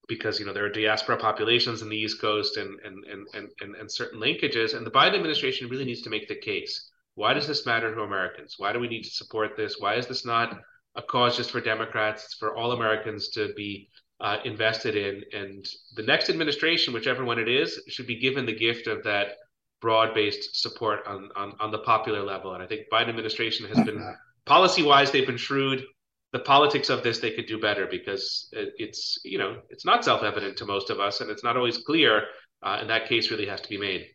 because 0.09 0.39
you 0.39 0.47
know 0.47 0.53
there 0.53 0.65
are 0.65 0.71
diaspora 0.71 1.17
populations 1.17 1.83
in 1.83 1.89
the 1.89 1.97
East 1.97 2.21
Coast 2.21 2.57
and 2.57 2.79
and 2.85 3.05
and 3.05 3.49
and, 3.61 3.77
and 3.77 3.91
certain 3.91 4.21
linkages. 4.21 4.77
And 4.77 4.87
the 4.87 4.91
Biden 4.91 5.15
administration 5.15 5.69
really 5.69 5.85
needs 5.85 6.03
to 6.03 6.11
make 6.11 6.29
the 6.29 6.37
case. 6.37 6.91
Why 7.15 7.35
does 7.35 7.47
this 7.47 7.67
matter 7.67 7.95
to 7.95 8.03
Americans? 8.03 8.55
Why 8.59 8.73
do 8.73 8.79
we 8.79 8.89
need 8.89 9.03
to 9.03 9.11
support 9.11 9.57
this? 9.57 9.77
Why 9.79 9.97
is 9.97 10.07
this 10.07 10.25
not 10.25 10.59
a 10.97 11.03
cause 11.03 11.37
just 11.37 11.51
for 11.51 11.61
Democrats? 11.61 12.25
It's 12.25 12.35
for 12.35 12.57
all 12.57 12.73
Americans 12.73 13.29
to 13.31 13.53
be 13.55 13.89
uh, 14.21 14.39
invested 14.45 14.97
in. 14.97 15.23
And 15.39 15.69
the 15.95 16.05
next 16.05 16.31
administration, 16.31 16.95
whichever 16.95 17.25
one 17.25 17.39
it 17.39 17.49
is, 17.49 17.83
should 17.89 18.07
be 18.07 18.19
given 18.19 18.47
the 18.47 18.55
gift 18.55 18.87
of 18.87 19.03
that 19.05 19.37
broad-based 19.81 20.61
support 20.63 21.01
on, 21.07 21.29
on, 21.37 21.55
on 21.61 21.71
the 21.71 21.81
popular 21.81 22.23
level. 22.23 22.55
And 22.55 22.63
I 22.63 22.67
think 22.67 22.83
Biden 22.91 23.09
administration 23.09 23.67
has 23.67 23.85
been 23.85 24.15
policy-wise, 24.47 25.11
they've 25.11 25.27
been 25.27 25.37
shrewd 25.37 25.85
the 26.33 26.41
politics 26.41 26.89
of 26.89 27.03
this 27.03 27.19
they 27.19 27.33
could 27.33 27.47
do 27.47 27.61
better 27.61 27.87
because 27.87 28.49
it's 28.53 29.19
you 29.25 29.39
know 29.39 29.59
it's 29.71 29.85
not 29.85 30.05
self-evident 30.05 30.57
to 30.57 30.65
most 30.65 30.91
of 30.91 30.99
us 31.01 31.21
and 31.21 31.31
it's 31.31 31.45
not 31.45 31.57
always 31.57 31.79
clear 31.79 32.25
uh, 32.63 32.79
and 32.81 32.89
that 32.91 33.09
case 33.09 33.31
really 33.31 33.47
has 33.47 33.61
to 33.61 33.69
be 33.69 33.79
made 33.79 34.07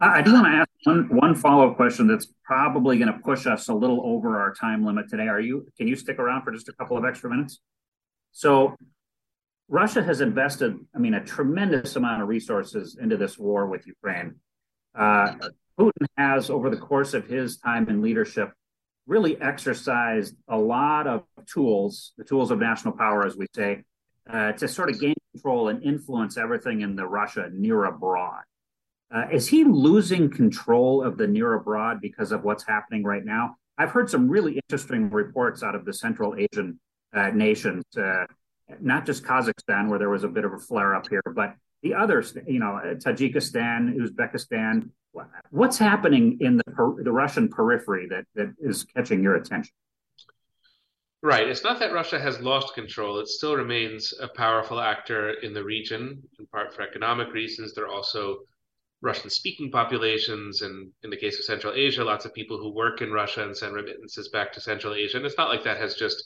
I 0.00 0.22
do 0.22 0.32
want 0.32 0.46
to 0.46 0.52
ask 0.52 0.68
one, 0.84 1.14
one 1.14 1.34
follow-up 1.34 1.76
question 1.76 2.06
that's 2.06 2.26
probably 2.42 2.98
going 2.98 3.12
to 3.12 3.18
push 3.18 3.46
us 3.46 3.68
a 3.68 3.74
little 3.74 4.00
over 4.02 4.40
our 4.40 4.54
time 4.54 4.84
limit 4.84 5.10
today. 5.10 5.28
Are 5.28 5.40
you? 5.40 5.66
Can 5.76 5.88
you 5.88 5.96
stick 5.96 6.18
around 6.18 6.42
for 6.42 6.52
just 6.52 6.70
a 6.70 6.72
couple 6.72 6.96
of 6.96 7.04
extra 7.04 7.28
minutes? 7.28 7.60
So, 8.32 8.76
Russia 9.68 10.02
has 10.02 10.22
invested, 10.22 10.74
I 10.94 10.98
mean, 10.98 11.14
a 11.14 11.22
tremendous 11.22 11.96
amount 11.96 12.22
of 12.22 12.28
resources 12.28 12.96
into 13.00 13.16
this 13.18 13.38
war 13.38 13.66
with 13.66 13.86
Ukraine. 13.86 14.36
Uh, 14.98 15.34
Putin 15.78 16.06
has, 16.16 16.50
over 16.50 16.70
the 16.70 16.76
course 16.76 17.14
of 17.14 17.26
his 17.26 17.58
time 17.58 17.88
in 17.88 18.00
leadership, 18.00 18.52
really 19.06 19.40
exercised 19.40 20.36
a 20.48 20.56
lot 20.56 21.06
of 21.06 21.24
tools, 21.46 22.12
the 22.16 22.24
tools 22.24 22.50
of 22.50 22.58
national 22.58 22.94
power, 22.94 23.26
as 23.26 23.36
we 23.36 23.46
say, 23.54 23.82
uh, 24.28 24.52
to 24.52 24.68
sort 24.68 24.90
of 24.90 25.00
gain 25.00 25.14
control 25.32 25.68
and 25.68 25.82
influence 25.82 26.36
everything 26.36 26.82
in 26.82 26.94
the 26.94 27.06
Russia 27.06 27.48
near 27.52 27.84
abroad. 27.84 28.42
Uh, 29.12 29.24
is 29.32 29.48
he 29.48 29.64
losing 29.64 30.30
control 30.30 31.02
of 31.02 31.16
the 31.18 31.26
near 31.26 31.54
abroad 31.54 32.00
because 32.00 32.30
of 32.30 32.44
what's 32.44 32.64
happening 32.64 33.02
right 33.02 33.24
now? 33.24 33.56
I've 33.76 33.90
heard 33.90 34.08
some 34.08 34.28
really 34.28 34.60
interesting 34.68 35.10
reports 35.10 35.62
out 35.62 35.74
of 35.74 35.84
the 35.84 35.92
Central 35.92 36.36
Asian 36.36 36.78
uh, 37.12 37.30
nations, 37.30 37.82
uh, 37.96 38.26
not 38.80 39.06
just 39.06 39.24
Kazakhstan, 39.24 39.88
where 39.88 39.98
there 39.98 40.10
was 40.10 40.22
a 40.22 40.28
bit 40.28 40.44
of 40.44 40.52
a 40.52 40.58
flare 40.58 40.94
up 40.94 41.08
here, 41.08 41.22
but 41.34 41.54
the 41.82 41.94
others, 41.94 42.36
you 42.46 42.60
know, 42.60 42.78
Tajikistan, 42.96 43.96
Uzbekistan. 43.96 44.90
What's 45.50 45.78
happening 45.78 46.38
in 46.40 46.56
the 46.56 47.00
the 47.02 47.12
Russian 47.12 47.48
periphery 47.48 48.06
that 48.08 48.24
that 48.34 48.54
is 48.60 48.84
catching 48.84 49.22
your 49.22 49.34
attention? 49.34 49.72
Right. 51.22 51.48
It's 51.48 51.64
not 51.64 51.78
that 51.80 51.92
Russia 51.92 52.18
has 52.18 52.40
lost 52.40 52.74
control. 52.74 53.18
It 53.18 53.28
still 53.28 53.54
remains 53.54 54.14
a 54.20 54.28
powerful 54.28 54.80
actor 54.80 55.30
in 55.42 55.52
the 55.52 55.62
region, 55.62 56.22
in 56.38 56.46
part 56.46 56.72
for 56.74 56.80
economic 56.82 57.34
reasons. 57.34 57.74
There 57.74 57.84
are 57.84 57.92
also 57.92 58.38
Russian 59.02 59.28
speaking 59.28 59.70
populations. 59.70 60.62
And 60.62 60.90
in 61.02 61.10
the 61.10 61.16
case 61.18 61.38
of 61.38 61.44
Central 61.44 61.74
Asia, 61.74 62.04
lots 62.04 62.24
of 62.24 62.32
people 62.32 62.56
who 62.56 62.72
work 62.72 63.02
in 63.02 63.12
Russia 63.12 63.42
and 63.42 63.54
send 63.54 63.74
remittances 63.74 64.28
back 64.28 64.50
to 64.52 64.60
Central 64.62 64.94
Asia. 64.94 65.18
And 65.18 65.26
it's 65.26 65.36
not 65.36 65.50
like 65.50 65.64
that 65.64 65.76
has 65.76 65.94
just 65.94 66.24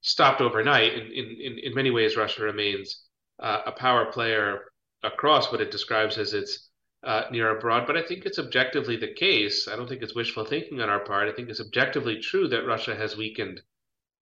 stopped 0.00 0.40
overnight. 0.40 0.94
In, 0.94 1.12
in, 1.12 1.58
in 1.62 1.74
many 1.74 1.90
ways, 1.90 2.16
Russia 2.16 2.42
remains 2.42 3.04
uh, 3.38 3.62
a 3.66 3.72
power 3.72 4.10
player 4.10 4.60
across 5.02 5.52
what 5.52 5.60
it 5.60 5.70
describes 5.70 6.16
as 6.16 6.32
its 6.32 6.70
uh, 7.04 7.22
near 7.30 7.56
abroad. 7.56 7.86
But 7.86 7.96
I 7.96 8.02
think 8.02 8.24
it's 8.24 8.38
objectively 8.38 8.96
the 8.96 9.12
case. 9.12 9.68
I 9.68 9.76
don't 9.76 9.88
think 9.88 10.02
it's 10.02 10.14
wishful 10.14 10.44
thinking 10.44 10.80
on 10.80 10.88
our 10.88 11.00
part. 11.00 11.28
I 11.28 11.32
think 11.32 11.48
it's 11.48 11.60
objectively 11.60 12.20
true 12.20 12.48
that 12.48 12.66
Russia 12.66 12.94
has 12.94 13.16
weakened 13.16 13.60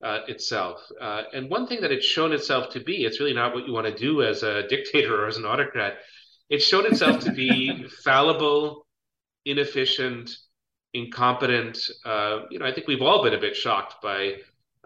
uh, 0.02 0.20
itself. 0.28 0.80
Uh, 1.00 1.22
and 1.34 1.50
one 1.50 1.66
thing 1.66 1.80
that 1.82 1.92
it's 1.92 2.06
shown 2.06 2.32
itself 2.32 2.70
to 2.72 2.80
be, 2.80 3.04
it's 3.04 3.20
really 3.20 3.34
not 3.34 3.54
what 3.54 3.66
you 3.66 3.72
want 3.72 3.86
to 3.86 3.94
do 3.94 4.22
as 4.22 4.42
a 4.42 4.66
dictator 4.68 5.22
or 5.22 5.28
as 5.28 5.36
an 5.36 5.44
autocrat 5.44 5.98
it 6.50 6.60
showed 6.60 6.84
itself 6.84 7.20
to 7.20 7.32
be 7.32 7.84
fallible, 8.04 8.86
inefficient, 9.44 10.36
incompetent. 10.92 11.78
Uh, 12.04 12.40
you 12.50 12.58
know, 12.58 12.66
I 12.66 12.74
think 12.74 12.88
we've 12.88 13.00
all 13.00 13.22
been 13.22 13.34
a 13.34 13.40
bit 13.40 13.56
shocked 13.56 14.02
by 14.02 14.34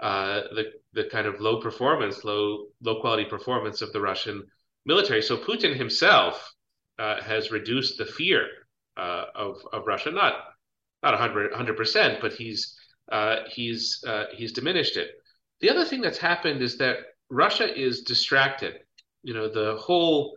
uh, 0.01 0.43
the 0.55 0.65
the 0.93 1.05
kind 1.05 1.27
of 1.27 1.41
low 1.41 1.61
performance, 1.61 2.23
low 2.23 2.67
low 2.83 3.01
quality 3.01 3.25
performance 3.25 3.81
of 3.81 3.93
the 3.93 4.01
Russian 4.01 4.45
military. 4.85 5.23
So 5.23 5.39
Putin 5.39 5.75
himself 5.75 6.54
uh, 6.99 7.23
has 7.23 7.51
reduced 7.51 7.99
the 7.99 8.07
fear 8.07 8.47
uh, 8.97 9.25
of 9.35 9.57
of 9.73 9.87
Russia, 9.87 10.11
not 10.11 10.35
not 11.03 11.19
100 11.19 11.77
percent, 11.77 12.21
but 12.21 12.33
he's 12.33 12.79
uh, 13.11 13.37
he's 13.49 14.03
uh, 14.07 14.27
he's 14.33 14.53
diminished 14.53 14.97
it. 14.97 15.11
The 15.61 15.71
other 15.71 15.85
thing 15.85 16.01
that's 16.01 16.19
happened 16.19 16.63
is 16.63 16.79
that 16.79 16.97
Russia 17.31 17.67
is 17.79 18.03
distracted. 18.03 18.81
You 19.23 19.35
know, 19.35 19.49
the 19.49 19.77
whole 19.77 20.37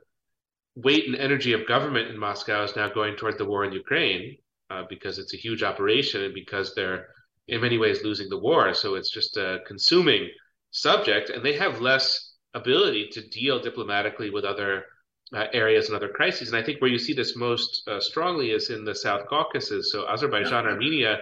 weight 0.76 1.08
and 1.08 1.16
energy 1.16 1.54
of 1.54 1.68
government 1.68 2.10
in 2.10 2.18
Moscow 2.18 2.64
is 2.64 2.76
now 2.76 2.88
going 2.90 3.16
toward 3.16 3.38
the 3.38 3.46
war 3.46 3.66
in 3.66 3.72
Ukraine 3.72 4.38
uh, 4.70 4.84
because 4.90 5.18
it's 5.18 5.34
a 5.34 5.38
huge 5.38 5.64
operation 5.64 6.24
and 6.24 6.34
because 6.34 6.76
they're 6.76 7.08
in 7.48 7.62
many 7.62 7.78
ways 7.78 8.04
losing 8.04 8.30
the 8.30 8.38
war. 8.38 8.74
So 8.74 8.96
it's 8.96 9.10
just 9.10 9.38
a 9.38 9.60
consuming 9.66 10.30
subject, 10.72 11.30
and 11.30 11.44
they 11.44 11.54
have 11.54 11.82
less 11.82 12.34
ability 12.54 13.10
to 13.14 13.28
deal 13.30 13.60
diplomatically 13.60 14.30
with 14.30 14.44
other 14.44 14.86
uh, 15.34 15.46
areas 15.54 15.88
and 15.88 15.96
other 15.96 16.10
crises. 16.10 16.50
And 16.50 16.58
I 16.58 16.64
think 16.64 16.82
where 16.82 16.90
you 16.90 17.00
see 17.00 17.14
this 17.14 17.36
most 17.36 17.84
uh, 17.88 18.00
strongly 18.00 18.52
is 18.52 18.70
in 18.70 18.86
the 18.86 18.96
South 18.96 19.28
Caucasus. 19.28 19.92
So 19.92 20.08
Azerbaijan, 20.08 20.66
yeah. 20.66 20.72
Armenia, 20.72 21.20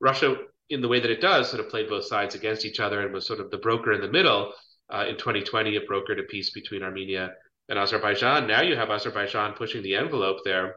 Russia, 0.00 0.36
in 0.70 0.80
the 0.80 0.88
way 0.88 1.00
that 1.00 1.10
it 1.10 1.20
does, 1.20 1.50
sort 1.50 1.64
of 1.64 1.70
played 1.70 1.88
both 1.88 2.04
sides 2.04 2.34
against 2.34 2.64
each 2.64 2.80
other 2.80 3.00
and 3.00 3.12
was 3.12 3.26
sort 3.26 3.40
of 3.40 3.50
the 3.50 3.58
broker 3.58 3.92
in 3.92 4.00
the 4.00 4.10
middle. 4.10 4.52
Uh, 4.90 5.06
in 5.08 5.16
2020, 5.16 5.76
it 5.76 5.88
brokered 5.88 6.20
a 6.20 6.24
peace 6.24 6.50
between 6.50 6.82
Armenia 6.82 7.30
and 7.68 7.78
Azerbaijan. 7.78 8.46
Now 8.46 8.62
you 8.62 8.76
have 8.76 8.90
Azerbaijan 8.90 9.54
pushing 9.54 9.82
the 9.82 9.94
envelope 9.94 10.38
there, 10.44 10.76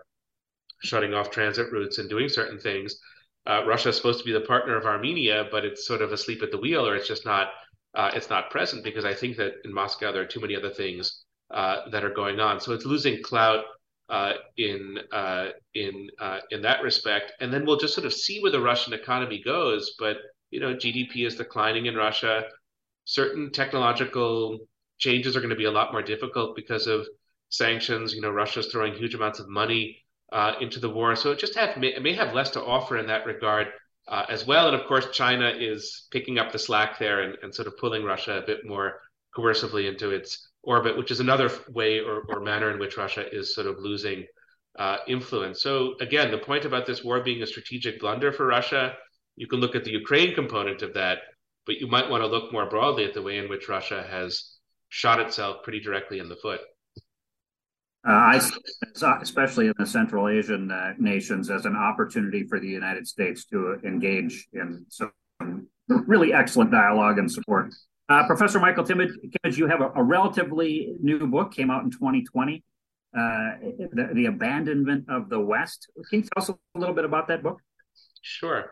shutting 0.84 1.13
off 1.13 1.30
transit 1.30 1.72
routes 1.72 1.97
and 1.97 2.09
doing 2.09 2.30
certain 2.30 2.59
things. 2.59 2.95
Uh, 3.45 3.63
Russia 3.65 3.89
is 3.89 3.97
supposed 3.97 4.19
to 4.19 4.26
be 4.26 4.34
the 4.34 4.41
partner 4.41 4.78
of 4.78 4.86
Armenia, 4.86 5.47
but 5.51 5.65
it's 5.65 5.88
sort 5.88 6.01
of 6.01 6.11
asleep 6.11 6.43
at 6.43 6.51
the 6.51 6.57
wheel, 6.57 6.86
or 6.88 6.95
it's 6.95 7.07
just 7.07 7.26
not 7.26 7.49
uh, 7.95 8.11
it's 8.13 8.30
not 8.30 8.49
present 8.49 8.84
because 8.84 9.03
I 9.03 9.13
think 9.13 9.36
that 9.38 9.55
in 9.65 9.74
Moscow 9.74 10.13
there 10.13 10.22
are 10.22 10.28
too 10.28 10.39
many 10.39 10.55
other 10.55 10.69
things 10.69 11.26
that 11.54 12.04
are 12.04 12.14
going 12.14 12.39
on. 12.39 12.60
So 12.60 12.74
it's 12.74 12.86
losing 12.86 13.22
clout 13.24 13.64
uh, 14.12 14.34
in 14.58 14.99
uh, 15.14 15.47
in 15.74 16.10
uh, 16.20 16.39
in 16.52 16.62
that 16.62 16.84
respect, 16.84 17.32
and 17.39 17.52
then 17.52 17.66
we'll 17.66 17.78
just 17.78 17.95
sort 17.95 18.06
of 18.06 18.14
see 18.14 18.41
where 18.41 18.52
the 18.52 18.62
Russian 18.62 18.93
economy 18.93 19.41
goes. 19.43 19.95
But 19.97 20.18
you 20.49 20.60
know, 20.60 20.76
GDP 20.76 21.26
is 21.26 21.38
declining 21.38 21.86
in 21.86 21.95
Russia. 21.95 22.43
Certain 23.06 23.52
technological 23.52 24.60
changes 24.99 25.36
are 25.36 25.39
going 25.39 25.49
to 25.49 25.56
be 25.56 25.66
a 25.66 25.72
lot 25.72 25.93
more 25.93 26.02
difficult 26.02 26.58
because 26.58 26.88
of 26.88 27.08
sanctions. 27.47 28.14
You 28.14 28.20
know, 28.20 28.32
Russia's 28.32 28.68
throwing 28.68 28.93
huge 28.93 29.16
amounts 29.16 29.39
of 29.39 29.47
money 29.47 30.04
uh, 30.34 30.56
into 30.60 30.82
the 30.82 30.89
war, 30.89 31.16
so 31.16 31.32
it 31.32 31.39
just 31.39 31.56
have 31.56 31.78
may, 31.78 31.97
may 31.99 32.14
have 32.14 32.34
less 32.34 32.49
to 32.52 32.62
offer 32.62 32.97
in 32.97 33.08
that 33.08 33.26
regard 33.26 33.68
uh, 34.10 34.26
as 34.28 34.45
well. 34.45 34.68
And 34.68 34.76
of 34.76 34.88
course, 34.88 35.08
China 35.14 35.54
is 35.58 36.08
picking 36.12 36.38
up 36.38 36.52
the 36.52 36.60
slack 36.60 36.99
there 36.99 37.22
and, 37.22 37.38
and 37.43 37.56
sort 37.56 37.70
of 37.70 37.78
pulling 37.78 38.04
Russia 38.04 38.39
a 38.39 38.45
bit 38.45 38.66
more 38.66 38.99
coercively 39.34 39.88
into 39.88 40.10
its 40.10 40.49
orbit, 40.64 40.97
which 40.97 41.12
is 41.12 41.20
another 41.20 41.49
way 41.70 41.99
or, 41.99 42.24
or 42.30 42.41
manner 42.41 42.72
in 42.72 42.80
which 42.80 42.97
Russia 42.97 43.26
is 43.32 43.55
sort 43.55 43.68
of 43.68 43.80
losing 43.80 44.26
uh, 44.78 44.97
influence. 45.07 45.62
So 45.62 45.95
again, 45.99 46.32
the 46.32 46.38
point 46.38 46.66
about 46.66 46.86
this 46.86 47.03
war 47.03 47.22
being 47.22 47.41
a 47.41 47.47
strategic 47.47 47.99
blunder 47.99 48.32
for 48.32 48.45
Russia, 48.45 48.93
you 49.36 49.47
can 49.47 49.59
look 49.59 49.76
at 49.76 49.84
the 49.84 49.91
Ukraine 49.91 50.36
component 50.36 50.82
of 50.82 50.93
that, 50.93 51.20
but 51.66 51.76
you 51.76 51.88
might 51.88 52.09
want 52.09 52.24
to 52.24 52.28
look 52.28 52.51
more 52.51 52.70
broadly 52.70 53.05
at 53.05 53.14
the 53.14 53.22
way 53.22 53.38
in 53.38 53.49
which 53.49 53.70
Russia 53.70 54.05
has 54.09 54.57
shot 54.89 55.20
itself 55.20 55.64
pretty 55.64 55.80
directly 55.80 56.20
in 56.20 56.30
the 56.30 56.36
foot. 56.36 56.62
Uh, 58.07 58.12
I, 58.12 58.41
especially 59.22 59.68
in 59.68 59.74
the 59.78 59.86
Central 59.86 60.28
Asian 60.28 60.72
uh, 60.72 60.93
nations, 60.97 61.51
as 61.51 61.66
an 61.66 61.76
opportunity 61.76 62.45
for 62.47 62.59
the 62.59 62.68
United 62.68 63.07
States 63.07 63.45
to 63.45 63.80
engage 63.84 64.47
in 64.53 64.86
some 64.89 65.12
really 65.88 66.34
excellent 66.34 66.72
dialogue 66.72 67.20
and 67.20 67.32
support. 67.32 67.72
Uh, 68.12 68.28
Professor 68.28 68.59
Michael 68.59 68.84
Kimmage, 68.84 69.55
you 69.55 69.68
have 69.68 69.80
a, 69.80 69.89
a, 69.95 70.03
relatively 70.03 70.95
new 71.01 71.26
book, 71.28 71.53
came 71.53 71.72
out 71.72 71.86
in 71.86 71.91
2020, 71.91 72.62
uh, 73.18 73.20
the, 73.93 74.09
the, 74.14 74.26
Abandonment 74.26 75.05
of 75.07 75.30
the 75.30 75.39
West. 75.39 75.89
Can 76.09 76.20
you 76.20 76.24
tell 76.24 76.43
us 76.43 76.49
a 76.49 76.78
little 76.78 76.93
bit 76.93 77.05
about 77.05 77.30
that 77.30 77.41
book? 77.41 77.62
Sure. 78.22 78.70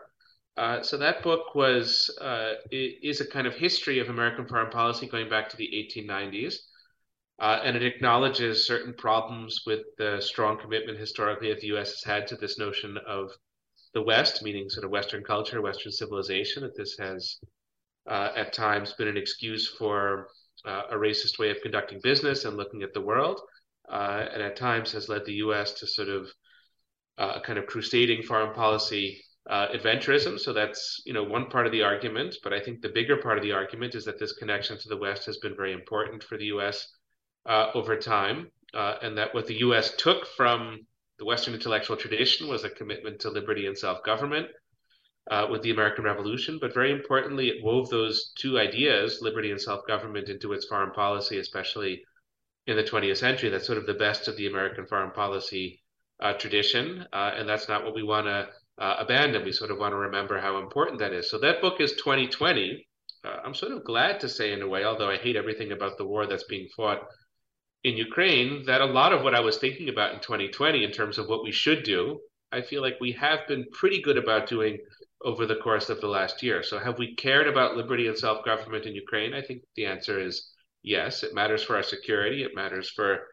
Uh, 0.58 0.82
so 0.82 0.98
that 0.98 1.22
book 1.22 1.54
was 1.54 2.14
uh, 2.20 2.52
is 2.70 3.22
a 3.22 3.26
kind 3.26 3.46
of 3.46 3.54
history 3.54 3.98
of 3.98 4.10
American 4.10 4.46
foreign 4.46 4.70
policy 4.70 5.06
going 5.06 5.30
back 5.30 5.48
to 5.48 5.56
the 5.56 5.70
1890s, 5.72 6.56
uh, 7.38 7.60
and 7.64 7.78
it 7.78 7.82
acknowledges 7.82 8.66
certain 8.66 8.92
problems 8.92 9.62
with 9.64 9.80
the 9.96 10.20
strong 10.20 10.60
commitment 10.60 10.98
historically 10.98 11.48
that 11.48 11.60
the 11.60 11.68
U.S. 11.68 11.92
has 11.92 12.04
had 12.04 12.26
to 12.26 12.36
this 12.36 12.58
notion 12.58 12.98
of 13.08 13.30
the 13.94 14.02
West, 14.02 14.42
meaning 14.42 14.68
sort 14.68 14.84
of 14.84 14.90
Western 14.90 15.24
culture, 15.24 15.62
Western 15.62 15.92
civilization. 15.92 16.62
That 16.62 16.76
this 16.76 16.98
has 16.98 17.38
uh, 18.08 18.30
at 18.36 18.52
times 18.52 18.92
been 18.94 19.08
an 19.08 19.16
excuse 19.16 19.68
for 19.68 20.28
uh, 20.64 20.82
a 20.90 20.94
racist 20.94 21.38
way 21.38 21.50
of 21.50 21.60
conducting 21.62 22.00
business 22.02 22.44
and 22.44 22.56
looking 22.56 22.82
at 22.82 22.92
the 22.92 23.00
world, 23.00 23.40
and 23.88 24.42
at 24.42 24.56
times 24.56 24.92
has 24.92 25.08
led 25.08 25.24
the 25.24 25.34
U.S. 25.34 25.72
to 25.74 25.86
sort 25.86 26.08
of 26.08 26.28
a 27.18 27.40
kind 27.40 27.58
of 27.58 27.66
crusading 27.66 28.22
foreign 28.22 28.54
policy 28.54 29.22
uh, 29.48 29.68
adventurism. 29.68 30.38
So 30.38 30.52
that's 30.52 31.02
you 31.04 31.12
know 31.12 31.24
one 31.24 31.46
part 31.46 31.66
of 31.66 31.72
the 31.72 31.82
argument. 31.82 32.36
But 32.42 32.52
I 32.52 32.60
think 32.60 32.80
the 32.80 32.88
bigger 32.88 33.16
part 33.16 33.38
of 33.38 33.42
the 33.42 33.52
argument 33.52 33.94
is 33.94 34.04
that 34.04 34.18
this 34.18 34.32
connection 34.32 34.78
to 34.78 34.88
the 34.88 34.96
West 34.96 35.26
has 35.26 35.38
been 35.38 35.56
very 35.56 35.72
important 35.72 36.22
for 36.22 36.36
the 36.36 36.46
U.S. 36.46 36.86
Uh, 37.46 37.70
over 37.74 37.96
time, 37.96 38.50
uh, 38.74 38.96
and 39.02 39.16
that 39.18 39.34
what 39.34 39.46
the 39.46 39.58
U.S. 39.60 39.92
took 39.96 40.26
from 40.36 40.80
the 41.18 41.24
Western 41.24 41.54
intellectual 41.54 41.96
tradition 41.96 42.48
was 42.48 42.64
a 42.64 42.70
commitment 42.70 43.20
to 43.20 43.30
liberty 43.30 43.66
and 43.66 43.76
self-government. 43.76 44.46
Uh, 45.30 45.46
with 45.48 45.62
the 45.62 45.70
American 45.70 46.02
Revolution, 46.02 46.58
but 46.60 46.74
very 46.74 46.90
importantly, 46.90 47.48
it 47.48 47.62
wove 47.62 47.88
those 47.88 48.32
two 48.36 48.58
ideas, 48.58 49.20
liberty 49.20 49.52
and 49.52 49.60
self-government, 49.60 50.28
into 50.28 50.52
its 50.52 50.66
foreign 50.66 50.90
policy, 50.90 51.38
especially 51.38 52.02
in 52.66 52.74
the 52.74 52.82
20th 52.82 53.18
century. 53.18 53.48
That's 53.48 53.66
sort 53.66 53.78
of 53.78 53.86
the 53.86 53.94
best 53.94 54.26
of 54.26 54.36
the 54.36 54.48
American 54.48 54.86
foreign 54.86 55.12
policy 55.12 55.82
uh, 56.20 56.32
tradition, 56.32 57.06
uh, 57.12 57.32
and 57.36 57.48
that's 57.48 57.68
not 57.68 57.84
what 57.84 57.94
we 57.94 58.02
want 58.02 58.26
to 58.26 58.48
uh, 58.82 58.96
abandon. 58.98 59.44
We 59.44 59.52
sort 59.52 59.70
of 59.70 59.78
want 59.78 59.92
to 59.92 59.98
remember 59.98 60.40
how 60.40 60.58
important 60.58 60.98
that 60.98 61.12
is. 61.12 61.30
So 61.30 61.38
that 61.38 61.60
book 61.60 61.80
is 61.80 61.92
2020. 61.92 62.84
Uh, 63.22 63.36
I'm 63.44 63.54
sort 63.54 63.72
of 63.72 63.84
glad 63.84 64.18
to 64.20 64.28
say, 64.28 64.52
in 64.52 64.62
a 64.62 64.68
way, 64.68 64.84
although 64.84 65.10
I 65.10 65.16
hate 65.18 65.36
everything 65.36 65.70
about 65.70 65.96
the 65.96 66.06
war 66.06 66.26
that's 66.26 66.44
being 66.44 66.66
fought 66.74 67.02
in 67.84 67.96
Ukraine, 67.96 68.64
that 68.66 68.80
a 68.80 68.86
lot 68.86 69.12
of 69.12 69.22
what 69.22 69.34
I 69.34 69.40
was 69.40 69.58
thinking 69.58 69.90
about 69.90 70.14
in 70.14 70.20
2020 70.20 70.82
in 70.82 70.90
terms 70.90 71.18
of 71.18 71.28
what 71.28 71.44
we 71.44 71.52
should 71.52 71.84
do 71.84 72.20
I 72.52 72.62
feel 72.62 72.82
like 72.82 72.96
we 73.00 73.12
have 73.12 73.46
been 73.46 73.66
pretty 73.72 74.02
good 74.02 74.18
about 74.18 74.48
doing 74.48 74.78
over 75.24 75.46
the 75.46 75.56
course 75.56 75.90
of 75.90 76.00
the 76.00 76.08
last 76.08 76.42
year. 76.42 76.62
So, 76.62 76.78
have 76.78 76.98
we 76.98 77.14
cared 77.14 77.46
about 77.46 77.76
liberty 77.76 78.06
and 78.06 78.16
self 78.16 78.44
government 78.44 78.86
in 78.86 78.94
Ukraine? 78.94 79.34
I 79.34 79.42
think 79.42 79.62
the 79.76 79.86
answer 79.86 80.20
is 80.20 80.50
yes. 80.82 81.22
It 81.22 81.34
matters 81.34 81.62
for 81.62 81.76
our 81.76 81.82
security, 81.82 82.42
it 82.42 82.54
matters 82.54 82.90
for 82.90 83.26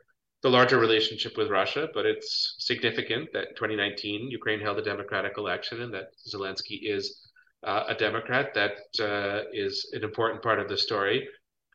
the 0.44 0.50
larger 0.50 0.78
relationship 0.78 1.38
with 1.38 1.50
Russia, 1.50 1.90
but 1.94 2.06
it's 2.06 2.56
significant 2.60 3.30
that 3.34 3.56
2019 3.56 4.30
Ukraine 4.30 4.60
held 4.60 4.78
a 4.78 4.84
democratic 4.84 5.38
election 5.38 5.82
and 5.82 5.94
that 5.94 6.10
Zelensky 6.32 6.80
is 6.84 7.28
uh, 7.64 7.86
a 7.88 7.96
Democrat. 7.96 8.54
That 8.54 8.78
uh, 9.00 9.50
is 9.52 9.90
an 9.94 10.04
important 10.04 10.44
part 10.44 10.60
of 10.60 10.70
the 10.70 10.78
story. 10.78 11.28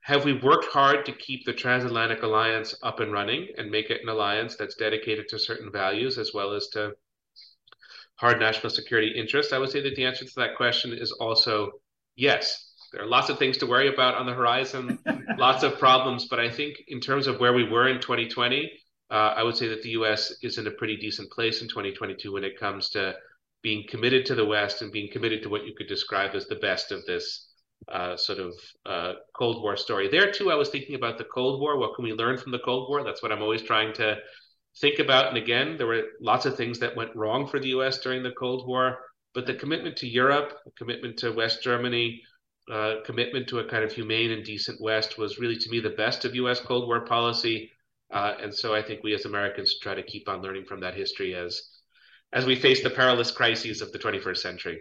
Have 0.04 0.24
we 0.24 0.32
worked 0.32 0.66
hard 0.66 1.04
to 1.06 1.12
keep 1.12 1.44
the 1.44 1.52
transatlantic 1.52 2.22
alliance 2.22 2.74
up 2.82 3.00
and 3.00 3.12
running 3.12 3.48
and 3.56 3.70
make 3.70 3.90
it 3.90 4.00
an 4.02 4.08
alliance 4.08 4.56
that's 4.56 4.74
dedicated 4.74 5.28
to 5.28 5.38
certain 5.38 5.70
values 5.70 6.18
as 6.18 6.32
well 6.34 6.52
as 6.54 6.68
to 6.68 6.92
hard 8.22 8.38
national 8.38 8.70
security 8.70 9.12
interests? 9.14 9.52
I 9.52 9.58
would 9.58 9.70
say 9.70 9.82
that 9.82 9.96
the 9.96 10.04
answer 10.04 10.24
to 10.24 10.34
that 10.36 10.56
question 10.56 10.92
is 10.92 11.10
also 11.12 11.72
yes. 12.14 12.70
There 12.92 13.02
are 13.02 13.08
lots 13.08 13.30
of 13.30 13.38
things 13.38 13.58
to 13.58 13.66
worry 13.66 13.88
about 13.92 14.14
on 14.14 14.26
the 14.26 14.32
horizon, 14.32 14.98
lots 15.38 15.64
of 15.64 15.78
problems, 15.78 16.28
but 16.30 16.38
I 16.38 16.48
think 16.48 16.76
in 16.86 17.00
terms 17.00 17.26
of 17.26 17.40
where 17.40 17.52
we 17.52 17.68
were 17.68 17.88
in 17.88 18.00
2020, 18.00 18.70
uh, 19.10 19.14
I 19.14 19.42
would 19.42 19.56
say 19.56 19.66
that 19.68 19.82
the 19.82 19.90
U.S. 20.00 20.32
is 20.42 20.58
in 20.58 20.66
a 20.68 20.70
pretty 20.70 20.96
decent 20.96 21.30
place 21.32 21.62
in 21.62 21.68
2022 21.68 22.32
when 22.32 22.44
it 22.44 22.60
comes 22.60 22.90
to 22.90 23.14
being 23.62 23.84
committed 23.88 24.24
to 24.26 24.34
the 24.34 24.44
West 24.44 24.82
and 24.82 24.92
being 24.92 25.10
committed 25.10 25.42
to 25.42 25.48
what 25.48 25.66
you 25.66 25.74
could 25.76 25.88
describe 25.88 26.34
as 26.34 26.46
the 26.46 26.56
best 26.56 26.92
of 26.92 27.04
this 27.06 27.48
uh, 27.88 28.16
sort 28.16 28.38
of 28.38 28.54
uh, 28.86 29.14
Cold 29.36 29.62
War 29.62 29.76
story. 29.76 30.08
There 30.08 30.30
too, 30.30 30.52
I 30.52 30.54
was 30.54 30.68
thinking 30.68 30.94
about 30.94 31.18
the 31.18 31.24
Cold 31.24 31.60
War. 31.60 31.78
What 31.78 31.96
can 31.96 32.04
we 32.04 32.12
learn 32.12 32.38
from 32.38 32.52
the 32.52 32.60
Cold 32.60 32.88
War? 32.88 33.02
That's 33.02 33.22
what 33.22 33.32
I'm 33.32 33.42
always 33.42 33.62
trying 33.62 33.92
to 33.94 34.16
think 34.80 34.98
about. 34.98 35.28
And 35.28 35.36
again, 35.36 35.76
there 35.76 35.86
were 35.86 36.04
lots 36.20 36.46
of 36.46 36.56
things 36.56 36.78
that 36.80 36.96
went 36.96 37.14
wrong 37.14 37.46
for 37.46 37.60
the 37.60 37.68
U.S. 37.68 37.98
during 37.98 38.22
the 38.22 38.32
Cold 38.32 38.66
War, 38.66 38.98
but 39.34 39.46
the 39.46 39.54
commitment 39.54 39.96
to 39.98 40.08
Europe, 40.08 40.58
commitment 40.76 41.18
to 41.18 41.32
West 41.32 41.62
Germany, 41.62 42.22
uh, 42.70 42.96
commitment 43.04 43.48
to 43.48 43.58
a 43.58 43.68
kind 43.68 43.84
of 43.84 43.92
humane 43.92 44.30
and 44.30 44.44
decent 44.44 44.80
West 44.80 45.18
was 45.18 45.38
really, 45.38 45.56
to 45.56 45.70
me, 45.70 45.80
the 45.80 45.90
best 45.90 46.24
of 46.24 46.34
U.S. 46.36 46.60
Cold 46.60 46.86
War 46.86 47.04
policy. 47.04 47.70
Uh, 48.12 48.34
and 48.40 48.54
so 48.54 48.74
I 48.74 48.82
think 48.82 49.02
we 49.02 49.14
as 49.14 49.24
Americans 49.24 49.78
try 49.80 49.94
to 49.94 50.02
keep 50.02 50.28
on 50.28 50.42
learning 50.42 50.66
from 50.66 50.80
that 50.80 50.94
history 50.94 51.34
as 51.34 51.60
as 52.34 52.46
we 52.46 52.56
face 52.56 52.82
the 52.82 52.90
perilous 52.90 53.30
crises 53.30 53.82
of 53.82 53.92
the 53.92 53.98
21st 53.98 54.38
century. 54.38 54.80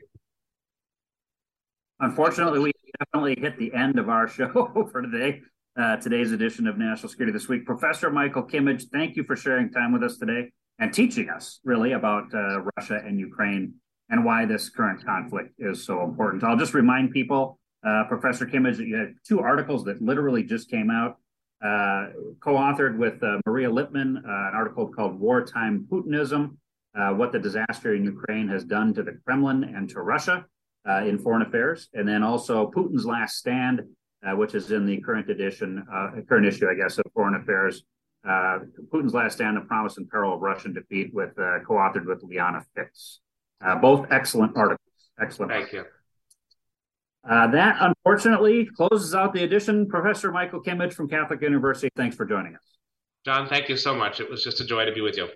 Unfortunately, 1.99 2.59
we 2.59 2.71
definitely 2.97 3.35
hit 3.39 3.57
the 3.57 3.73
end 3.73 3.99
of 3.99 4.09
our 4.09 4.27
show 4.27 4.87
for 4.91 5.01
today. 5.01 5.41
Uh, 5.79 5.95
today's 5.95 6.33
edition 6.33 6.67
of 6.67 6.77
National 6.77 7.07
Security 7.07 7.31
This 7.31 7.47
Week. 7.47 7.65
Professor 7.65 8.11
Michael 8.11 8.43
Kimmage, 8.43 8.89
thank 8.91 9.15
you 9.15 9.23
for 9.23 9.37
sharing 9.37 9.71
time 9.71 9.93
with 9.93 10.03
us 10.03 10.17
today 10.17 10.51
and 10.79 10.93
teaching 10.93 11.29
us 11.29 11.61
really 11.63 11.93
about 11.93 12.25
uh, 12.33 12.59
Russia 12.75 13.01
and 13.05 13.17
Ukraine 13.17 13.75
and 14.09 14.25
why 14.25 14.45
this 14.45 14.67
current 14.67 15.05
conflict 15.05 15.53
is 15.59 15.85
so 15.85 16.03
important. 16.03 16.43
I'll 16.43 16.57
just 16.57 16.73
remind 16.73 17.11
people, 17.11 17.57
uh, 17.87 18.03
Professor 18.09 18.45
Kimmage, 18.45 18.75
that 18.77 18.85
you 18.85 18.97
had 18.97 19.13
two 19.25 19.39
articles 19.39 19.85
that 19.85 20.01
literally 20.01 20.43
just 20.43 20.69
came 20.69 20.91
out, 20.91 21.15
uh, 21.63 22.07
co-authored 22.41 22.97
with 22.97 23.23
uh, 23.23 23.37
Maria 23.45 23.69
Lipman, 23.69 24.17
uh, 24.17 24.49
an 24.49 24.53
article 24.53 24.89
called 24.89 25.17
Wartime 25.17 25.87
Putinism, 25.89 26.57
What 27.15 27.31
the 27.31 27.39
Disaster 27.39 27.95
in 27.95 28.03
Ukraine 28.03 28.49
Has 28.49 28.65
Done 28.65 28.93
to 28.95 29.03
the 29.03 29.17
Kremlin 29.23 29.63
and 29.63 29.89
to 29.91 30.01
Russia 30.01 30.45
in 30.85 31.17
foreign 31.17 31.43
affairs, 31.43 31.87
and 31.93 32.05
then 32.05 32.23
also 32.23 32.69
Putin's 32.71 33.05
Last 33.05 33.37
Stand, 33.37 33.83
uh, 34.25 34.35
which 34.35 34.55
is 34.55 34.71
in 34.71 34.85
the 34.85 34.99
current 35.01 35.29
edition, 35.29 35.83
uh, 35.91 36.09
current 36.27 36.45
issue, 36.45 36.67
I 36.69 36.75
guess, 36.75 36.97
of 36.97 37.05
Foreign 37.13 37.35
Affairs. 37.35 37.83
Uh, 38.27 38.59
Putin's 38.93 39.13
Last 39.13 39.35
Stand: 39.35 39.57
The 39.57 39.61
Promise 39.61 39.97
and 39.97 40.09
Peril 40.09 40.35
of 40.35 40.41
Russian 40.41 40.73
Defeat, 40.73 41.13
with 41.13 41.37
uh, 41.39 41.59
co-authored 41.67 42.05
with 42.05 42.21
Liana 42.23 42.63
Fix. 42.75 43.19
Uh, 43.63 43.75
both 43.75 44.07
excellent 44.11 44.55
articles. 44.55 44.79
Excellent. 45.19 45.51
Thank 45.51 45.73
you. 45.73 45.85
that 47.23 47.77
unfortunately 47.79 48.69
closes 48.75 49.15
out 49.15 49.33
the 49.33 49.43
edition. 49.43 49.87
Professor 49.87 50.31
Michael 50.31 50.61
Kimmage 50.61 50.93
from 50.93 51.07
Catholic 51.07 51.41
University, 51.41 51.89
thanks 51.95 52.15
for 52.15 52.25
joining 52.25 52.55
us. 52.55 52.77
John, 53.25 53.47
thank 53.47 53.69
you 53.69 53.77
so 53.77 53.93
much. 53.93 54.19
It 54.19 54.29
was 54.29 54.43
just 54.43 54.61
a 54.61 54.65
joy 54.65 54.85
to 54.85 54.91
be 54.91 55.01
with 55.01 55.17
you. 55.17 55.27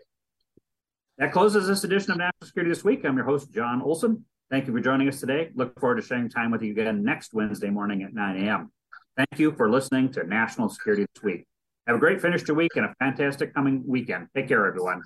That 1.18 1.32
closes 1.32 1.68
this 1.68 1.84
edition 1.84 2.12
of 2.12 2.18
National 2.18 2.46
Security 2.46 2.72
This 2.72 2.84
Week. 2.84 3.06
I'm 3.06 3.16
your 3.16 3.26
host, 3.26 3.54
John 3.54 3.82
Olson. 3.82 4.26
Thank 4.52 4.68
you 4.68 4.74
for 4.74 4.80
joining 4.80 5.08
us 5.08 5.20
today. 5.20 5.50
Look 5.56 5.80
forward 5.80 5.96
to 5.96 6.02
sharing 6.02 6.30
time 6.30 6.52
with 6.52 6.62
you 6.62 6.72
again 6.72 7.04
next 7.04 7.34
Wednesday 7.34 7.70
morning 7.70 8.04
at 8.04 8.14
9 8.14 8.46
a.m. 8.46 8.72
Thank 9.18 9.40
you 9.40 9.54
for 9.54 9.70
listening 9.70 10.12
to 10.12 10.26
National 10.26 10.68
Security 10.68 11.06
This 11.14 11.24
Week. 11.24 11.46
Have 11.88 11.96
a 11.96 12.00
great 12.00 12.22
finish 12.22 12.44
to 12.44 12.54
week 12.54 12.72
and 12.76 12.86
a 12.86 12.94
fantastic 13.00 13.54
coming 13.54 13.82
weekend. 13.88 14.28
Take 14.36 14.50
care, 14.50 14.66
everyone. 14.66 15.04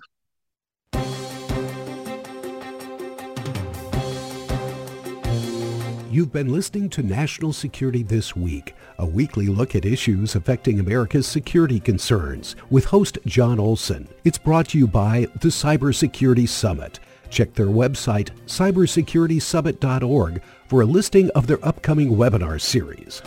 You've 6.09 6.33
been 6.33 6.51
listening 6.51 6.89
to 6.89 7.03
National 7.03 7.53
Security 7.53 8.01
This 8.01 8.35
Week, 8.35 8.73
a 8.97 9.05
weekly 9.05 9.45
look 9.45 9.75
at 9.75 9.85
issues 9.85 10.33
affecting 10.33 10.79
America's 10.79 11.27
security 11.27 11.79
concerns 11.79 12.55
with 12.71 12.85
host 12.85 13.19
John 13.27 13.59
Olson. 13.59 14.07
It's 14.23 14.39
brought 14.39 14.69
to 14.69 14.79
you 14.79 14.87
by 14.87 15.27
the 15.39 15.49
Cybersecurity 15.49 16.49
Summit 16.49 16.99
Check 17.29 17.53
their 17.53 17.67
website, 17.67 18.29
cybersecuritysummit.org, 18.47 20.41
for 20.67 20.81
a 20.81 20.85
listing 20.85 21.29
of 21.31 21.47
their 21.47 21.63
upcoming 21.65 22.11
webinar 22.11 22.59
series. 22.61 23.21